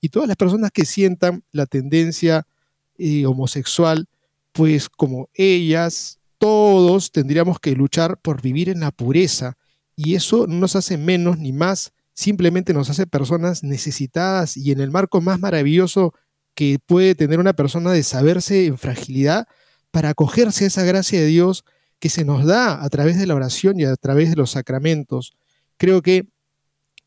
Y 0.00 0.10
todas 0.10 0.28
las 0.28 0.36
personas 0.36 0.70
que 0.70 0.84
sientan 0.84 1.42
la 1.50 1.66
tendencia 1.66 2.46
eh, 2.98 3.26
homosexual, 3.26 4.06
pues 4.52 4.88
como 4.88 5.28
ellas, 5.34 6.20
todos 6.38 7.10
tendríamos 7.10 7.58
que 7.58 7.72
luchar 7.72 8.18
por 8.18 8.42
vivir 8.42 8.68
en 8.68 8.80
la 8.80 8.90
pureza. 8.90 9.56
Y 9.96 10.14
eso 10.14 10.46
no 10.46 10.56
nos 10.56 10.76
hace 10.76 10.98
menos 10.98 11.38
ni 11.38 11.52
más, 11.52 11.92
simplemente 12.14 12.74
nos 12.74 12.90
hace 12.90 13.06
personas 13.06 13.62
necesitadas 13.62 14.56
y 14.56 14.70
en 14.70 14.80
el 14.80 14.90
marco 14.90 15.20
más 15.20 15.40
maravilloso 15.40 16.14
que 16.54 16.78
puede 16.84 17.14
tener 17.14 17.40
una 17.40 17.54
persona 17.54 17.92
de 17.92 18.02
saberse 18.02 18.66
en 18.66 18.78
fragilidad 18.78 19.46
para 19.90 20.10
acogerse 20.10 20.64
a 20.64 20.66
esa 20.68 20.84
gracia 20.84 21.20
de 21.20 21.26
Dios 21.26 21.64
que 21.98 22.08
se 22.08 22.24
nos 22.24 22.44
da 22.44 22.82
a 22.82 22.88
través 22.88 23.18
de 23.18 23.26
la 23.26 23.34
oración 23.34 23.78
y 23.78 23.84
a 23.84 23.94
través 23.96 24.30
de 24.30 24.36
los 24.36 24.50
sacramentos. 24.50 25.34
Creo 25.76 26.02
que 26.02 26.26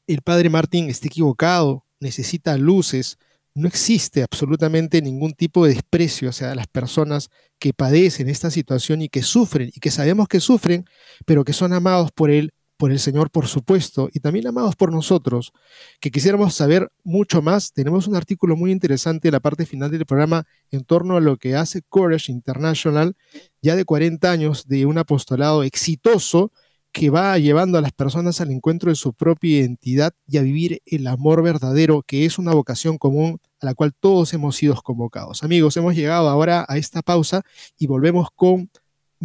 el 0.07 0.21
padre 0.21 0.49
Martín 0.49 0.89
está 0.89 1.07
equivocado, 1.07 1.83
necesita 1.99 2.57
luces, 2.57 3.17
no 3.55 3.67
existe 3.67 4.21
absolutamente 4.21 5.01
ningún 5.01 5.33
tipo 5.33 5.65
de 5.65 5.73
desprecio 5.73 6.29
hacia 6.29 6.53
las 6.55 6.67
personas 6.67 7.29
que 7.57 7.73
padecen 7.73 8.29
esta 8.29 8.51
situación 8.51 9.01
y 9.01 9.09
que 9.09 9.23
sufren 9.23 9.71
y 9.73 9.79
que 9.79 9.91
sabemos 9.91 10.27
que 10.27 10.41
sufren, 10.41 10.85
pero 11.25 11.43
que 11.45 11.53
son 11.53 11.73
amados 11.73 12.11
por 12.11 12.29
Él 12.29 12.53
por 12.77 12.91
el 12.91 12.99
Señor, 12.99 13.31
por 13.31 13.47
supuesto, 13.47 14.09
y 14.11 14.19
también 14.19 14.47
amados 14.47 14.75
por 14.75 14.91
nosotros, 14.91 15.53
que 15.99 16.11
quisiéramos 16.11 16.53
saber 16.53 16.91
mucho 17.03 17.41
más. 17.41 17.71
Tenemos 17.73 18.07
un 18.07 18.15
artículo 18.15 18.55
muy 18.55 18.71
interesante 18.71 19.27
en 19.29 19.33
la 19.33 19.39
parte 19.39 19.65
final 19.65 19.91
del 19.91 20.05
programa 20.05 20.45
en 20.71 20.83
torno 20.83 21.17
a 21.17 21.21
lo 21.21 21.37
que 21.37 21.55
hace 21.55 21.81
Courage 21.83 22.31
International, 22.31 23.15
ya 23.61 23.75
de 23.75 23.85
40 23.85 24.29
años 24.29 24.67
de 24.67 24.85
un 24.85 24.97
apostolado 24.97 25.63
exitoso 25.63 26.51
que 26.95 27.09
va 27.09 27.37
llevando 27.37 27.77
a 27.77 27.81
las 27.81 27.91
personas 27.91 28.39
al 28.39 28.51
encuentro 28.51 28.89
de 28.89 28.95
su 28.95 29.13
propia 29.13 29.59
identidad 29.59 30.13
y 30.27 30.37
a 30.37 30.41
vivir 30.41 30.81
el 30.85 31.07
amor 31.07 31.43
verdadero, 31.43 32.03
que 32.03 32.23
es 32.23 32.37
una 32.39 32.53
vocación 32.53 32.97
común 32.97 33.39
a 33.59 33.65
la 33.65 33.73
cual 33.73 33.93
todos 33.93 34.33
hemos 34.33 34.55
sido 34.55 34.75
convocados. 34.81 35.43
Amigos, 35.43 35.75
hemos 35.75 35.93
llegado 35.93 36.29
ahora 36.29 36.65
a 36.69 36.77
esta 36.77 37.01
pausa 37.01 37.41
y 37.77 37.87
volvemos 37.87 38.29
con 38.33 38.69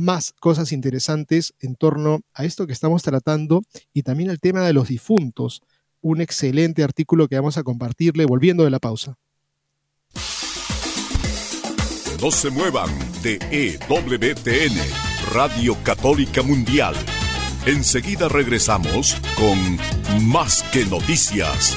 más 0.00 0.32
cosas 0.40 0.72
interesantes 0.72 1.54
en 1.60 1.76
torno 1.76 2.20
a 2.34 2.44
esto 2.44 2.66
que 2.66 2.72
estamos 2.72 3.02
tratando 3.02 3.62
y 3.92 4.02
también 4.02 4.30
el 4.30 4.40
tema 4.40 4.62
de 4.62 4.72
los 4.72 4.88
difuntos. 4.88 5.62
Un 6.00 6.20
excelente 6.20 6.82
artículo 6.82 7.28
que 7.28 7.36
vamos 7.36 7.58
a 7.58 7.62
compartirle 7.62 8.24
volviendo 8.24 8.64
de 8.64 8.70
la 8.70 8.78
pausa. 8.78 9.16
No 12.22 12.30
se 12.30 12.50
muevan 12.50 12.90
de 13.22 13.38
EWTN, 13.50 14.76
Radio 15.32 15.76
Católica 15.82 16.42
Mundial. 16.42 16.94
Enseguida 17.66 18.28
regresamos 18.28 19.16
con 19.36 20.26
Más 20.26 20.62
que 20.64 20.84
Noticias. 20.84 21.76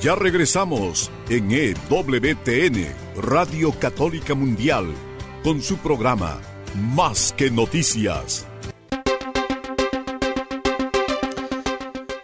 Ya 0.00 0.14
regresamos 0.14 1.10
en 1.28 1.50
EWTN, 1.50 2.86
Radio 3.20 3.70
Católica 3.78 4.34
Mundial, 4.34 4.86
con 5.44 5.60
su 5.60 5.76
programa 5.76 6.40
Más 6.74 7.34
que 7.36 7.50
Noticias. 7.50 8.46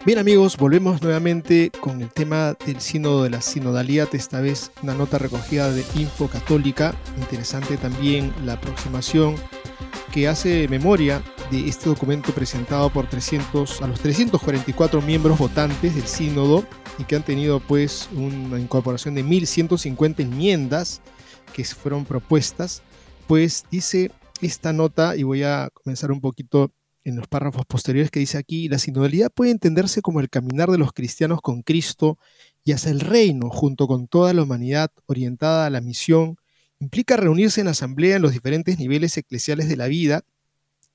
Bien 0.07 0.17
amigos, 0.17 0.57
volvemos 0.57 1.03
nuevamente 1.03 1.69
con 1.79 2.01
el 2.01 2.09
tema 2.09 2.55
del 2.65 2.81
sínodo 2.81 3.21
de 3.21 3.29
la 3.29 3.41
sinodalidad, 3.41 4.09
esta 4.13 4.41
vez 4.41 4.71
una 4.81 4.95
nota 4.95 5.19
recogida 5.19 5.69
de 5.69 5.85
Info 5.97 6.27
Católica, 6.29 6.95
interesante 7.19 7.77
también 7.77 8.33
la 8.43 8.53
aproximación 8.53 9.35
que 10.11 10.27
hace 10.27 10.67
memoria 10.67 11.21
de 11.51 11.67
este 11.67 11.89
documento 11.89 12.33
presentado 12.33 12.89
por 12.89 13.07
300, 13.07 13.81
a 13.81 13.87
los 13.87 13.99
344 13.99 15.01
miembros 15.01 15.37
votantes 15.37 15.95
del 15.95 16.07
sínodo 16.07 16.65
y 16.97 17.03
que 17.03 17.15
han 17.15 17.23
tenido 17.23 17.59
pues 17.59 18.09
una 18.13 18.59
incorporación 18.59 19.15
de 19.15 19.23
1150 19.23 20.23
enmiendas 20.23 21.01
que 21.53 21.63
fueron 21.63 22.05
propuestas, 22.05 22.81
pues 23.27 23.65
dice 23.71 24.11
esta 24.41 24.73
nota, 24.73 25.15
y 25.15 25.23
voy 25.23 25.43
a 25.43 25.69
comenzar 25.73 26.11
un 26.11 26.21
poquito 26.21 26.71
en 27.03 27.15
los 27.15 27.27
párrafos 27.27 27.65
posteriores 27.65 28.11
que 28.11 28.19
dice 28.19 28.37
aquí, 28.37 28.67
la 28.67 28.79
sinodalidad 28.79 29.31
puede 29.31 29.51
entenderse 29.51 30.01
como 30.01 30.19
el 30.19 30.29
caminar 30.29 30.69
de 30.69 30.77
los 30.77 30.91
cristianos 30.91 31.39
con 31.41 31.61
Cristo 31.61 32.17
y 32.65 32.73
hacia 32.73 32.91
el 32.91 32.99
reino, 32.99 33.49
junto 33.49 33.87
con 33.87 34.07
toda 34.07 34.33
la 34.33 34.43
humanidad 34.43 34.91
orientada 35.05 35.65
a 35.65 35.69
la 35.69 35.79
misión, 35.79 36.37
implica 36.79 37.15
reunirse 37.15 37.61
en 37.61 37.69
asamblea 37.69 38.17
en 38.17 38.21
los 38.21 38.33
diferentes 38.33 38.77
niveles 38.77 39.15
eclesiales 39.15 39.69
de 39.69 39.77
la 39.77 39.87
vida, 39.87 40.23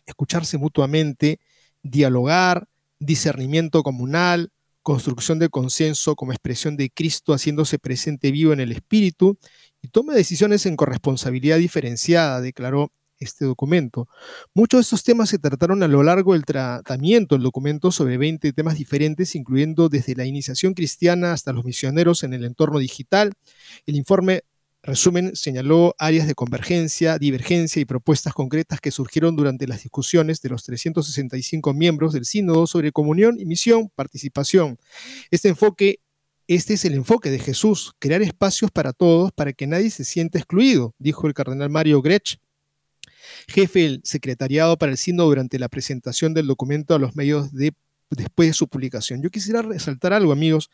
escucharse 0.06 0.58
mutuamente, 0.58 1.40
dialogar, 1.82 2.68
discernimiento 2.98 3.82
comunal, 3.82 4.50
construcción 4.82 5.38
de 5.38 5.48
consenso 5.48 6.16
como 6.16 6.32
expresión 6.32 6.76
de 6.76 6.90
Cristo 6.90 7.32
haciéndose 7.32 7.78
presente 7.78 8.30
vivo 8.30 8.52
en 8.52 8.60
el 8.60 8.72
Espíritu 8.72 9.38
y 9.80 9.88
toma 9.88 10.14
decisiones 10.14 10.66
en 10.66 10.76
corresponsabilidad 10.76 11.58
diferenciada, 11.58 12.40
declaró 12.40 12.92
este 13.18 13.44
documento. 13.44 14.08
Muchos 14.54 14.78
de 14.78 14.82
estos 14.82 15.04
temas 15.04 15.28
se 15.28 15.38
trataron 15.38 15.82
a 15.82 15.88
lo 15.88 16.02
largo 16.02 16.32
del 16.32 16.44
tratamiento 16.44 17.34
del 17.34 17.44
documento 17.44 17.92
sobre 17.92 18.18
20 18.18 18.52
temas 18.52 18.76
diferentes, 18.76 19.34
incluyendo 19.36 19.88
desde 19.88 20.16
la 20.16 20.24
iniciación 20.24 20.74
cristiana 20.74 21.32
hasta 21.32 21.52
los 21.52 21.64
misioneros 21.64 22.24
en 22.24 22.34
el 22.34 22.44
entorno 22.44 22.78
digital. 22.78 23.32
El 23.86 23.96
informe 23.96 24.42
resumen 24.82 25.36
señaló 25.36 25.94
áreas 25.98 26.26
de 26.26 26.34
convergencia, 26.34 27.18
divergencia 27.18 27.80
y 27.80 27.84
propuestas 27.84 28.34
concretas 28.34 28.80
que 28.80 28.90
surgieron 28.90 29.36
durante 29.36 29.66
las 29.66 29.82
discusiones 29.82 30.40
de 30.42 30.48
los 30.48 30.64
365 30.64 31.72
miembros 31.72 32.12
del 32.12 32.24
sínodo 32.24 32.66
sobre 32.66 32.92
comunión 32.92 33.38
y 33.38 33.46
misión, 33.46 33.90
participación. 33.94 34.78
Este 35.30 35.48
enfoque 35.48 36.00
este 36.48 36.74
es 36.74 36.84
el 36.84 36.94
enfoque 36.94 37.30
de 37.30 37.38
Jesús, 37.38 37.92
crear 37.98 38.20
espacios 38.20 38.70
para 38.70 38.92
todos 38.92 39.32
para 39.32 39.52
que 39.52 39.66
nadie 39.66 39.90
se 39.90 40.04
sienta 40.04 40.38
excluido, 40.38 40.94
dijo 40.98 41.26
el 41.26 41.34
cardenal 41.34 41.70
Mario 41.70 42.02
Grech, 42.02 42.40
jefe 43.48 43.80
del 43.80 44.00
secretariado 44.04 44.76
para 44.76 44.92
el 44.92 44.98
sínodo 44.98 45.28
durante 45.28 45.58
la 45.58 45.68
presentación 45.68 46.34
del 46.34 46.48
documento 46.48 46.94
a 46.94 46.98
los 46.98 47.14
medios 47.14 47.52
de, 47.52 47.72
después 48.10 48.48
de 48.48 48.52
su 48.54 48.68
publicación. 48.68 49.22
Yo 49.22 49.30
quisiera 49.30 49.62
resaltar 49.62 50.12
algo, 50.12 50.32
amigos. 50.32 50.68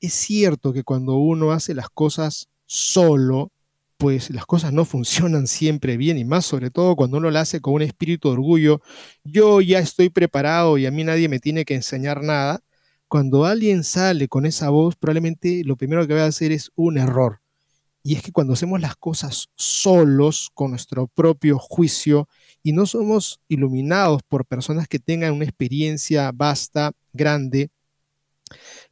Es 0.00 0.14
cierto 0.14 0.72
que 0.72 0.84
cuando 0.84 1.16
uno 1.16 1.50
hace 1.50 1.74
las 1.74 1.90
cosas 1.90 2.48
solo, 2.68 3.50
pues 3.96 4.30
las 4.30 4.46
cosas 4.46 4.72
no 4.72 4.84
funcionan 4.84 5.48
siempre 5.48 5.96
bien 5.96 6.18
y 6.18 6.24
más 6.24 6.46
sobre 6.46 6.70
todo 6.70 6.94
cuando 6.94 7.16
uno 7.16 7.30
lo 7.30 7.38
hace 7.38 7.60
con 7.60 7.74
un 7.74 7.82
espíritu 7.82 8.28
de 8.28 8.34
orgullo. 8.34 8.80
Yo 9.24 9.60
ya 9.60 9.80
estoy 9.80 10.10
preparado 10.10 10.78
y 10.78 10.86
a 10.86 10.92
mí 10.92 11.02
nadie 11.02 11.28
me 11.28 11.40
tiene 11.40 11.64
que 11.64 11.74
enseñar 11.74 12.22
nada. 12.22 12.60
Cuando 13.08 13.46
alguien 13.46 13.84
sale 13.84 14.28
con 14.28 14.46
esa 14.46 14.70
voz, 14.70 14.94
probablemente 14.96 15.62
lo 15.64 15.76
primero 15.76 16.06
que 16.06 16.14
va 16.14 16.24
a 16.24 16.26
hacer 16.26 16.52
es 16.52 16.70
un 16.76 16.98
error. 16.98 17.40
Y 18.02 18.14
es 18.14 18.22
que 18.22 18.32
cuando 18.32 18.52
hacemos 18.52 18.80
las 18.80 18.96
cosas 18.96 19.48
solos, 19.56 20.50
con 20.54 20.70
nuestro 20.70 21.08
propio 21.08 21.58
juicio, 21.58 22.28
y 22.62 22.72
no 22.72 22.86
somos 22.86 23.40
iluminados 23.48 24.22
por 24.22 24.46
personas 24.46 24.88
que 24.88 24.98
tengan 24.98 25.32
una 25.32 25.44
experiencia 25.44 26.30
vasta, 26.32 26.92
grande, 27.12 27.70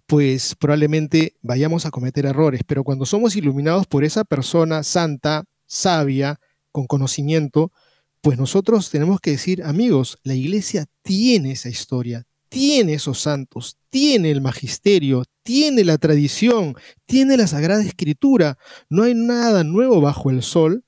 pues 0.07 0.55
probablemente 0.55 1.35
vayamos 1.43 1.85
a 1.85 1.91
cometer 1.91 2.27
errores, 2.27 2.63
pero 2.67 2.85
cuando 2.85 3.05
somos 3.05 3.37
iluminados 3.37 3.87
por 3.87 4.05
esa 4.05 4.25
persona 4.25 4.83
santa, 4.83 5.45
sabia, 5.67 6.39
con 6.71 6.87
conocimiento, 6.87 7.73
pues 8.21 8.39
nosotros 8.39 8.91
tenemos 8.91 9.21
que 9.21 9.33
decir, 9.33 9.63
amigos, 9.65 10.19
la 10.23 10.35
iglesia 10.35 10.87
tiene 11.03 11.53
esa 11.53 11.69
historia, 11.69 12.27
tiene 12.49 12.95
esos 12.95 13.21
santos, 13.21 13.77
tiene 13.89 14.31
el 14.31 14.41
magisterio, 14.41 15.25
tiene 15.43 15.85
la 15.85 15.99
tradición, 15.99 16.75
tiene 17.05 17.37
la 17.37 17.47
sagrada 17.47 17.83
escritura, 17.83 18.59
no 18.89 19.03
hay 19.03 19.15
nada 19.15 19.65
nuevo 19.65 20.01
bajo 20.01 20.31
el 20.31 20.43
sol 20.43 20.85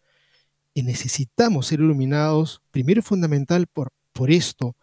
y 0.74 0.82
necesitamos 0.82 1.66
ser 1.66 1.80
iluminados, 1.80 2.60
primero 2.70 3.00
y 3.00 3.02
fundamental 3.02 3.66
por, 3.66 3.90
por 4.12 4.30
esto, 4.30 4.76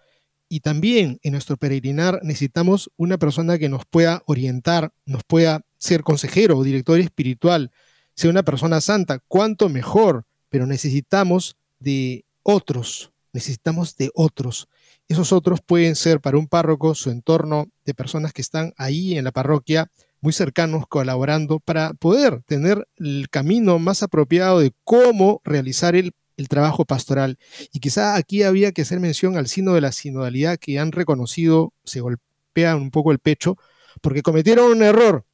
y 0.55 0.61
también 0.61 1.19
en 1.21 1.33
nuestro 1.33 1.57
peregrinar 1.57 2.21
necesitamos 2.23 2.89
una 2.95 3.17
persona 3.17 3.57
que 3.57 3.67
nos 3.67 3.83
pueda 3.83 4.23
orientar, 4.25 4.93
nos 5.05 5.25
pueda 5.25 5.65
ser 5.77 6.01
consejero 6.01 6.57
o 6.57 6.63
director 6.63 6.97
espiritual. 6.97 7.71
sea 8.13 8.29
una 8.29 8.43
persona 8.43 8.79
santa, 8.79 9.19
cuánto 9.27 9.67
mejor, 9.67 10.23
pero 10.47 10.65
necesitamos 10.65 11.57
de 11.79 12.23
otros, 12.41 13.11
necesitamos 13.33 13.97
de 13.97 14.11
otros. 14.15 14.69
Esos 15.09 15.33
otros 15.33 15.59
pueden 15.59 15.97
ser 15.97 16.21
para 16.21 16.37
un 16.37 16.47
párroco 16.47 16.95
su 16.95 17.09
entorno 17.09 17.65
de 17.83 17.93
personas 17.93 18.31
que 18.31 18.41
están 18.41 18.73
ahí 18.77 19.17
en 19.17 19.25
la 19.25 19.33
parroquia, 19.33 19.91
muy 20.21 20.31
cercanos, 20.31 20.87
colaborando, 20.87 21.59
para 21.59 21.93
poder 21.95 22.43
tener 22.43 22.87
el 22.95 23.27
camino 23.29 23.77
más 23.77 24.03
apropiado 24.03 24.61
de 24.61 24.71
cómo 24.85 25.41
realizar 25.43 25.97
el, 25.97 26.13
trabajo 26.47 26.85
pastoral. 26.85 27.37
Y 27.71 27.79
quizá 27.79 28.15
aquí 28.15 28.43
había 28.43 28.71
que 28.71 28.83
hacer 28.83 28.99
mención 28.99 29.37
al 29.37 29.47
sino 29.47 29.73
de 29.73 29.81
la 29.81 29.91
sinodalidad 29.91 30.57
que 30.57 30.79
han 30.79 30.91
reconocido, 30.91 31.73
se 31.83 32.01
golpean 32.01 32.81
un 32.81 32.91
poco 32.91 33.11
el 33.11 33.19
pecho, 33.19 33.57
porque 34.01 34.21
cometieron 34.21 34.71
un 34.71 34.83
error. 34.83 35.25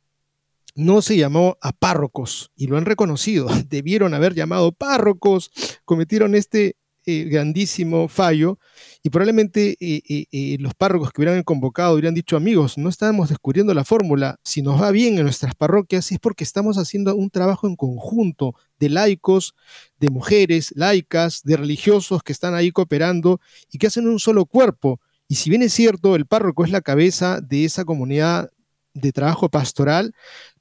No 0.75 1.01
se 1.01 1.17
llamó 1.17 1.57
a 1.61 1.73
párrocos 1.73 2.51
y 2.55 2.67
lo 2.67 2.77
han 2.77 2.85
reconocido. 2.85 3.47
Debieron 3.67 4.13
haber 4.13 4.33
llamado 4.33 4.71
párrocos, 4.71 5.51
cometieron 5.85 6.35
este 6.35 6.77
eh, 7.05 7.23
grandísimo 7.23 8.07
fallo 8.07 8.59
y 9.01 9.09
probablemente 9.09 9.75
eh, 9.79 10.27
eh, 10.31 10.57
los 10.59 10.75
párrocos 10.75 11.11
que 11.11 11.21
hubieran 11.21 11.41
convocado 11.43 11.93
hubieran 11.93 12.13
dicho, 12.13 12.37
amigos, 12.37 12.77
no 12.77 12.89
estamos 12.89 13.29
descubriendo 13.29 13.73
la 13.73 13.83
fórmula, 13.83 14.39
si 14.43 14.61
nos 14.61 14.81
va 14.81 14.91
bien 14.91 15.17
en 15.17 15.23
nuestras 15.23 15.55
parroquias 15.55 16.11
es 16.11 16.19
porque 16.19 16.43
estamos 16.43 16.77
haciendo 16.77 17.15
un 17.15 17.29
trabajo 17.29 17.67
en 17.67 17.75
conjunto 17.75 18.53
de 18.79 18.89
laicos, 18.89 19.55
de 19.99 20.09
mujeres 20.09 20.73
laicas, 20.75 21.41
de 21.43 21.57
religiosos 21.57 22.21
que 22.23 22.33
están 22.33 22.53
ahí 22.53 22.71
cooperando 22.71 23.39
y 23.71 23.77
que 23.77 23.87
hacen 23.87 24.07
un 24.07 24.19
solo 24.19 24.45
cuerpo. 24.45 24.99
Y 25.27 25.35
si 25.35 25.49
bien 25.49 25.63
es 25.63 25.73
cierto, 25.73 26.15
el 26.15 26.25
párroco 26.27 26.65
es 26.65 26.71
la 26.71 26.81
cabeza 26.81 27.41
de 27.41 27.65
esa 27.65 27.85
comunidad 27.85 28.51
de 28.93 29.11
trabajo 29.11 29.49
pastoral, 29.49 30.13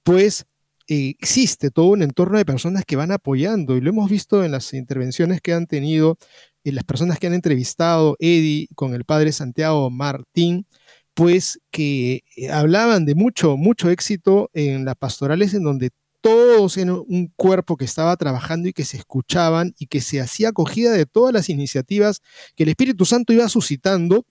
pues 0.03 0.47
existe 0.91 1.71
todo 1.71 1.87
un 1.87 2.03
entorno 2.03 2.37
de 2.37 2.45
personas 2.45 2.85
que 2.85 2.97
van 2.97 3.13
apoyando 3.13 3.77
y 3.77 3.81
lo 3.81 3.91
hemos 3.91 4.11
visto 4.11 4.43
en 4.45 4.51
las 4.51 4.75
intervenciones 4.75 5.41
que 5.41 5.53
han 5.53 5.67
tenido 5.67 6.19
en 6.65 6.75
las 6.75 6.85
personas 6.85 7.19
que 7.19 7.29
han 7.29 7.35
entrevistado 7.35 8.17
Eddie 8.19 8.69
con 8.75 8.95
el 8.95 9.05
padre 9.05 9.33
Santiago 9.33 9.89
Martín, 9.91 10.67
pues 11.15 11.61
que 11.71 12.23
eh, 12.37 12.51
hablaban 12.51 13.05
de 13.05 13.15
mucho, 13.15 13.57
mucho 13.57 13.89
éxito 13.89 14.51
en 14.53 14.85
las 14.85 14.97
pastorales 14.97 15.55
en 15.55 15.63
donde 15.63 15.91
todos 16.21 16.77
en 16.77 16.91
un 16.91 17.33
cuerpo 17.37 17.77
que 17.77 17.85
estaba 17.85 18.17
trabajando 18.17 18.69
y 18.69 18.73
que 18.73 18.85
se 18.85 18.97
escuchaban 18.99 19.75
y 19.79 19.87
que 19.87 20.01
se 20.01 20.21
hacía 20.21 20.51
acogida 20.51 20.93
de 20.93 21.07
todas 21.07 21.33
las 21.33 21.49
iniciativas 21.49 22.21
que 22.57 22.65
el 22.65 22.69
Espíritu 22.71 23.05
Santo 23.07 23.33
iba 23.33 23.49
suscitando 23.49 24.27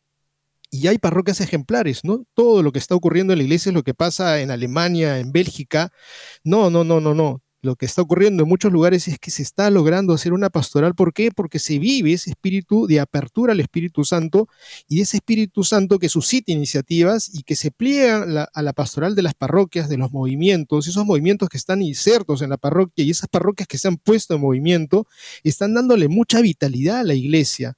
y 0.71 0.87
hay 0.87 0.97
parroquias 0.97 1.41
ejemplares, 1.41 2.03
¿no? 2.03 2.25
Todo 2.33 2.63
lo 2.63 2.71
que 2.71 2.79
está 2.79 2.95
ocurriendo 2.95 3.33
en 3.33 3.39
la 3.39 3.43
iglesia 3.43 3.69
es 3.69 3.73
lo 3.75 3.83
que 3.83 3.93
pasa 3.93 4.41
en 4.41 4.51
Alemania, 4.51 5.19
en 5.19 5.31
Bélgica. 5.31 5.91
No, 6.43 6.69
no, 6.69 6.83
no, 6.83 7.01
no, 7.01 7.13
no. 7.13 7.41
Lo 7.61 7.75
que 7.75 7.85
está 7.85 8.01
ocurriendo 8.01 8.43
en 8.43 8.49
muchos 8.49 8.71
lugares 8.71 9.09
es 9.09 9.19
que 9.19 9.31
se 9.31 9.41
está 9.41 9.69
logrando 9.69 10.13
hacer 10.13 10.31
una 10.31 10.49
pastoral. 10.49 10.95
¿Por 10.95 11.11
qué? 11.11 11.29
Porque 11.29 11.59
se 11.59 11.77
vive 11.77 12.13
ese 12.13 12.29
espíritu 12.29 12.87
de 12.87 13.01
apertura 13.01 13.51
al 13.51 13.59
Espíritu 13.59 14.05
Santo 14.05 14.47
y 14.87 15.01
ese 15.01 15.17
Espíritu 15.17 15.65
Santo 15.65 15.99
que 15.99 16.07
suscita 16.07 16.53
iniciativas 16.53 17.29
y 17.33 17.43
que 17.43 17.57
se 17.57 17.71
pliega 17.71 18.47
a 18.53 18.61
la 18.61 18.71
pastoral 18.71 19.13
de 19.13 19.23
las 19.23 19.33
parroquias, 19.33 19.89
de 19.89 19.97
los 19.97 20.13
movimientos, 20.13 20.87
esos 20.87 21.05
movimientos 21.05 21.49
que 21.49 21.57
están 21.57 21.81
insertos 21.81 22.41
en 22.41 22.51
la 22.51 22.57
parroquia 22.57 23.03
y 23.03 23.09
esas 23.09 23.27
parroquias 23.27 23.67
que 23.67 23.77
se 23.77 23.89
han 23.89 23.97
puesto 23.97 24.35
en 24.35 24.41
movimiento, 24.41 25.05
están 25.43 25.73
dándole 25.73 26.07
mucha 26.07 26.39
vitalidad 26.39 26.99
a 26.99 27.03
la 27.03 27.13
iglesia 27.13 27.77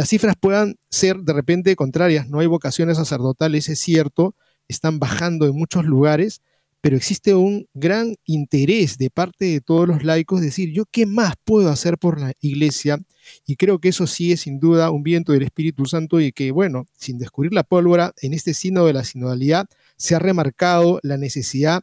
las 0.00 0.08
cifras 0.08 0.34
puedan 0.40 0.76
ser 0.88 1.18
de 1.18 1.34
repente 1.34 1.76
contrarias, 1.76 2.26
no 2.26 2.38
hay 2.38 2.46
vocaciones 2.46 2.96
sacerdotales, 2.96 3.68
es 3.68 3.80
cierto, 3.80 4.34
están 4.66 4.98
bajando 4.98 5.44
en 5.44 5.54
muchos 5.54 5.84
lugares, 5.84 6.40
pero 6.80 6.96
existe 6.96 7.34
un 7.34 7.66
gran 7.74 8.16
interés 8.24 8.96
de 8.96 9.10
parte 9.10 9.44
de 9.44 9.60
todos 9.60 9.86
los 9.86 10.02
laicos, 10.02 10.40
decir, 10.40 10.72
yo 10.72 10.86
qué 10.90 11.04
más 11.04 11.34
puedo 11.44 11.68
hacer 11.68 11.98
por 11.98 12.18
la 12.18 12.32
iglesia, 12.40 12.98
y 13.44 13.56
creo 13.56 13.78
que 13.78 13.90
eso 13.90 14.06
sí 14.06 14.32
es 14.32 14.40
sin 14.40 14.58
duda 14.58 14.90
un 14.90 15.02
viento 15.02 15.32
del 15.32 15.42
Espíritu 15.42 15.84
Santo 15.84 16.18
y 16.18 16.32
que, 16.32 16.50
bueno, 16.50 16.86
sin 16.96 17.18
descubrir 17.18 17.52
la 17.52 17.62
pólvora, 17.62 18.14
en 18.22 18.32
este 18.32 18.54
signo 18.54 18.86
de 18.86 18.94
la 18.94 19.04
sinodalidad 19.04 19.66
se 19.98 20.14
ha 20.14 20.18
remarcado 20.18 20.98
la 21.02 21.18
necesidad 21.18 21.82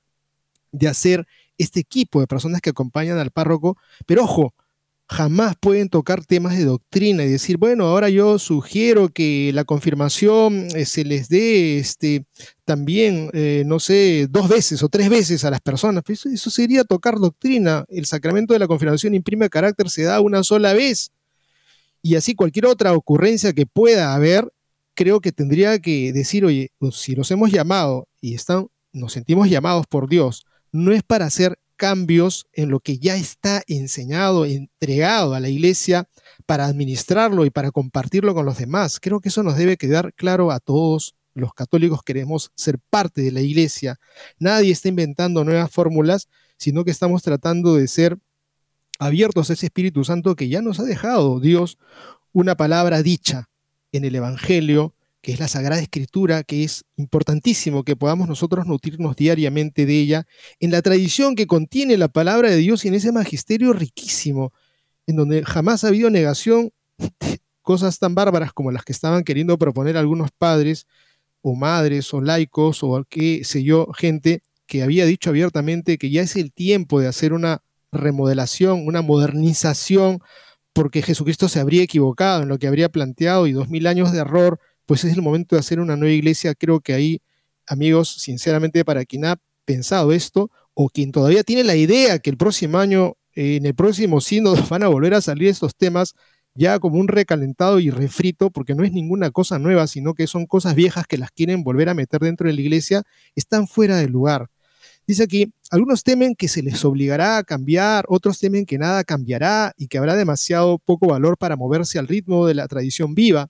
de 0.72 0.88
hacer 0.88 1.28
este 1.60 1.82
equipo 1.82 2.20
de 2.20 2.26
personas 2.26 2.62
que 2.62 2.72
acompañan 2.72 3.20
al 3.20 3.30
párroco, 3.30 3.78
pero 4.08 4.24
ojo, 4.24 4.56
jamás 5.10 5.56
pueden 5.58 5.88
tocar 5.88 6.26
temas 6.26 6.58
de 6.58 6.66
doctrina 6.66 7.24
y 7.24 7.30
decir, 7.30 7.58
bueno, 7.58 7.86
ahora 7.86 8.10
yo 8.10 8.38
sugiero 8.40 9.08
que 9.10 9.52
la 9.54 9.64
confirmación 9.64 10.68
eh, 10.76 10.86
se 10.86 11.06
les 11.06 11.30
dé 11.30 11.80
este, 11.80 12.26
también, 12.66 13.30
eh, 13.34 13.64
no 13.66 13.80
sé, 13.80 14.28
dos 14.30 14.50
veces 14.50 14.84
o 14.84 14.90
tres 14.90 15.10
veces 15.10 15.46
a 15.46 15.52
las 15.52 15.62
personas. 15.62 16.04
Pues 16.06 16.26
eso, 16.26 16.50
sería 16.50 16.84
tocar 16.84 17.20
doctrina. 17.20 17.86
El 17.88 18.06
sacramento 18.06 18.54
de 18.54 18.60
la 18.60 18.68
confirmación 18.68 19.16
imprime 19.16 19.50
carácter, 19.50 19.90
se 19.90 20.04
da 20.04 20.20
una 20.20 20.44
sola 20.44 20.74
vez. 20.74 21.12
Y 22.02 22.16
así 22.16 22.36
cualquier 22.36 22.66
otra 22.66 22.94
ocurrencia 22.94 23.54
que 23.54 23.66
pueda 23.66 24.14
haber, 24.14 24.52
creo 24.94 25.22
que 25.22 25.32
tendría 25.32 25.80
que 25.80 26.12
decir, 26.12 26.44
oye, 26.44 26.72
pues, 26.80 26.96
si 26.96 27.16
nos 27.16 27.32
hemos 27.32 27.52
llamado 27.52 28.08
y 28.20 28.36
están, 28.36 28.68
nos 28.92 29.14
sentimos 29.14 29.50
llamados 29.50 29.88
por 29.88 30.10
Dios, 30.10 30.46
no 30.74 30.92
es 30.92 31.02
para 31.04 31.26
hacer 31.26 31.58
cambios 31.78 32.48
en 32.54 32.70
lo 32.70 32.80
que 32.82 32.98
ya 32.98 33.16
está 33.16 33.64
enseñado, 33.68 34.46
entregado 34.46 35.34
a 35.34 35.40
la 35.40 35.50
iglesia 35.50 36.10
para 36.46 36.66
administrarlo 36.66 37.46
y 37.46 37.50
para 37.50 37.72
compartirlo 37.72 38.34
con 38.34 38.46
los 38.46 38.58
demás. 38.58 39.00
Creo 39.00 39.22
que 39.22 39.30
eso 39.30 39.44
nos 39.44 39.56
debe 39.56 39.78
quedar 39.78 40.14
claro 40.14 40.52
a 40.52 40.60
todos 40.60 41.16
los 41.38 41.54
católicos 41.54 42.02
queremos 42.04 42.52
ser 42.56 42.80
parte 42.90 43.22
de 43.22 43.32
la 43.32 43.42
iglesia. 43.42 44.00
Nadie 44.40 44.72
está 44.72 44.90
inventando 44.90 45.44
nuevas 45.44 45.72
fórmulas, 45.72 46.30
sino 46.58 46.84
que 46.84 46.92
estamos 46.92 47.22
tratando 47.22 47.76
de 47.76 47.88
ser 47.88 48.18
abiertos 49.00 49.50
a 49.50 49.54
ese 49.54 49.68
Espíritu 49.68 50.04
Santo 50.04 50.36
que 50.36 50.50
ya 50.50 50.62
nos 50.62 50.80
ha 50.80 50.84
dejado 50.84 51.40
Dios 51.40 51.78
una 52.34 52.56
palabra 52.58 53.04
dicha 53.04 53.50
en 53.92 54.04
el 54.04 54.16
Evangelio 54.16 54.96
que 55.22 55.34
es 55.34 55.40
la 55.40 55.48
Sagrada 55.48 55.82
Escritura, 55.82 56.44
que 56.44 56.64
es 56.64 56.86
importantísimo 56.96 57.84
que 57.84 57.96
podamos 57.96 58.28
nosotros 58.28 58.66
nutrirnos 58.66 59.16
diariamente 59.16 59.86
de 59.86 60.00
ella, 60.00 60.28
en 60.60 60.72
la 60.72 60.82
tradición 60.82 61.36
que 61.36 61.48
contiene 61.48 61.98
la 61.98 62.08
palabra 62.08 62.50
de 62.50 62.58
Dios 62.58 62.86
y 62.86 62.88
en 62.88 62.96
ese 62.96 63.12
magisterio 63.12 63.74
riquísimo, 63.74 64.54
en 65.06 65.16
donde 65.16 65.44
jamás 65.44 65.84
ha 65.84 65.88
habido 65.88 66.10
negación 66.10 66.72
de 66.98 67.42
cosas 67.62 68.00
tan 68.00 68.16
bárbaras 68.16 68.54
como 68.54 68.72
las 68.72 68.86
que 68.86 68.94
estaban 68.94 69.24
queriendo 69.24 69.58
proponer 69.58 69.98
algunos 69.98 70.32
padres 70.32 70.88
o 71.42 71.56
madres 71.56 72.14
o 72.14 72.22
laicos 72.22 72.84
o 72.84 73.04
qué 73.10 73.44
sé 73.44 73.64
yo, 73.64 73.88
gente 73.94 74.42
que 74.66 74.84
había 74.84 75.06
dicho 75.06 75.30
abiertamente 75.30 75.98
que 75.98 76.10
ya 76.10 76.22
es 76.22 76.36
el 76.36 76.52
tiempo 76.52 77.00
de 77.00 77.08
hacer 77.08 77.34
una 77.34 77.62
remodelación, 77.92 78.86
una 78.86 79.02
modernización, 79.02 80.20
porque 80.74 81.02
Jesucristo 81.02 81.50
se 81.50 81.60
habría 81.60 81.84
equivocado 81.84 82.44
en 82.44 82.50
lo 82.50 82.60
que 82.60 82.68
habría 82.68 82.90
planteado 82.90 83.48
y 83.48 83.54
dos 83.54 83.70
mil 83.70 83.88
años 83.88 84.12
de 84.12 84.20
error 84.20 84.60
pues 84.88 85.04
es 85.04 85.14
el 85.14 85.22
momento 85.22 85.56
de 85.56 85.60
hacer 85.60 85.80
una 85.80 85.96
nueva 85.96 86.14
iglesia. 86.14 86.56
Creo 86.56 86.80
que 86.80 86.94
ahí, 86.94 87.22
amigos, 87.68 88.10
sinceramente, 88.10 88.84
para 88.84 89.06
quien 89.06 89.26
ha 89.26 89.40
pensado 89.66 90.14
esto 90.14 90.50
o 90.74 90.90
quien 90.90 91.12
todavía 91.12 91.44
tiene 91.44 91.64
la 91.64 91.76
idea 91.76 92.18
que 92.20 92.32
el 92.32 92.38
próximo 92.38 92.80
año, 92.80 93.16
en 93.36 93.66
el 93.66 93.76
próximo 93.76 94.22
sínodo, 94.22 94.56
van 94.70 94.84
a 94.84 94.88
volver 94.88 95.14
a 95.14 95.22
salir 95.22 95.50
estos 95.50 95.76
temas 95.76 96.16
ya 96.56 96.80
como 96.80 97.00
un 97.00 97.08
recalentado 97.08 97.80
y 97.80 97.92
refrito, 97.92 98.50
porque 98.50 98.74
no 98.74 98.84
es 98.84 98.92
ninguna 98.92 99.30
cosa 99.30 99.60
nueva, 99.60 99.86
sino 99.86 100.16
que 100.16 100.26
son 100.26 100.48
cosas 100.48 100.74
viejas 100.74 101.06
que 101.06 101.20
las 101.20 101.30
quieren 101.30 101.64
volver 101.64 101.90
a 101.90 101.94
meter 101.94 102.22
dentro 102.22 102.48
de 102.48 102.54
la 102.54 102.62
iglesia, 102.62 103.04
están 103.36 103.68
fuera 103.68 103.98
de 103.98 104.08
lugar. 104.08 104.50
Dice 105.06 105.24
aquí, 105.24 105.54
algunos 105.70 106.04
temen 106.04 106.36
que 106.36 106.48
se 106.48 106.64
les 106.64 106.84
obligará 106.84 107.38
a 107.38 107.44
cambiar, 107.44 108.06
otros 108.08 108.40
temen 108.40 108.66
que 108.66 108.78
nada 108.80 109.04
cambiará 109.04 109.74
y 109.78 109.88
que 109.88 109.98
habrá 110.00 110.16
demasiado 110.16 110.80
poco 110.80 111.08
valor 111.08 111.38
para 111.38 111.56
moverse 111.56 112.00
al 112.00 112.08
ritmo 112.08 112.48
de 112.48 112.56
la 112.56 112.68
tradición 112.68 113.14
viva. 113.14 113.50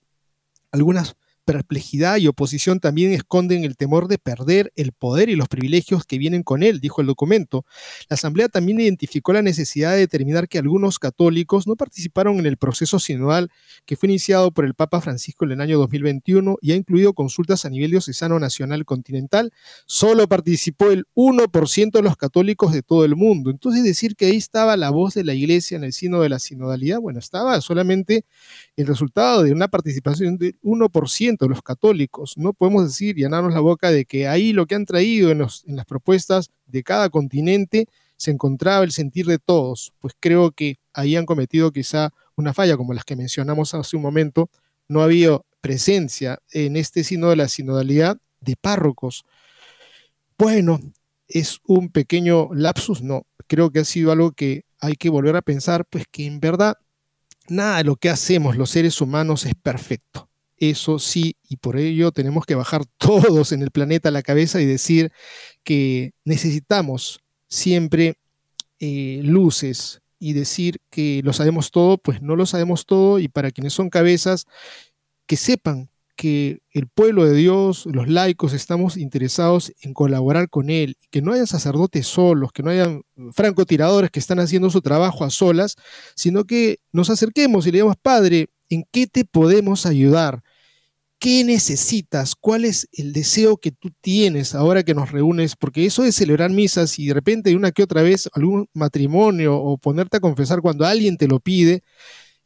Algunas 0.70 1.16
perplejidad 1.48 2.18
y 2.18 2.26
oposición 2.26 2.78
también 2.78 3.10
esconden 3.14 3.64
el 3.64 3.78
temor 3.78 4.06
de 4.06 4.18
perder 4.18 4.70
el 4.76 4.92
poder 4.92 5.30
y 5.30 5.34
los 5.34 5.48
privilegios 5.48 6.04
que 6.04 6.18
vienen 6.18 6.42
con 6.42 6.62
él, 6.62 6.78
dijo 6.78 7.00
el 7.00 7.06
documento. 7.06 7.64
La 8.10 8.16
Asamblea 8.16 8.50
también 8.50 8.78
identificó 8.80 9.32
la 9.32 9.40
necesidad 9.40 9.92
de 9.92 10.00
determinar 10.00 10.46
que 10.46 10.58
algunos 10.58 10.98
católicos 10.98 11.66
no 11.66 11.74
participaron 11.74 12.38
en 12.38 12.44
el 12.44 12.58
proceso 12.58 12.98
sinodal 12.98 13.50
que 13.86 13.96
fue 13.96 14.10
iniciado 14.10 14.50
por 14.50 14.66
el 14.66 14.74
Papa 14.74 15.00
Francisco 15.00 15.46
en 15.46 15.52
el 15.52 15.62
año 15.62 15.78
2021 15.78 16.58
y 16.60 16.72
ha 16.72 16.74
incluido 16.74 17.14
consultas 17.14 17.64
a 17.64 17.70
nivel 17.70 17.92
diocesano 17.92 18.38
nacional 18.38 18.84
continental. 18.84 19.50
Solo 19.86 20.28
participó 20.28 20.90
el 20.90 21.06
1% 21.14 21.92
de 21.92 22.02
los 22.02 22.18
católicos 22.18 22.74
de 22.74 22.82
todo 22.82 23.06
el 23.06 23.16
mundo. 23.16 23.48
Entonces 23.50 23.82
decir 23.82 24.16
que 24.16 24.26
ahí 24.26 24.36
estaba 24.36 24.76
la 24.76 24.90
voz 24.90 25.14
de 25.14 25.24
la 25.24 25.32
Iglesia 25.32 25.78
en 25.78 25.84
el 25.84 25.94
sino 25.94 26.20
de 26.20 26.28
la 26.28 26.40
sinodalidad, 26.40 27.00
bueno, 27.00 27.20
estaba 27.20 27.58
solamente 27.62 28.26
el 28.76 28.86
resultado 28.86 29.44
de 29.44 29.52
una 29.52 29.68
participación 29.68 30.36
del 30.36 30.58
1% 30.62 31.37
los 31.46 31.62
católicos. 31.62 32.34
No 32.36 32.52
podemos 32.52 32.84
decir, 32.84 33.14
llenarnos 33.14 33.54
la 33.54 33.60
boca 33.60 33.90
de 33.90 34.04
que 34.04 34.26
ahí 34.26 34.52
lo 34.52 34.66
que 34.66 34.74
han 34.74 34.86
traído 34.86 35.30
en, 35.30 35.42
en 35.42 35.76
las 35.76 35.86
propuestas 35.86 36.50
de 36.66 36.82
cada 36.82 37.08
continente 37.10 37.86
se 38.16 38.32
encontraba 38.32 38.84
el 38.84 38.90
sentir 38.90 39.26
de 39.26 39.38
todos, 39.38 39.92
pues 40.00 40.14
creo 40.18 40.50
que 40.50 40.78
ahí 40.92 41.14
han 41.14 41.24
cometido 41.24 41.70
quizá 41.70 42.10
una 42.34 42.52
falla 42.52 42.76
como 42.76 42.92
las 42.92 43.04
que 43.04 43.14
mencionamos 43.14 43.74
hace 43.74 43.96
un 43.96 44.02
momento. 44.02 44.50
No 44.88 45.00
ha 45.00 45.04
habido 45.04 45.46
presencia 45.60 46.40
en 46.52 46.76
este 46.76 47.04
sino 47.04 47.30
de 47.30 47.36
la 47.36 47.48
sinodalidad 47.48 48.18
de 48.40 48.56
párrocos. 48.56 49.24
Bueno, 50.36 50.80
es 51.28 51.60
un 51.64 51.90
pequeño 51.90 52.48
lapsus, 52.54 53.02
no, 53.02 53.26
creo 53.46 53.70
que 53.70 53.80
ha 53.80 53.84
sido 53.84 54.12
algo 54.12 54.32
que 54.32 54.64
hay 54.80 54.94
que 54.94 55.10
volver 55.10 55.36
a 55.36 55.42
pensar, 55.42 55.84
pues 55.84 56.04
que 56.10 56.26
en 56.26 56.40
verdad 56.40 56.76
nada 57.48 57.78
de 57.78 57.84
lo 57.84 57.96
que 57.96 58.10
hacemos 58.10 58.56
los 58.56 58.70
seres 58.70 59.00
humanos 59.00 59.44
es 59.46 59.54
perfecto. 59.54 60.27
Eso 60.58 60.98
sí, 60.98 61.36
y 61.48 61.56
por 61.56 61.76
ello 61.76 62.10
tenemos 62.10 62.44
que 62.44 62.54
bajar 62.54 62.84
todos 62.98 63.52
en 63.52 63.62
el 63.62 63.70
planeta 63.70 64.08
a 64.08 64.12
la 64.12 64.22
cabeza 64.22 64.60
y 64.60 64.66
decir 64.66 65.12
que 65.64 66.12
necesitamos 66.24 67.20
siempre 67.48 68.16
eh, 68.80 69.20
luces 69.24 70.00
y 70.18 70.32
decir 70.32 70.80
que 70.90 71.20
lo 71.24 71.32
sabemos 71.32 71.70
todo, 71.70 71.98
pues 71.98 72.22
no 72.22 72.36
lo 72.36 72.46
sabemos 72.46 72.86
todo 72.86 73.18
y 73.18 73.28
para 73.28 73.50
quienes 73.50 73.72
son 73.72 73.88
cabezas, 73.88 74.46
que 75.26 75.36
sepan 75.36 75.90
que 76.18 76.58
el 76.72 76.88
pueblo 76.88 77.24
de 77.24 77.32
Dios, 77.32 77.86
los 77.86 78.08
laicos, 78.08 78.52
estamos 78.52 78.96
interesados 78.96 79.72
en 79.82 79.94
colaborar 79.94 80.50
con 80.50 80.68
Él, 80.68 80.96
que 81.10 81.22
no 81.22 81.32
hayan 81.32 81.46
sacerdotes 81.46 82.08
solos, 82.08 82.50
que 82.50 82.64
no 82.64 82.70
hayan 82.70 83.02
francotiradores 83.32 84.10
que 84.10 84.18
están 84.18 84.40
haciendo 84.40 84.68
su 84.68 84.80
trabajo 84.80 85.24
a 85.24 85.30
solas, 85.30 85.76
sino 86.16 86.44
que 86.44 86.80
nos 86.90 87.08
acerquemos 87.08 87.66
y 87.66 87.70
le 87.70 87.76
digamos, 87.76 87.96
Padre, 88.02 88.48
¿en 88.68 88.84
qué 88.90 89.06
te 89.06 89.24
podemos 89.24 89.86
ayudar? 89.86 90.42
¿Qué 91.20 91.42
necesitas? 91.42 92.36
¿Cuál 92.36 92.64
es 92.64 92.88
el 92.92 93.12
deseo 93.12 93.56
que 93.56 93.72
tú 93.72 93.90
tienes 94.00 94.54
ahora 94.54 94.84
que 94.84 94.94
nos 94.94 95.10
reúnes? 95.10 95.56
Porque 95.56 95.84
eso 95.84 96.04
de 96.04 96.12
celebrar 96.12 96.50
misas 96.50 96.96
y 97.00 97.08
de 97.08 97.14
repente 97.14 97.56
una 97.56 97.72
que 97.72 97.82
otra 97.82 98.02
vez 98.02 98.28
algún 98.34 98.68
matrimonio 98.72 99.56
o 99.56 99.78
ponerte 99.78 100.18
a 100.18 100.20
confesar 100.20 100.60
cuando 100.60 100.86
alguien 100.86 101.16
te 101.16 101.26
lo 101.26 101.40
pide, 101.40 101.82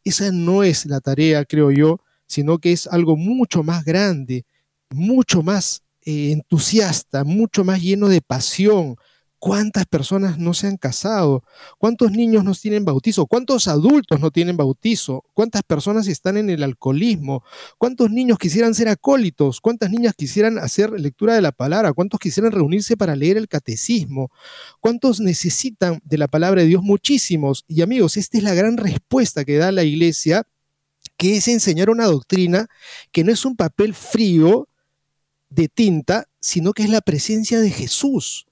esa 0.05 0.33
no 0.33 0.63
es 0.65 0.87
la 0.87 1.01
tarea, 1.01 1.45
creo 1.45 1.71
yo, 1.71 2.01
sino 2.27 2.59
que 2.59 2.73
es 2.73 2.87
algo 2.87 3.17
mucho 3.17 3.63
más 3.63 3.85
grande, 3.85 4.47
mucho 4.91 5.43
más 5.43 5.83
eh, 6.03 6.33
entusiasta, 6.33 7.25
mucho 7.25 7.65
más 7.65 7.83
lleno 7.83 8.09
de 8.09 8.23
pasión. 8.23 8.97
¿Cuántas 9.45 9.87
personas 9.87 10.39
no 10.39 10.55
se 10.55 10.69
han 10.69 10.77
casado? 10.77 11.43
¿Cuántos 11.77 12.13
niños 12.13 12.45
no 12.45 12.55
tienen 12.55 12.85
bautizo? 12.85 13.27
¿Cuántos 13.27 13.67
adultos 13.67 14.21
no 14.21 14.31
tienen 14.31 14.57
bautizo? 14.57 15.25
¿Cuántas 15.35 15.65
personas 15.65 16.07
están 16.07 16.37
en 16.37 16.49
el 16.49 16.63
alcoholismo? 16.63 17.43
¿Cuántos 17.77 18.09
niños 18.13 18.39
quisieran 18.39 18.73
ser 18.73 18.87
acólitos? 18.87 19.61
¿Cuántas 19.61 19.91
niñas 19.91 20.15
quisieran 20.17 20.59
hacer 20.59 20.93
lectura 20.93 21.35
de 21.35 21.43
la 21.43 21.51
palabra? 21.51 21.93
¿Cuántos 21.93 22.21
quisieran 22.21 22.53
reunirse 22.53 22.97
para 22.97 23.17
leer 23.17 23.37
el 23.37 23.49
catecismo? 23.49 24.31
¿Cuántos 24.79 25.19
necesitan 25.19 26.01
de 26.05 26.19
la 26.19 26.29
palabra 26.29 26.61
de 26.61 26.69
Dios? 26.69 26.85
Muchísimos. 26.85 27.65
Y 27.67 27.83
amigos, 27.83 28.17
esta 28.17 28.39
es 28.39 28.45
la 28.45 28.55
gran 28.55 28.77
respuesta 28.77 29.45
que 29.45 29.57
da 29.57 29.73
la 29.73 29.83
iglesia 29.83 30.47
que 31.17 31.39
es 31.39 31.49
enseñar 31.49 31.91
una 31.91 32.05
doctrina 32.05 32.69
que 33.11 33.25
no 33.25 33.33
es 33.33 33.45
un 33.45 33.57
papel 33.57 33.93
frío 33.93 34.69
de 35.51 35.67
tinta, 35.67 36.29
sino 36.39 36.73
que 36.73 36.85
es 36.85 36.91
la 36.91 37.01
presencia 37.01 37.59
de 37.59 37.71
Jesús. 37.71 38.47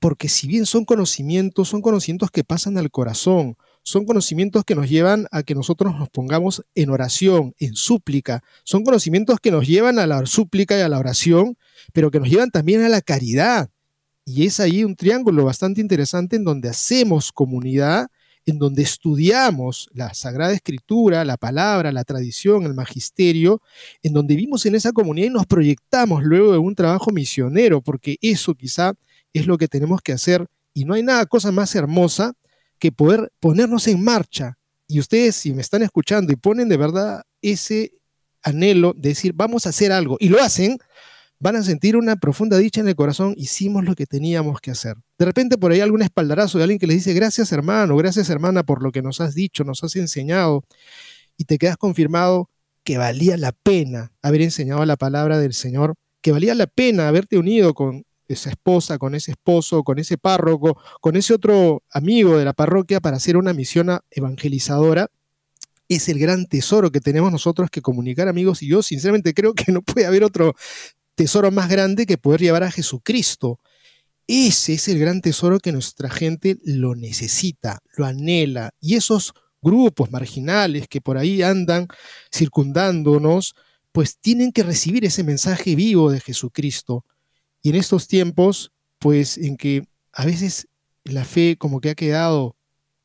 Porque 0.00 0.28
si 0.28 0.48
bien 0.48 0.66
son 0.66 0.84
conocimientos, 0.84 1.68
son 1.68 1.82
conocimientos 1.82 2.30
que 2.30 2.42
pasan 2.42 2.76
al 2.78 2.90
corazón, 2.90 3.56
son 3.82 4.04
conocimientos 4.04 4.64
que 4.64 4.74
nos 4.74 4.88
llevan 4.88 5.26
a 5.30 5.42
que 5.42 5.54
nosotros 5.54 5.94
nos 5.96 6.08
pongamos 6.08 6.64
en 6.74 6.90
oración, 6.90 7.54
en 7.58 7.76
súplica, 7.76 8.42
son 8.64 8.82
conocimientos 8.82 9.38
que 9.40 9.50
nos 9.50 9.66
llevan 9.66 9.98
a 9.98 10.06
la 10.06 10.26
súplica 10.26 10.76
y 10.76 10.80
a 10.80 10.88
la 10.88 10.98
oración, 10.98 11.56
pero 11.92 12.10
que 12.10 12.18
nos 12.18 12.28
llevan 12.28 12.50
también 12.50 12.82
a 12.82 12.88
la 12.88 13.02
caridad. 13.02 13.70
Y 14.24 14.46
es 14.46 14.58
ahí 14.58 14.84
un 14.84 14.96
triángulo 14.96 15.44
bastante 15.44 15.80
interesante 15.80 16.36
en 16.36 16.44
donde 16.44 16.68
hacemos 16.68 17.30
comunidad 17.30 18.08
en 18.46 18.58
donde 18.58 18.82
estudiamos 18.82 19.88
la 19.92 20.14
Sagrada 20.14 20.52
Escritura, 20.52 21.24
la 21.24 21.36
palabra, 21.36 21.92
la 21.92 22.04
tradición, 22.04 22.64
el 22.64 22.74
magisterio, 22.74 23.62
en 24.02 24.12
donde 24.12 24.34
vivimos 24.34 24.66
en 24.66 24.74
esa 24.74 24.92
comunidad 24.92 25.26
y 25.28 25.30
nos 25.30 25.46
proyectamos 25.46 26.22
luego 26.24 26.52
de 26.52 26.58
un 26.58 26.74
trabajo 26.74 27.10
misionero, 27.10 27.80
porque 27.80 28.16
eso 28.20 28.54
quizá 28.54 28.94
es 29.32 29.46
lo 29.46 29.58
que 29.58 29.68
tenemos 29.68 30.00
que 30.02 30.12
hacer 30.12 30.46
y 30.74 30.84
no 30.84 30.94
hay 30.94 31.02
nada 31.02 31.26
cosa 31.26 31.52
más 31.52 31.74
hermosa 31.74 32.32
que 32.78 32.92
poder 32.92 33.32
ponernos 33.40 33.86
en 33.86 34.02
marcha. 34.02 34.58
Y 34.86 34.98
ustedes, 34.98 35.36
si 35.36 35.52
me 35.52 35.60
están 35.60 35.82
escuchando 35.82 36.32
y 36.32 36.36
ponen 36.36 36.68
de 36.68 36.76
verdad 36.76 37.22
ese 37.42 37.92
anhelo 38.42 38.94
de 38.96 39.10
decir, 39.10 39.32
vamos 39.34 39.66
a 39.66 39.68
hacer 39.68 39.92
algo, 39.92 40.16
y 40.18 40.28
lo 40.28 40.42
hacen, 40.42 40.78
van 41.38 41.56
a 41.56 41.62
sentir 41.62 41.96
una 41.96 42.16
profunda 42.16 42.58
dicha 42.58 42.80
en 42.80 42.88
el 42.88 42.96
corazón, 42.96 43.34
hicimos 43.36 43.84
lo 43.84 43.94
que 43.94 44.06
teníamos 44.06 44.60
que 44.60 44.70
hacer. 44.70 44.96
De 45.18 45.24
repente 45.24 45.58
por 45.58 45.72
ahí 45.72 45.80
algún 45.80 46.02
espaldarazo 46.02 46.58
de 46.58 46.64
alguien 46.64 46.78
que 46.78 46.86
les 46.86 46.96
dice, 46.96 47.12
gracias 47.12 47.52
hermano, 47.52 47.96
gracias 47.96 48.30
hermana 48.30 48.62
por 48.62 48.82
lo 48.82 48.92
que 48.92 49.02
nos 49.02 49.20
has 49.20 49.34
dicho, 49.34 49.62
nos 49.64 49.84
has 49.84 49.94
enseñado, 49.96 50.64
y 51.36 51.44
te 51.44 51.58
quedas 51.58 51.76
confirmado 51.76 52.50
que 52.82 52.98
valía 52.98 53.36
la 53.36 53.52
pena 53.52 54.12
haber 54.22 54.42
enseñado 54.42 54.84
la 54.84 54.96
palabra 54.96 55.38
del 55.38 55.52
Señor, 55.52 55.94
que 56.22 56.32
valía 56.32 56.54
la 56.54 56.66
pena 56.66 57.08
haberte 57.08 57.38
unido 57.38 57.74
con 57.74 58.04
esa 58.32 58.50
esposa, 58.50 58.98
con 58.98 59.14
ese 59.14 59.32
esposo, 59.32 59.82
con 59.82 59.98
ese 59.98 60.18
párroco, 60.18 60.78
con 61.00 61.16
ese 61.16 61.34
otro 61.34 61.82
amigo 61.90 62.38
de 62.38 62.44
la 62.44 62.52
parroquia 62.52 63.00
para 63.00 63.16
hacer 63.16 63.36
una 63.36 63.52
misión 63.52 63.98
evangelizadora, 64.10 65.08
es 65.88 66.08
el 66.08 66.18
gran 66.18 66.46
tesoro 66.46 66.90
que 66.92 67.00
tenemos 67.00 67.32
nosotros 67.32 67.68
que 67.70 67.82
comunicar 67.82 68.28
amigos 68.28 68.62
y 68.62 68.68
yo 68.68 68.82
sinceramente 68.82 69.34
creo 69.34 69.54
que 69.54 69.72
no 69.72 69.82
puede 69.82 70.06
haber 70.06 70.22
otro 70.22 70.54
tesoro 71.16 71.50
más 71.50 71.68
grande 71.68 72.06
que 72.06 72.16
poder 72.16 72.40
llevar 72.40 72.62
a 72.62 72.70
Jesucristo. 72.70 73.58
Ese 74.26 74.74
es 74.74 74.86
el 74.86 75.00
gran 75.00 75.20
tesoro 75.20 75.58
que 75.58 75.72
nuestra 75.72 76.08
gente 76.08 76.58
lo 76.64 76.94
necesita, 76.94 77.80
lo 77.96 78.06
anhela. 78.06 78.70
Y 78.80 78.94
esos 78.94 79.34
grupos 79.60 80.12
marginales 80.12 80.86
que 80.88 81.00
por 81.00 81.18
ahí 81.18 81.42
andan 81.42 81.88
circundándonos, 82.32 83.54
pues 83.92 84.18
tienen 84.18 84.52
que 84.52 84.62
recibir 84.62 85.04
ese 85.04 85.24
mensaje 85.24 85.74
vivo 85.74 86.12
de 86.12 86.20
Jesucristo. 86.20 87.04
Y 87.62 87.70
en 87.70 87.76
estos 87.76 88.06
tiempos, 88.06 88.72
pues 88.98 89.38
en 89.38 89.56
que 89.56 89.84
a 90.12 90.24
veces 90.24 90.68
la 91.04 91.24
fe 91.24 91.56
como 91.58 91.80
que 91.80 91.90
ha 91.90 91.94
quedado 91.94 92.56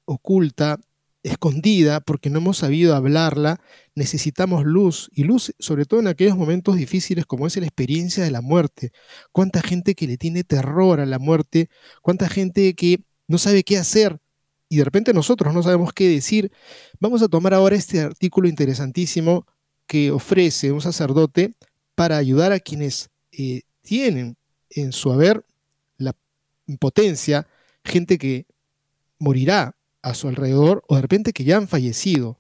oculta, 0.06 0.80
escondida 1.24 2.02
porque 2.02 2.30
no 2.30 2.38
hemos 2.38 2.58
sabido 2.58 2.96
hablarla, 2.96 3.60
necesitamos 3.96 4.64
luz 4.64 5.10
y 5.12 5.24
luz 5.24 5.54
sobre 5.58 5.86
todo 5.86 6.00
en 6.00 6.08
aquellos 6.08 6.38
momentos 6.38 6.76
difíciles 6.76 7.26
como 7.26 7.48
es 7.48 7.58
la 7.58 7.66
experiencia 7.66 8.24
de 8.24 8.32
la 8.32 8.42
muerte. 8.42 8.92
Cuánta 9.32 9.62
gente 9.62 9.96
que 9.96 10.08
le 10.08 10.18
tiene 10.18 10.44
terror 10.44 11.00
a 11.00 11.06
la 11.06 11.18
muerte, 11.18 11.70
cuánta 12.02 12.30
gente 12.30 12.76
que 12.76 13.00
no 13.28 13.40
sabe 13.40 13.64
qué 13.64 13.78
hacer 13.78 14.20
y 14.70 14.78
de 14.78 14.84
repente 14.84 15.14
nosotros 15.14 15.54
no 15.54 15.64
sabemos 15.64 15.94
qué 15.94 16.10
decir. 16.10 16.52
Vamos 17.00 17.22
a 17.22 17.28
tomar 17.28 17.54
ahora 17.54 17.76
este 17.76 18.02
artículo 18.02 18.48
interesantísimo 18.48 19.46
que 19.88 20.12
ofrece 20.12 20.72
un 20.72 20.82
sacerdote 20.82 21.54
para 21.96 22.18
ayudar 22.18 22.52
a 22.52 22.60
quienes 22.60 23.10
eh, 23.32 23.62
tienen 23.82 24.38
en 24.76 24.92
su 24.92 25.12
haber 25.12 25.46
la 25.98 26.16
impotencia, 26.68 27.48
gente 27.84 28.18
que 28.18 28.46
morirá 29.18 29.76
a 30.02 30.14
su 30.14 30.28
alrededor 30.28 30.84
o 30.88 30.96
de 30.96 31.02
repente 31.02 31.34
que 31.34 31.44
ya 31.44 31.58
han 31.58 31.68
fallecido. 31.68 32.38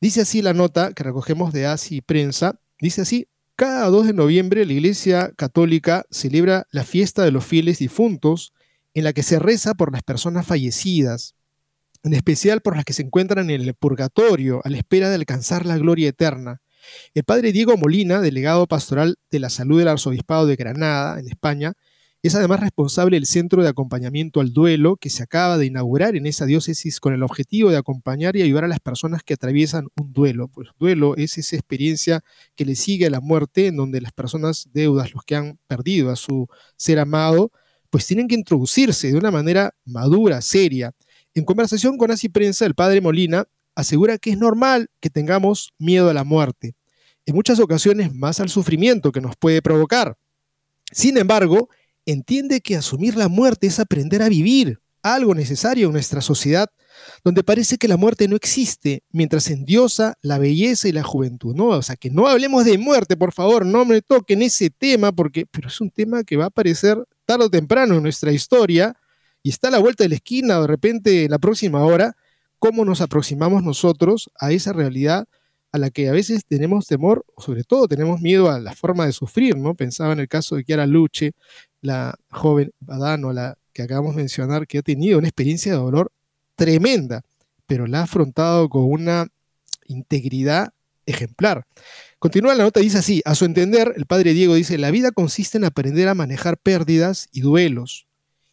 Dice 0.00 0.22
así 0.22 0.40
la 0.40 0.54
nota 0.54 0.92
que 0.94 1.02
recogemos 1.02 1.52
de 1.52 1.66
ASI 1.66 2.00
Prensa, 2.00 2.58
dice 2.80 3.02
así, 3.02 3.28
cada 3.56 3.86
2 3.86 4.08
de 4.08 4.12
noviembre 4.14 4.64
la 4.64 4.72
Iglesia 4.72 5.32
Católica 5.36 6.06
celebra 6.10 6.66
la 6.70 6.84
fiesta 6.84 7.22
de 7.22 7.30
los 7.30 7.44
fieles 7.44 7.78
difuntos 7.78 8.52
en 8.94 9.04
la 9.04 9.12
que 9.12 9.22
se 9.22 9.38
reza 9.38 9.74
por 9.74 9.92
las 9.92 10.02
personas 10.02 10.46
fallecidas, 10.46 11.34
en 12.02 12.14
especial 12.14 12.60
por 12.60 12.76
las 12.76 12.84
que 12.84 12.92
se 12.92 13.02
encuentran 13.02 13.50
en 13.50 13.60
el 13.60 13.74
purgatorio 13.74 14.60
a 14.64 14.70
la 14.70 14.78
espera 14.78 15.08
de 15.08 15.16
alcanzar 15.16 15.66
la 15.66 15.78
gloria 15.78 16.08
eterna. 16.08 16.62
El 17.14 17.24
padre 17.24 17.52
Diego 17.52 17.76
Molina, 17.76 18.20
delegado 18.20 18.66
pastoral 18.66 19.16
de 19.30 19.38
la 19.38 19.50
salud 19.50 19.78
del 19.78 19.88
Arzobispado 19.88 20.46
de 20.46 20.56
Granada, 20.56 21.18
en 21.18 21.28
España, 21.28 21.74
es 22.24 22.34
además 22.34 22.60
responsable 22.60 23.16
del 23.16 23.26
Centro 23.26 23.62
de 23.62 23.68
Acompañamiento 23.68 24.40
al 24.40 24.54
Duelo 24.54 24.96
que 24.96 25.10
se 25.10 25.22
acaba 25.22 25.58
de 25.58 25.66
inaugurar 25.66 26.16
en 26.16 26.26
esa 26.26 26.46
diócesis 26.46 26.98
con 26.98 27.12
el 27.12 27.22
objetivo 27.22 27.70
de 27.70 27.76
acompañar 27.76 28.34
y 28.34 28.40
ayudar 28.40 28.64
a 28.64 28.68
las 28.68 28.80
personas 28.80 29.22
que 29.22 29.34
atraviesan 29.34 29.88
un 30.00 30.14
duelo. 30.14 30.48
Pues 30.48 30.70
duelo 30.78 31.16
es 31.16 31.36
esa 31.36 31.56
experiencia 31.56 32.22
que 32.56 32.64
le 32.64 32.76
sigue 32.76 33.06
a 33.06 33.10
la 33.10 33.20
muerte 33.20 33.66
en 33.66 33.76
donde 33.76 34.00
las 34.00 34.12
personas 34.12 34.70
deudas, 34.72 35.12
los 35.12 35.22
que 35.22 35.36
han 35.36 35.58
perdido 35.66 36.10
a 36.10 36.16
su 36.16 36.48
ser 36.78 36.98
amado, 36.98 37.52
pues 37.90 38.06
tienen 38.06 38.26
que 38.26 38.36
introducirse 38.36 39.12
de 39.12 39.18
una 39.18 39.30
manera 39.30 39.74
madura, 39.84 40.40
seria. 40.40 40.92
En 41.34 41.44
conversación 41.44 41.98
con 41.98 42.10
Así 42.10 42.30
Prensa, 42.30 42.64
el 42.64 42.74
padre 42.74 43.02
Molina 43.02 43.44
asegura 43.74 44.18
que 44.18 44.30
es 44.30 44.38
normal 44.38 44.88
que 45.00 45.10
tengamos 45.10 45.72
miedo 45.78 46.10
a 46.10 46.14
la 46.14 46.24
muerte, 46.24 46.74
en 47.26 47.34
muchas 47.34 47.58
ocasiones 47.60 48.14
más 48.14 48.40
al 48.40 48.48
sufrimiento 48.48 49.12
que 49.12 49.20
nos 49.20 49.36
puede 49.36 49.62
provocar. 49.62 50.16
Sin 50.92 51.16
embargo, 51.16 51.68
entiende 52.06 52.60
que 52.60 52.76
asumir 52.76 53.16
la 53.16 53.28
muerte 53.28 53.66
es 53.66 53.80
aprender 53.80 54.22
a 54.22 54.28
vivir, 54.28 54.80
algo 55.02 55.34
necesario 55.34 55.86
en 55.86 55.92
nuestra 55.92 56.20
sociedad, 56.20 56.68
donde 57.22 57.44
parece 57.44 57.76
que 57.76 57.88
la 57.88 57.96
muerte 57.96 58.26
no 58.28 58.36
existe, 58.36 59.02
mientras 59.10 59.50
endiosa 59.50 60.16
la 60.22 60.38
belleza 60.38 60.88
y 60.88 60.92
la 60.92 61.02
juventud. 61.02 61.54
¿no? 61.54 61.66
O 61.68 61.82
sea, 61.82 61.96
que 61.96 62.10
no 62.10 62.26
hablemos 62.26 62.64
de 62.64 62.78
muerte, 62.78 63.16
por 63.16 63.32
favor, 63.32 63.66
no 63.66 63.84
me 63.84 64.00
toquen 64.00 64.42
ese 64.42 64.70
tema, 64.70 65.12
porque 65.12 65.46
pero 65.46 65.68
es 65.68 65.80
un 65.80 65.90
tema 65.90 66.24
que 66.24 66.36
va 66.36 66.44
a 66.44 66.48
aparecer 66.48 67.04
tarde 67.26 67.44
o 67.44 67.50
temprano 67.50 67.96
en 67.96 68.02
nuestra 68.02 68.32
historia 68.32 68.96
y 69.42 69.50
está 69.50 69.68
a 69.68 69.72
la 69.72 69.78
vuelta 69.78 70.04
de 70.04 70.08
la 70.08 70.14
esquina, 70.14 70.60
de 70.60 70.66
repente, 70.66 71.28
la 71.28 71.38
próxima 71.38 71.84
hora, 71.84 72.16
cómo 72.64 72.86
nos 72.86 73.02
aproximamos 73.02 73.62
nosotros 73.62 74.30
a 74.40 74.50
esa 74.50 74.72
realidad 74.72 75.28
a 75.70 75.76
la 75.76 75.90
que 75.90 76.08
a 76.08 76.12
veces 76.12 76.46
tenemos 76.46 76.86
temor, 76.86 77.26
sobre 77.36 77.62
todo 77.62 77.86
tenemos 77.88 78.22
miedo 78.22 78.50
a 78.50 78.58
la 78.58 78.72
forma 78.72 79.04
de 79.04 79.12
sufrir, 79.12 79.54
¿no? 79.54 79.74
Pensaba 79.74 80.14
en 80.14 80.20
el 80.20 80.28
caso 80.28 80.56
de 80.56 80.64
Chiara 80.64 80.86
Luche, 80.86 81.32
la 81.82 82.14
joven 82.30 82.72
Badano, 82.80 83.34
la 83.34 83.58
que 83.74 83.82
acabamos 83.82 84.16
de 84.16 84.22
mencionar, 84.22 84.66
que 84.66 84.78
ha 84.78 84.82
tenido 84.82 85.18
una 85.18 85.28
experiencia 85.28 85.72
de 85.72 85.78
dolor 85.78 86.10
tremenda, 86.54 87.20
pero 87.66 87.86
la 87.86 88.00
ha 88.00 88.04
afrontado 88.04 88.70
con 88.70 88.84
una 88.84 89.26
integridad 89.86 90.72
ejemplar. 91.04 91.66
Continúa 92.18 92.54
la 92.54 92.64
nota, 92.64 92.80
dice 92.80 92.96
así, 92.96 93.20
a 93.26 93.34
su 93.34 93.44
entender, 93.44 93.92
el 93.94 94.06
padre 94.06 94.32
Diego 94.32 94.54
dice, 94.54 94.78
la 94.78 94.90
vida 94.90 95.12
consiste 95.12 95.58
en 95.58 95.64
aprender 95.64 96.08
a 96.08 96.14
manejar 96.14 96.56
pérdidas 96.56 97.28
y 97.30 97.42
duelos, 97.42 98.06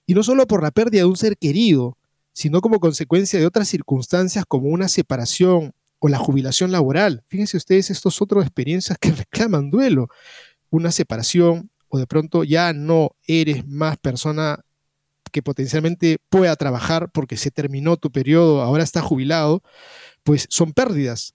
y 0.06 0.16
no 0.16 0.24
solo 0.24 0.48
por 0.48 0.64
la 0.64 0.72
pérdida 0.72 1.04
de 1.04 1.08
un 1.08 1.16
ser 1.16 1.38
querido, 1.38 1.98
sino 2.34 2.62
como 2.62 2.80
consecuencia 2.80 3.40
de 3.40 3.46
otras 3.46 3.68
circunstancias 3.68 4.46
como 4.48 4.70
una 4.70 4.88
separación 4.88 5.74
o 6.00 6.08
la 6.10 6.18
jubilación 6.18 6.72
laboral. 6.72 7.24
Fíjense 7.28 7.58
ustedes 7.58 7.90
estos 7.90 8.22
otras 8.22 8.44
experiencias 8.46 8.98
que 9.00 9.12
reclaman 9.12 9.70
duelo, 9.70 10.08
una 10.70 10.92
separación 10.92 11.70
o 11.90 12.00
de 12.00 12.08
pronto 12.08 12.44
ya 12.44 12.74
no 12.74 13.16
eres 13.28 13.68
más 13.68 13.98
persona 13.98 14.64
que 15.32 15.42
potencialmente 15.42 16.18
pueda 16.30 16.56
trabajar 16.56 17.12
porque 17.12 17.38
se 17.38 17.52
terminó 17.52 17.98
tu 17.98 18.12
periodo, 18.12 18.62
ahora 18.62 18.84
está 18.84 19.02
jubilado, 19.02 19.64
pues 20.24 20.46
son 20.50 20.74
pérdidas. 20.74 21.34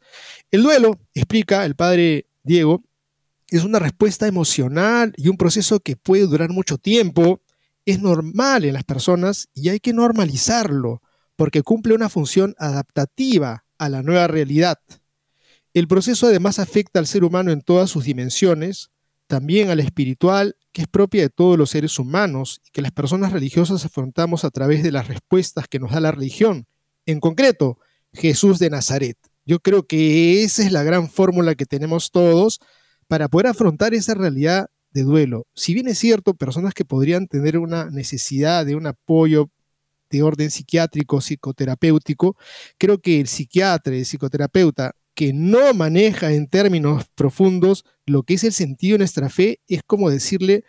El 0.50 0.62
duelo, 0.62 0.98
explica 1.14 1.64
el 1.64 1.74
padre 1.76 2.26
Diego, 2.42 2.82
es 3.48 3.64
una 3.64 3.78
respuesta 3.78 4.26
emocional 4.26 5.12
y 5.16 5.28
un 5.28 5.36
proceso 5.36 5.80
que 5.80 5.96
puede 5.96 6.26
durar 6.26 6.50
mucho 6.50 6.78
tiempo. 6.78 7.40
Es 7.86 8.02
normal 8.02 8.66
en 8.66 8.74
las 8.74 8.84
personas 8.84 9.48
y 9.54 9.70
hay 9.70 9.80
que 9.80 9.94
normalizarlo 9.94 11.00
porque 11.36 11.62
cumple 11.62 11.94
una 11.94 12.08
función 12.08 12.54
adaptativa 12.58 13.64
a 13.78 13.88
la 13.88 14.02
nueva 14.02 14.26
realidad. 14.26 14.78
El 15.72 15.88
proceso 15.88 16.26
además 16.26 16.58
afecta 16.58 16.98
al 16.98 17.06
ser 17.06 17.22
humano 17.22 17.52
en 17.52 17.60
todas 17.60 17.90
sus 17.90 18.04
dimensiones, 18.04 18.90
también 19.26 19.70
a 19.70 19.74
la 19.74 19.82
espiritual, 19.82 20.56
que 20.72 20.82
es 20.82 20.88
propia 20.88 21.22
de 21.22 21.30
todos 21.30 21.58
los 21.58 21.70
seres 21.70 21.98
humanos 21.98 22.60
y 22.66 22.70
que 22.70 22.82
las 22.82 22.92
personas 22.92 23.32
religiosas 23.32 23.84
afrontamos 23.84 24.44
a 24.44 24.50
través 24.50 24.82
de 24.82 24.92
las 24.92 25.08
respuestas 25.08 25.68
que 25.68 25.78
nos 25.78 25.92
da 25.92 26.00
la 26.00 26.12
religión. 26.12 26.66
En 27.04 27.20
concreto, 27.20 27.78
Jesús 28.12 28.58
de 28.58 28.70
Nazaret. 28.70 29.18
Yo 29.44 29.60
creo 29.60 29.86
que 29.86 30.42
esa 30.42 30.62
es 30.62 30.72
la 30.72 30.82
gran 30.82 31.08
fórmula 31.08 31.54
que 31.54 31.66
tenemos 31.66 32.10
todos 32.10 32.58
para 33.06 33.28
poder 33.28 33.46
afrontar 33.46 33.94
esa 33.94 34.14
realidad 34.14 34.70
de 34.96 35.02
duelo. 35.02 35.46
Si 35.54 35.74
bien 35.74 35.88
es 35.88 35.98
cierto, 35.98 36.32
personas 36.32 36.72
que 36.72 36.86
podrían 36.86 37.26
tener 37.26 37.58
una 37.58 37.90
necesidad 37.90 38.64
de 38.64 38.76
un 38.76 38.86
apoyo 38.86 39.50
de 40.08 40.22
orden 40.22 40.50
psiquiátrico, 40.50 41.20
psicoterapéutico, 41.20 42.34
creo 42.78 42.98
que 42.98 43.20
el 43.20 43.28
psiquiatra, 43.28 43.94
el 43.94 44.06
psicoterapeuta 44.06 44.92
que 45.14 45.34
no 45.34 45.74
maneja 45.74 46.32
en 46.32 46.46
términos 46.46 47.04
profundos 47.14 47.84
lo 48.06 48.22
que 48.22 48.34
es 48.34 48.44
el 48.44 48.54
sentido 48.54 48.94
de 48.94 48.98
nuestra 48.98 49.28
fe, 49.28 49.60
es 49.68 49.82
como 49.86 50.08
decirle, 50.08 50.64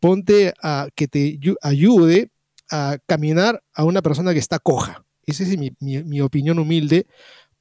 ponte 0.00 0.52
a 0.62 0.88
que 0.94 1.08
te 1.08 1.38
ayude 1.62 2.30
a 2.70 2.98
caminar 3.06 3.62
a 3.72 3.84
una 3.84 4.02
persona 4.02 4.34
que 4.34 4.38
está 4.38 4.58
coja. 4.58 5.02
Esa 5.24 5.44
es 5.44 5.56
mi, 5.56 6.20
opinión 6.20 6.58
humilde, 6.58 7.06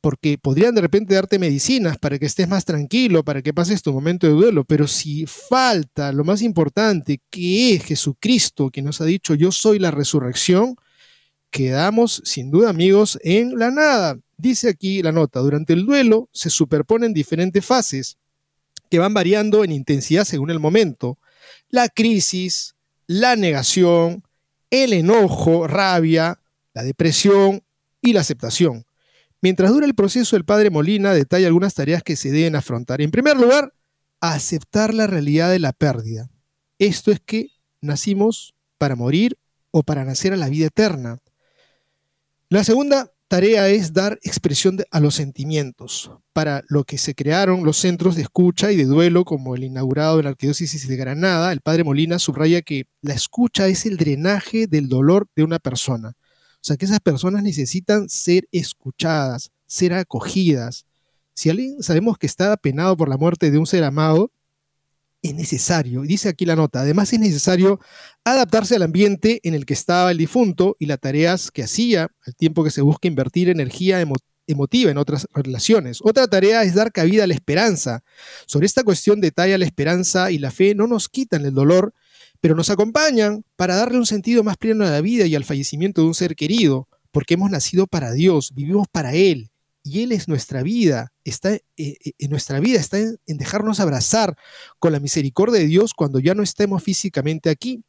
porque 0.02 0.40
podrían 0.40 0.74
de 0.74 0.82
repente 0.82 1.14
darte 1.14 1.38
medicinas 1.38 1.98
para 1.98 2.18
que 2.18 2.26
estés 2.26 2.48
más 2.48 2.66
tranquilo, 2.66 3.24
para 3.24 3.44
que 3.44 3.54
pases 3.54 3.84
tu 3.84 3.94
momento 3.94 4.26
de 4.26 4.34
duelo, 4.34 4.66
pero 4.66 4.88
si 4.88 5.28
falta 5.28 6.12
lo 6.12 6.24
más 6.24 6.42
importante, 6.42 7.22
que 7.30 7.76
es 7.76 7.86
Jesucristo, 7.86 8.72
que 8.72 8.82
nos 8.82 9.00
ha 9.00 9.06
dicho, 9.06 9.36
yo 9.36 9.52
soy 9.52 9.78
la 9.78 9.92
resurrección, 9.92 10.76
quedamos 11.52 12.22
sin 12.26 12.50
duda 12.50 12.72
amigos 12.72 13.20
en 13.24 13.58
la 13.60 13.70
nada. 13.70 14.18
Dice 14.38 14.70
aquí 14.70 15.04
la 15.04 15.12
nota, 15.12 15.40
durante 15.40 15.74
el 15.74 15.86
duelo 15.86 16.30
se 16.34 16.50
superponen 16.50 17.14
diferentes 17.14 17.64
fases 17.64 18.18
que 18.90 18.98
van 18.98 19.14
variando 19.14 19.64
en 19.64 19.72
intensidad 19.72 20.26
según 20.26 20.50
el 20.50 20.60
momento. 20.60 21.20
La 21.70 21.90
crisis, 21.90 22.76
la 23.06 23.36
negación, 23.36 24.24
el 24.72 24.94
enojo, 24.94 25.68
rabia, 25.68 26.40
la 26.74 26.84
depresión 26.84 27.62
y 28.02 28.14
la 28.14 28.22
aceptación. 28.22 28.86
Mientras 29.42 29.72
dura 29.72 29.88
el 29.88 29.96
proceso, 29.96 30.36
el 30.36 30.46
padre 30.46 30.70
Molina 30.70 31.14
detalla 31.14 31.48
algunas 31.48 31.74
tareas 31.74 32.04
que 32.04 32.16
se 32.16 32.32
deben 32.32 32.56
afrontar. 32.56 33.02
En 33.02 33.10
primer 33.10 33.38
lugar, 33.38 33.74
aceptar 34.20 34.94
la 34.94 35.08
realidad 35.08 35.50
de 35.50 35.60
la 35.60 35.74
pérdida. 35.74 36.30
Esto 36.78 37.12
es 37.12 37.20
que 37.20 37.50
nacimos 37.82 38.54
para 38.78 38.96
morir 38.96 39.38
o 39.72 39.84
para 39.84 40.06
nacer 40.06 40.34
a 40.34 40.38
la 40.38 40.50
vida 40.50 40.68
eterna. 40.68 41.20
La 42.50 42.64
segunda 42.64 43.12
tarea 43.28 43.70
es 43.70 43.94
dar 43.94 44.20
expresión 44.24 44.78
a 44.92 45.00
los 45.00 45.16
sentimientos, 45.16 46.12
para 46.34 46.64
lo 46.68 46.84
que 46.84 46.98
se 46.98 47.16
crearon 47.16 47.64
los 47.64 47.78
centros 47.78 48.16
de 48.16 48.24
escucha 48.24 48.72
y 48.72 48.76
de 48.76 48.84
duelo, 48.84 49.26
como 49.26 49.56
el 49.56 49.64
inaugurado 49.64 50.20
en 50.20 50.26
la 50.26 50.32
Arquidiócesis 50.32 50.88
de 50.88 50.98
Granada. 50.98 51.52
El 51.52 51.62
padre 51.62 51.84
Molina 51.84 52.20
subraya 52.20 52.62
que 52.62 52.88
la 53.02 53.14
escucha 53.14 53.68
es 53.68 53.86
el 53.86 53.98
drenaje 53.98 54.68
del 54.68 54.90
dolor 54.90 55.28
de 55.36 55.44
una 55.44 55.60
persona. 55.60 56.14
O 56.62 56.64
sea, 56.64 56.78
que 56.78 56.86
esas 56.86 57.00
personas 57.00 57.42
necesitan 57.42 58.08
ser 58.08 58.48
escuchadas, 58.52 59.52
ser 59.66 59.94
acogidas. 59.94 60.86
Si 61.34 61.50
alguien 61.50 61.82
sabemos 61.82 62.20
que 62.20 62.28
está 62.28 62.54
apenado 62.54 62.96
por 62.96 63.10
la 63.10 63.18
muerte 63.18 63.50
de 63.50 63.58
un 63.58 63.66
ser 63.66 63.84
amado, 63.84 64.32
es 65.24 65.36
necesario, 65.36 66.02
dice 66.02 66.30
aquí 66.30 66.46
la 66.46 66.56
nota, 66.56 66.82
además 66.82 67.14
es 67.14 67.20
necesario 67.20 67.80
adaptarse 68.24 68.76
al 68.76 68.82
ambiente 68.82 69.40
en 69.44 69.54
el 69.54 69.68
que 69.68 69.74
estaba 69.76 70.10
el 70.12 70.18
difunto 70.18 70.76
y 70.80 70.88
las 70.88 71.00
tareas 71.00 71.52
que 71.52 71.64
hacía, 71.64 72.10
al 72.26 72.36
tiempo 72.36 72.64
que 72.64 72.72
se 72.72 72.82
busca 72.82 73.08
invertir 73.08 73.50
energía 73.50 74.04
emotiva 74.48 74.90
en 74.90 74.98
otras 74.98 75.28
relaciones. 75.32 76.00
Otra 76.02 76.28
tarea 76.28 76.64
es 76.64 76.74
dar 76.74 76.92
cabida 76.92 77.26
a 77.26 77.28
la 77.28 77.36
esperanza. 77.36 78.04
Sobre 78.48 78.66
esta 78.66 78.84
cuestión 78.84 79.22
detalla 79.22 79.60
la 79.60 79.66
esperanza 79.66 80.32
y 80.32 80.40
la 80.40 80.50
fe 80.50 80.74
no 80.74 80.88
nos 80.88 81.08
quitan 81.08 81.46
el 81.46 81.54
dolor, 81.54 81.94
pero 82.42 82.56
nos 82.56 82.72
acompañan 82.72 83.44
para 83.56 83.76
darle 83.76 84.00
un 84.00 84.06
sentido 84.06 84.44
más 84.44 84.58
pleno 84.58 84.86
a 84.86 84.90
la 84.90 85.02
vida 85.02 85.26
y 85.28 85.36
al 85.36 85.46
fallecimiento 85.46 86.02
de 86.02 86.08
un 86.08 86.16
ser 86.16 86.36
querido, 86.36 86.90
porque 87.12 87.36
hemos 87.36 87.52
nacido 87.52 87.88
para 87.88 88.12
Dios, 88.12 88.52
vivimos 88.54 88.88
para 88.92 89.14
Él, 89.14 89.52
y 89.84 90.02
Él 90.02 90.12
es 90.12 90.28
nuestra 90.28 90.64
vida, 90.64 91.12
está 91.24 91.54
eh, 91.54 91.62
eh, 91.78 92.12
en 92.18 92.30
nuestra 92.30 92.60
vida, 92.60 92.80
está 92.80 92.98
en, 93.00 93.18
dejarnos 93.26 93.80
abrazar 93.80 94.36
con 94.80 94.92
la 94.92 95.00
misericordia 95.00 95.60
de 95.60 95.68
Dios 95.68 95.94
cuando 95.94 96.20
ya 96.20 96.34
no 96.34 96.44
estemos 96.44 96.84
físicamente 96.84 97.50
aquí. 97.50 97.84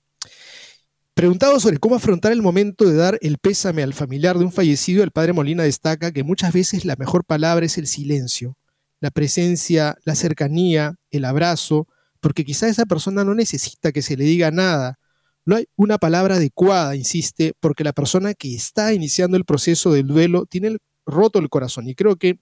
Preguntado 1.14 1.60
sobre 1.60 1.78
cómo 1.78 1.96
afrontar 1.96 2.32
el 2.32 2.40
momento 2.40 2.86
de 2.86 2.96
dar 2.96 3.18
el 3.20 3.36
pésame 3.38 3.82
al 3.82 3.92
familiar 3.92 4.38
de 4.38 4.44
un 4.44 4.52
fallecido, 4.52 5.02
el 5.02 5.10
padre 5.10 5.34
Molina 5.34 5.62
destaca 5.62 6.12
que 6.12 6.24
muchas 6.24 6.52
veces 6.52 6.86
la 6.86 6.96
mejor 6.96 7.24
palabra 7.24 7.66
es 7.66 7.76
el 7.76 7.86
silencio, 7.86 8.56
la 9.00 9.10
presencia, 9.10 9.98
la 10.04 10.14
cercanía, 10.14 10.94
el 11.10 11.26
abrazo, 11.26 11.86
porque 12.22 12.44
quizá 12.44 12.68
esa 12.68 12.86
persona 12.86 13.24
no 13.24 13.34
necesita 13.34 13.90
que 13.90 14.00
se 14.00 14.16
le 14.16 14.22
diga 14.22 14.52
nada. 14.52 15.00
No 15.44 15.56
hay 15.56 15.66
una 15.74 15.98
palabra 15.98 16.36
adecuada, 16.36 16.94
insiste, 16.94 17.52
porque 17.58 17.82
la 17.82 17.92
persona 17.92 18.32
que 18.32 18.54
está 18.54 18.94
iniciando 18.94 19.36
el 19.36 19.44
proceso 19.44 19.92
del 19.92 20.06
duelo 20.06 20.46
tiene 20.46 20.76
roto 21.04 21.40
el 21.40 21.48
corazón 21.48 21.88
y 21.88 21.96
creo 21.96 22.14
que 22.14 22.38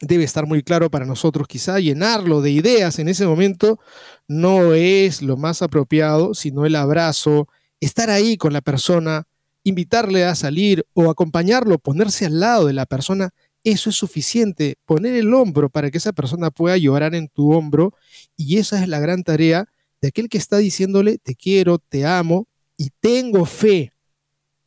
debe 0.00 0.24
estar 0.24 0.46
muy 0.46 0.62
claro 0.62 0.90
para 0.90 1.04
nosotros. 1.04 1.46
Quizá 1.46 1.78
llenarlo 1.80 2.40
de 2.40 2.50
ideas 2.50 2.98
en 2.98 3.10
ese 3.10 3.26
momento 3.26 3.78
no 4.26 4.72
es 4.72 5.20
lo 5.20 5.36
más 5.36 5.60
apropiado, 5.60 6.32
sino 6.32 6.64
el 6.64 6.74
abrazo, 6.74 7.46
estar 7.78 8.08
ahí 8.08 8.38
con 8.38 8.54
la 8.54 8.62
persona, 8.62 9.26
invitarle 9.64 10.24
a 10.24 10.34
salir 10.34 10.86
o 10.94 11.10
acompañarlo, 11.10 11.78
ponerse 11.78 12.24
al 12.24 12.40
lado 12.40 12.66
de 12.68 12.72
la 12.72 12.86
persona 12.86 13.34
eso 13.64 13.90
es 13.90 13.96
suficiente, 13.96 14.76
poner 14.86 15.14
el 15.14 15.34
hombro 15.34 15.68
para 15.68 15.90
que 15.90 15.98
esa 15.98 16.12
persona 16.12 16.50
pueda 16.50 16.76
llorar 16.76 17.14
en 17.14 17.28
tu 17.28 17.52
hombro 17.52 17.94
y 18.36 18.58
esa 18.58 18.82
es 18.82 18.88
la 18.88 19.00
gran 19.00 19.22
tarea 19.22 19.68
de 20.00 20.08
aquel 20.08 20.28
que 20.28 20.38
está 20.38 20.58
diciéndole 20.58 21.18
te 21.18 21.34
quiero, 21.34 21.78
te 21.78 22.06
amo 22.06 22.48
y 22.76 22.90
tengo 23.00 23.44
fe. 23.44 23.92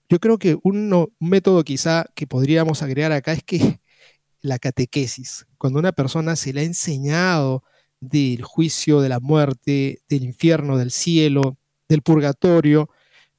Yo 0.10 0.20
creo 0.20 0.38
que 0.38 0.58
un, 0.62 1.10
método 1.20 1.64
quizá 1.64 2.06
que 2.14 2.28
podríamos 2.28 2.84
agregar 2.84 3.12
acá 3.12 3.34
es 3.34 3.44
que 3.44 3.80
la 4.42 4.60
catequesis, 4.60 5.48
cuando 5.58 5.80
una 5.80 5.92
persona 5.92 6.36
se 6.36 6.54
le 6.54 6.62
ha 6.62 6.64
enseñado 6.64 7.64
del 8.00 8.44
juicio, 8.44 9.02
de 9.02 9.10
la 9.10 9.20
muerte, 9.20 10.02
del 10.10 10.24
infierno, 10.24 10.78
del 10.78 10.92
cielo, 10.92 11.58
del 11.88 12.02
purgatorio, 12.02 12.90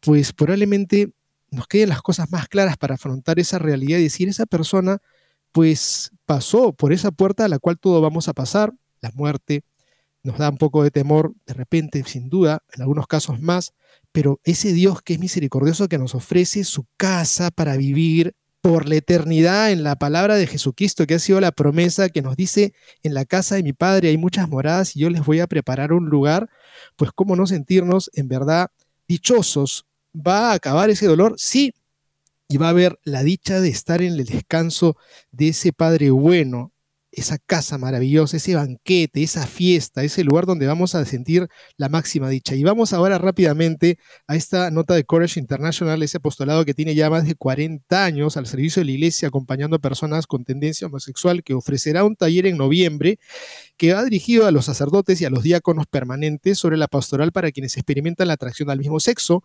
pues 0.01 0.33
probablemente 0.33 1.13
nos 1.51 1.69
queden 1.69 1.91
las 1.91 2.03
cosas 2.03 2.31
más 2.33 2.49
claras 2.49 2.77
para 2.77 2.95
afrontar 2.95 3.39
esa 3.39 3.59
realidad 3.59 3.99
y 3.99 4.05
decir, 4.05 4.29
esa 4.29 4.47
persona 4.47 5.01
pues 5.55 6.11
pasó 6.27 6.73
por 6.73 6.93
esa 6.93 7.13
puerta 7.13 7.45
a 7.45 7.49
la 7.49 7.61
cual 7.61 7.79
todos 7.79 8.03
vamos 8.03 8.27
a 8.27 8.33
pasar, 8.33 8.73
la 9.01 9.13
muerte, 9.15 9.63
nos 10.25 10.37
da 10.37 10.51
un 10.51 10.59
poco 10.59 10.83
de 10.83 10.91
temor, 10.91 11.33
de 11.47 11.55
repente, 11.55 12.03
sin 12.05 12.29
duda, 12.29 12.65
en 12.73 12.83
algunos 12.83 13.07
casos 13.07 13.41
más, 13.41 13.73
pero 14.11 14.41
ese 14.43 14.73
Dios 14.73 15.01
que 15.01 15.13
es 15.13 15.21
misericordioso, 15.21 15.87
que 15.87 15.97
nos 15.97 16.17
ofrece 16.17 16.65
su 16.65 16.87
casa 16.97 17.53
para 17.53 17.77
vivir 17.77 18.35
por 18.63 18.89
la 18.89 18.97
eternidad 18.97 19.71
en 19.71 19.85
la 19.85 19.95
palabra 19.95 20.35
de 20.35 20.49
Jesucristo, 20.49 21.07
que 21.07 21.15
ha 21.15 21.19
sido 21.21 21.41
la 21.41 21.53
promesa 21.53 22.09
que 22.09 22.21
nos 22.21 22.35
dice, 22.35 22.75
en 23.05 23.15
la 23.15 23.25
casa 23.25 23.55
de 23.55 23.63
mi 23.63 23.73
Padre 23.73 24.09
hay 24.09 24.19
muchas 24.19 24.49
moradas 24.49 24.97
y 24.97 25.01
yo 25.01 25.11
les 25.11 25.25
voy 25.25 25.39
a 25.39 25.47
preparar 25.47 25.93
un 25.93 26.07
lugar, 26.07 26.51
pues 26.97 27.13
cómo 27.15 27.37
no 27.37 27.47
sentirnos 27.47 28.11
en 28.15 28.27
verdad 28.27 28.71
dichosos. 29.07 29.87
¿Va 30.17 30.51
a 30.51 30.55
acabar 30.55 30.91
ese 30.91 31.07
dolor? 31.07 31.37
Sí, 31.37 31.75
y 32.49 32.57
va 32.57 32.67
a 32.67 32.71
haber 32.71 32.99
la 33.05 33.23
dicha 33.23 33.61
de 33.61 33.69
estar 33.69 34.03
en 34.03 34.15
el 34.15 34.25
descanso 34.25 34.97
de 35.33 35.49
ese 35.49 35.73
Padre 35.73 36.11
bueno. 36.11 36.71
esa 37.17 37.39
casa 37.39 37.79
maravillosa, 37.79 38.37
ese 38.39 38.57
banquete, 38.57 39.23
esa 39.23 39.47
fiesta, 39.47 40.03
ese 40.03 40.25
lugar 40.25 40.47
donde 40.47 40.67
vamos 40.67 40.97
a 40.97 41.05
sentir 41.05 41.49
la 41.77 41.89
máxima 41.89 42.29
dicha. 42.29 42.57
Y 42.57 42.65
vamos 42.65 42.93
ahora 42.93 43.19
rápidamente 43.19 43.99
a 44.27 44.35
esta 44.35 44.71
nota 44.73 44.95
de 44.95 45.05
Courage 45.05 45.39
International, 45.39 46.03
ese 46.03 46.17
apostolado 46.17 46.65
que 46.65 46.75
tiene 46.75 46.97
ya 46.97 47.11
más 47.11 47.25
de 47.25 47.37
40 47.37 48.05
años 48.05 48.37
al 48.37 48.47
servicio 48.49 48.81
de 48.81 48.87
la 48.87 48.93
iglesia 48.93 49.29
acompañando 49.29 49.77
a 49.77 49.79
personas 49.79 50.27
con 50.27 50.45
tendencia 50.45 50.89
homosexual, 50.89 51.45
que 51.45 51.55
ofrecerá 51.55 52.05
un 52.05 52.17
taller 52.17 52.47
en 52.47 52.57
noviembre 52.57 53.21
que 53.77 53.93
va 53.93 54.03
dirigido 54.05 54.47
a 54.47 54.51
los 54.51 54.65
sacerdotes 54.65 55.21
y 55.21 55.25
a 55.25 55.31
los 55.31 55.45
diáconos 55.45 55.87
permanentes 55.87 56.59
sobre 56.59 56.77
la 56.77 56.89
pastoral 56.89 57.31
para 57.31 57.53
quienes 57.53 57.77
experimentan 57.77 58.27
la 58.27 58.35
atracción 58.35 58.71
al 58.71 58.79
mismo 58.79 58.99
sexo. 58.99 59.45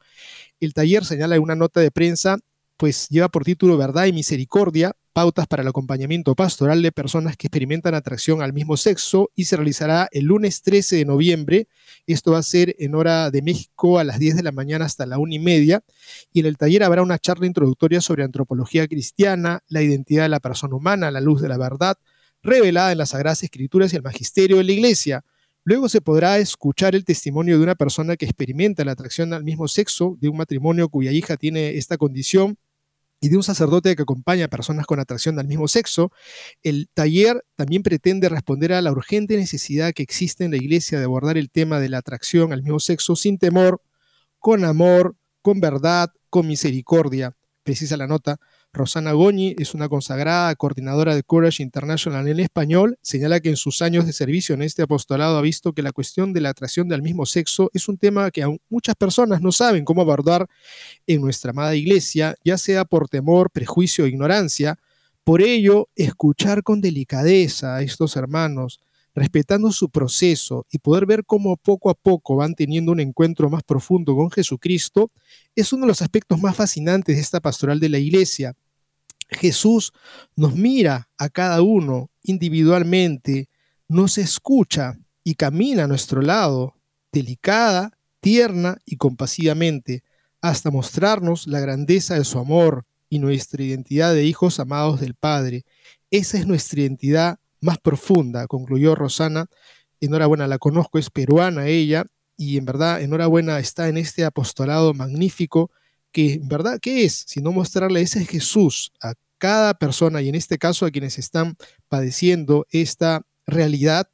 El 0.59 0.73
taller 0.73 1.05
señala 1.05 1.35
en 1.35 1.43
una 1.43 1.55
nota 1.55 1.81
de 1.81 1.91
prensa 1.91 2.39
pues 2.80 3.09
lleva 3.09 3.27
por 3.27 3.43
título 3.43 3.75
Verdad 3.75 4.05
y 4.05 4.13
Misericordia, 4.13 4.93
pautas 5.11 5.47
para 5.47 5.63
el 5.63 5.67
acompañamiento 5.67 6.34
pastoral 6.34 6.82
de 6.82 6.93
personas 6.93 7.36
que 7.36 7.47
experimentan 7.47 7.93
atracción 7.93 8.41
al 8.41 8.53
mismo 8.53 8.77
sexo 8.77 9.32
y 9.36 9.45
se 9.45 9.57
realizará 9.57 10.07
el 10.13 10.23
lunes 10.23 10.61
13 10.61 10.95
de 10.95 11.03
noviembre. 11.03 11.67
Esto 12.07 12.32
va 12.32 12.38
a 12.38 12.43
ser 12.43 12.77
en 12.80 12.95
hora 12.95 13.32
de 13.32 13.41
México 13.41 13.99
a 13.99 14.05
las 14.05 14.17
10 14.17 14.38
de 14.38 14.43
la 14.43 14.53
mañana 14.53 14.86
hasta 14.86 15.05
la 15.05 15.17
una 15.17 15.36
y 15.36 15.39
media. 15.39 15.84
Y 16.32 16.39
en 16.39 16.45
el 16.45 16.55
taller 16.55 16.84
habrá 16.84 17.01
una 17.01 17.19
charla 17.19 17.47
introductoria 17.47 17.99
sobre 17.99 18.23
antropología 18.23 18.88
cristiana, 18.88 19.61
la 19.67 19.82
identidad 19.82 20.23
de 20.23 20.30
la 20.30 20.39
persona 20.39 20.73
humana 20.73 21.11
la 21.11 21.19
luz 21.19 21.41
de 21.41 21.49
la 21.49 21.57
verdad, 21.57 21.97
revelada 22.41 22.93
en 22.93 22.99
las 22.99 23.09
Sagradas 23.09 23.43
Escrituras 23.43 23.91
y 23.91 23.97
el 23.97 24.03
Magisterio 24.03 24.55
de 24.55 24.63
la 24.63 24.71
Iglesia. 24.71 25.25
Luego 25.65 25.89
se 25.89 25.99
podrá 25.99 26.38
escuchar 26.38 26.95
el 26.95 27.03
testimonio 27.03 27.57
de 27.57 27.63
una 27.63 27.75
persona 27.75 28.15
que 28.15 28.23
experimenta 28.23 28.86
la 28.86 28.93
atracción 28.93 29.34
al 29.34 29.43
mismo 29.43 29.67
sexo, 29.67 30.17
de 30.21 30.30
un 30.30 30.38
matrimonio 30.38 30.88
cuya 30.88 31.11
hija 31.11 31.36
tiene 31.36 31.75
esta 31.75 31.97
condición 31.97 32.57
y 33.22 33.30
de 33.30 33.38
un 33.38 33.43
sacerdote 33.43 33.95
que 33.95 34.03
acompaña 34.03 34.45
a 34.45 34.47
personas 34.47 34.86
con 34.86 34.99
atracción 34.99 35.38
al 35.39 35.47
mismo 35.47 35.67
sexo, 35.67 36.11
el 36.63 36.89
taller 36.93 37.45
también 37.55 37.84
pretende 37.84 38.30
responder 38.30 38.74
a 38.74 38.82
la 38.82 38.91
urgente 38.91 39.36
necesidad 39.38 39.93
que 39.93 40.03
existe 40.03 40.45
en 40.45 40.51
la 40.51 40.57
iglesia 40.57 40.99
de 40.99 41.05
abordar 41.05 41.38
el 41.38 41.49
tema 41.49 41.80
de 41.80 41.89
la 41.89 41.97
atracción 41.97 42.53
al 42.53 42.63
mismo 42.63 42.80
sexo 42.80 43.15
sin 43.15 43.38
temor, 43.38 43.82
con 44.39 44.63
amor, 44.63 45.15
con 45.41 45.59
verdad, 45.59 46.11
con 46.30 46.47
misericordia, 46.47 47.36
precisa 47.63 47.97
la 47.97 48.07
nota, 48.07 48.39
Rosana 48.72 49.13
Goñi 49.13 49.55
es 49.57 49.74
una 49.74 49.89
consagrada 49.89 50.53
coordinadora 50.55 51.15
de 51.15 51.24
Courage 51.24 51.63
International 51.63 52.28
en 52.28 52.39
español. 52.39 52.99
Señala 53.01 53.39
que 53.39 53.49
en 53.49 53.55
sus 53.55 53.82
años 53.82 54.05
de 54.05 54.13
servicio 54.13 54.53
en 54.53 54.61
este 54.61 54.84
apostolado 54.84 55.38
ha 55.38 55.41
visto 55.41 55.74
que 55.74 55.82
la 55.82 55.91
cuestión 55.91 56.34
de 56.34 56.41
la 56.41 56.49
atracción 56.49 56.88
del 56.88 57.01
mismo 57.01 57.26
sexo 57.26 57.72
es 57.74 57.88
un 57.88 57.97
tema 57.97 58.30
que 58.30 58.43
aún 58.43 58.59
muchas 58.70 58.95
personas 58.95 59.41
no 59.41 59.51
saben 59.51 59.86
cómo 59.86 60.01
abordar 60.01 60.47
en 61.07 61.22
nuestra 61.22 61.49
amada 61.49 61.76
iglesia, 61.76 62.36
ya 62.43 62.57
sea 62.59 62.86
por 62.86 63.09
temor, 63.09 63.49
prejuicio 63.49 64.03
o 64.03 64.07
ignorancia. 64.07 64.78
Por 65.24 65.41
ello, 65.41 65.89
escuchar 65.95 66.61
con 66.61 66.80
delicadeza 66.80 67.76
a 67.76 67.82
estos 67.82 68.15
hermanos, 68.15 68.80
respetando 69.16 69.72
su 69.72 69.89
proceso 69.89 70.66
y 70.72 70.80
poder 70.80 71.05
ver 71.05 71.26
cómo 71.26 71.57
poco 71.57 71.89
a 71.89 71.93
poco 71.93 72.36
van 72.36 72.55
teniendo 72.55 72.91
un 72.91 72.99
encuentro 72.99 73.49
más 73.49 73.64
profundo 73.64 74.16
con 74.16 74.32
Jesucristo, 74.32 75.12
es 75.55 75.74
uno 75.74 75.84
de 75.84 75.89
los 75.89 76.01
aspectos 76.01 76.39
más 76.39 76.55
fascinantes 76.55 77.16
de 77.16 77.22
esta 77.22 77.39
pastoral 77.39 77.80
de 77.80 77.89
la 77.89 77.99
iglesia. 77.99 78.55
Jesús 79.30 79.93
nos 80.36 80.55
mira 80.55 81.10
a 81.18 81.30
cada 81.30 81.62
uno 81.62 82.10
individualmente, 82.24 83.49
nos 83.88 84.18
escucha 84.18 84.97
y 85.24 85.36
camina 85.36 85.84
a 85.84 85.88
nuestro 85.88 86.22
lado, 86.22 86.76
delicada, 87.12 87.97
tierna 88.20 88.78
y 88.86 88.97
compasivamente, 88.97 90.03
hasta 90.41 90.72
mostrarnos 90.72 91.47
la 91.47 91.60
grandeza 91.60 92.16
de 92.16 92.24
su 92.24 92.39
amor 92.39 92.86
y 93.10 93.20
nuestra 93.20 93.64
identidad 93.64 94.14
de 94.14 94.26
hijos 94.26 94.60
amados 94.60 94.99
del 94.99 95.16
Padre. 95.16 95.66
Esa 96.12 96.38
es 96.38 96.47
nuestra 96.47 96.82
identidad 96.82 97.39
más 97.62 97.78
profunda, 97.80 98.47
concluyó 98.47 98.95
Rosana. 98.95 99.45
Enhorabuena, 100.01 100.47
la 100.47 100.57
conozco, 100.57 100.97
es 100.97 101.10
peruana 101.10 101.68
ella, 101.68 102.05
y 102.38 102.57
en 102.57 102.66
verdad, 102.66 103.01
enhorabuena, 103.01 103.60
está 103.60 103.89
en 103.89 103.97
este 103.97 104.24
apostolado 104.24 104.93
magnífico 104.93 105.72
que 106.12 106.34
en 106.34 106.47
verdad, 106.47 106.80
¿qué 106.82 107.03
es? 107.03 107.26
Sino 107.28 107.51
mostrarle 107.51 108.01
ese 108.01 108.26
Jesús 108.26 108.91
a 109.01 109.14
cada 109.38 109.74
persona 109.74 110.22
y 110.22 110.30
en 110.30 110.36
este 110.36 110.57
caso 110.57 110.86
a 110.86 110.91
quienes 110.91 111.18
están 111.18 111.55
padeciendo 111.88 112.66
esta 112.72 113.22
realidad 113.45 114.07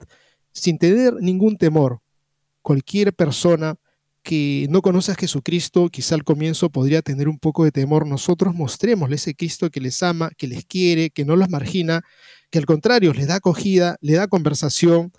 sin 0.51 0.77
tener 0.77 1.15
ningún 1.21 1.57
temor. 1.57 2.01
Cualquier 2.61 3.13
persona 3.13 3.75
que 4.23 4.65
no 4.71 4.81
conoce 4.81 5.11
a 5.11 5.15
Jesucristo, 5.15 5.89
quizá 5.89 6.15
al 6.15 6.23
comienzo 6.23 6.71
podría 6.71 7.03
tener 7.03 7.29
un 7.29 7.37
poco 7.37 7.63
de 7.63 7.71
temor. 7.71 8.07
Nosotros 8.07 8.55
mostrémosle 8.55 9.17
ese 9.17 9.35
Cristo 9.35 9.69
que 9.69 9.79
les 9.79 10.01
ama, 10.01 10.31
que 10.35 10.47
les 10.47 10.65
quiere, 10.65 11.11
que 11.11 11.25
no 11.25 11.35
los 11.35 11.49
margina, 11.49 12.01
que 12.49 12.59
al 12.59 12.65
contrario 12.65 13.13
les 13.13 13.27
da 13.27 13.35
acogida, 13.35 13.97
le 14.01 14.13
da 14.13 14.27
conversación 14.27 15.11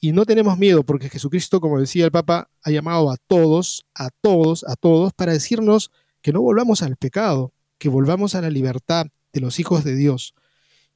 y 0.00 0.12
no 0.12 0.24
tenemos 0.24 0.58
miedo 0.58 0.82
porque 0.84 1.10
Jesucristo, 1.10 1.60
como 1.60 1.78
decía 1.78 2.06
el 2.06 2.10
Papa, 2.10 2.48
ha 2.62 2.70
llamado 2.70 3.10
a 3.10 3.16
todos, 3.26 3.86
a 3.94 4.08
todos, 4.20 4.64
a 4.66 4.76
todos 4.76 5.12
para 5.12 5.32
decirnos 5.32 5.90
que 6.22 6.32
no 6.32 6.40
volvamos 6.40 6.82
al 6.82 6.96
pecado, 6.96 7.52
que 7.78 7.88
volvamos 7.88 8.34
a 8.34 8.40
la 8.40 8.50
libertad 8.50 9.06
de 9.32 9.40
los 9.40 9.58
hijos 9.60 9.84
de 9.84 9.94
Dios. 9.94 10.34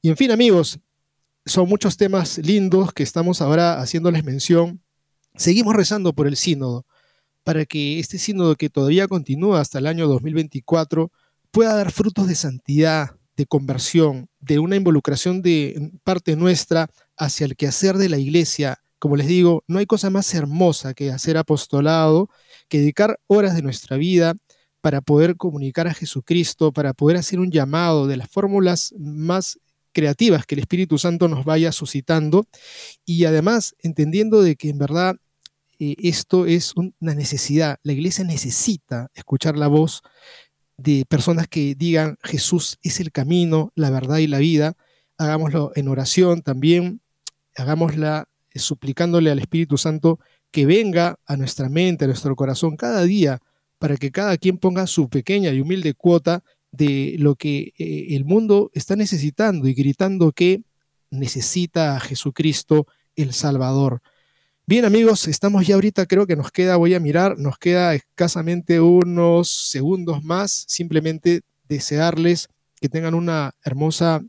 Y 0.01 0.09
en 0.09 0.17
fin, 0.17 0.31
amigos, 0.31 0.79
son 1.45 1.69
muchos 1.69 1.97
temas 1.97 2.39
lindos 2.39 2.93
que 2.93 3.03
estamos 3.03 3.41
ahora 3.41 3.79
haciéndoles 3.79 4.23
mención. 4.23 4.81
Seguimos 5.35 5.75
rezando 5.75 6.13
por 6.13 6.27
el 6.27 6.35
sínodo 6.35 6.85
para 7.43 7.65
que 7.65 7.99
este 7.99 8.17
sínodo 8.17 8.55
que 8.55 8.69
todavía 8.69 9.07
continúa 9.07 9.61
hasta 9.61 9.77
el 9.77 9.85
año 9.85 10.07
2024 10.07 11.11
pueda 11.51 11.75
dar 11.75 11.91
frutos 11.91 12.27
de 12.27 12.35
santidad, 12.35 13.17
de 13.35 13.45
conversión, 13.45 14.29
de 14.39 14.59
una 14.59 14.75
involucración 14.75 15.41
de 15.41 15.91
parte 16.03 16.35
nuestra 16.35 16.89
hacia 17.17 17.45
el 17.45 17.55
quehacer 17.55 17.97
de 17.97 18.09
la 18.09 18.17
iglesia. 18.17 18.79
Como 18.99 19.17
les 19.17 19.27
digo, 19.27 19.63
no 19.67 19.79
hay 19.79 19.85
cosa 19.85 20.09
más 20.09 20.33
hermosa 20.33 20.93
que 20.93 21.11
hacer 21.11 21.37
apostolado, 21.37 22.29
que 22.69 22.79
dedicar 22.79 23.19
horas 23.27 23.55
de 23.55 23.61
nuestra 23.61 23.97
vida 23.97 24.35
para 24.81 25.01
poder 25.01 25.35
comunicar 25.35 25.87
a 25.87 25.93
Jesucristo, 25.93 26.71
para 26.71 26.93
poder 26.93 27.17
hacer 27.17 27.39
un 27.39 27.51
llamado 27.51 28.07
de 28.07 28.17
las 28.17 28.29
fórmulas 28.29 28.93
más 28.97 29.59
creativas 29.91 30.45
que 30.45 30.55
el 30.55 30.59
Espíritu 30.59 30.97
Santo 30.97 31.27
nos 31.27 31.45
vaya 31.45 31.71
suscitando 31.71 32.45
y 33.05 33.25
además 33.25 33.75
entendiendo 33.79 34.41
de 34.41 34.55
que 34.57 34.69
en 34.69 34.77
verdad 34.77 35.15
eh, 35.79 35.95
esto 35.99 36.45
es 36.45 36.73
una 36.75 37.15
necesidad. 37.15 37.79
La 37.83 37.93
iglesia 37.93 38.23
necesita 38.23 39.09
escuchar 39.13 39.57
la 39.57 39.67
voz 39.67 40.03
de 40.77 41.05
personas 41.07 41.47
que 41.47 41.75
digan 41.75 42.17
Jesús 42.23 42.77
es 42.83 42.99
el 42.99 43.11
camino, 43.11 43.71
la 43.75 43.89
verdad 43.89 44.17
y 44.17 44.27
la 44.27 44.39
vida. 44.39 44.75
Hagámoslo 45.17 45.71
en 45.75 45.87
oración 45.87 46.41
también, 46.41 47.01
hagámosla 47.55 48.27
eh, 48.51 48.59
suplicándole 48.59 49.31
al 49.31 49.39
Espíritu 49.39 49.77
Santo 49.77 50.19
que 50.51 50.65
venga 50.65 51.19
a 51.25 51.37
nuestra 51.37 51.69
mente, 51.69 52.05
a 52.05 52.07
nuestro 52.07 52.35
corazón 52.35 52.77
cada 52.77 53.03
día, 53.03 53.39
para 53.77 53.97
que 53.97 54.11
cada 54.11 54.37
quien 54.37 54.57
ponga 54.57 54.87
su 54.87 55.09
pequeña 55.09 55.51
y 55.51 55.61
humilde 55.61 55.93
cuota 55.93 56.43
de 56.71 57.15
lo 57.19 57.35
que 57.35 57.73
eh, 57.77 58.07
el 58.15 58.25
mundo 58.25 58.71
está 58.73 58.95
necesitando 58.95 59.67
y 59.67 59.73
gritando 59.73 60.31
que 60.31 60.61
necesita 61.09 61.95
a 61.95 61.99
Jesucristo 61.99 62.87
el 63.15 63.33
Salvador. 63.33 64.01
Bien 64.67 64.83
amigos, 64.83 65.27
estamos 65.27 65.67
ya 65.67 65.75
ahorita, 65.75 66.07
creo 66.07 66.25
que 66.25 66.35
nos 66.35 66.51
queda, 66.51 66.75
voy 66.75 66.95
a 66.95 66.99
mirar, 66.99 67.37
nos 67.37 67.59
queda 67.59 67.93
escasamente 67.93 68.81
unos 68.81 69.47
segundos 69.47 70.23
más, 70.23 70.65
simplemente 70.67 71.41
desearles 71.69 72.47
que 72.81 72.89
tengan 72.89 73.13
una 73.13 73.53
hermosa 73.63 74.23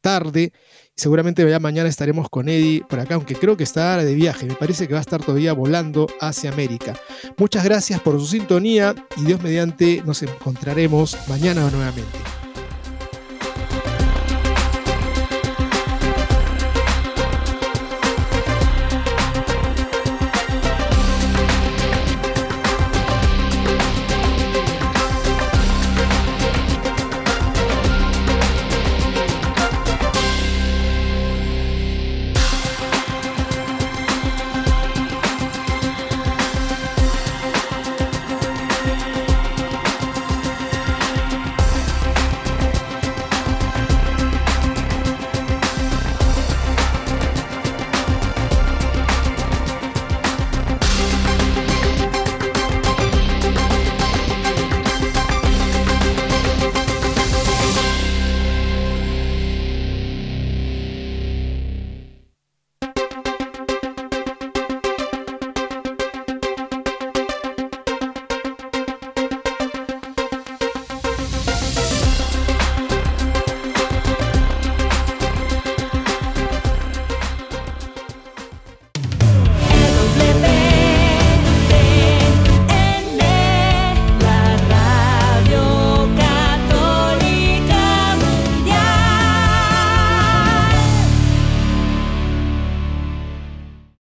tarde. 0.00 0.52
Seguramente 0.96 1.48
ya 1.48 1.60
mañana 1.60 1.88
estaremos 1.88 2.28
con 2.28 2.48
Eddie 2.48 2.82
por 2.88 2.98
acá, 2.98 3.14
aunque 3.14 3.36
creo 3.36 3.56
que 3.56 3.62
está 3.62 3.98
de 3.98 4.14
viaje. 4.16 4.46
Me 4.46 4.56
parece 4.56 4.88
que 4.88 4.94
va 4.94 4.98
a 4.98 5.02
estar 5.02 5.22
todavía 5.22 5.52
volando 5.52 6.08
hacia 6.20 6.50
América. 6.50 6.98
Muchas 7.36 7.62
gracias 7.62 8.00
por 8.00 8.18
su 8.18 8.26
sintonía 8.26 8.96
y 9.16 9.26
Dios 9.26 9.40
mediante 9.42 10.02
nos 10.04 10.24
encontraremos 10.24 11.16
mañana 11.28 11.70
nuevamente. 11.70 12.41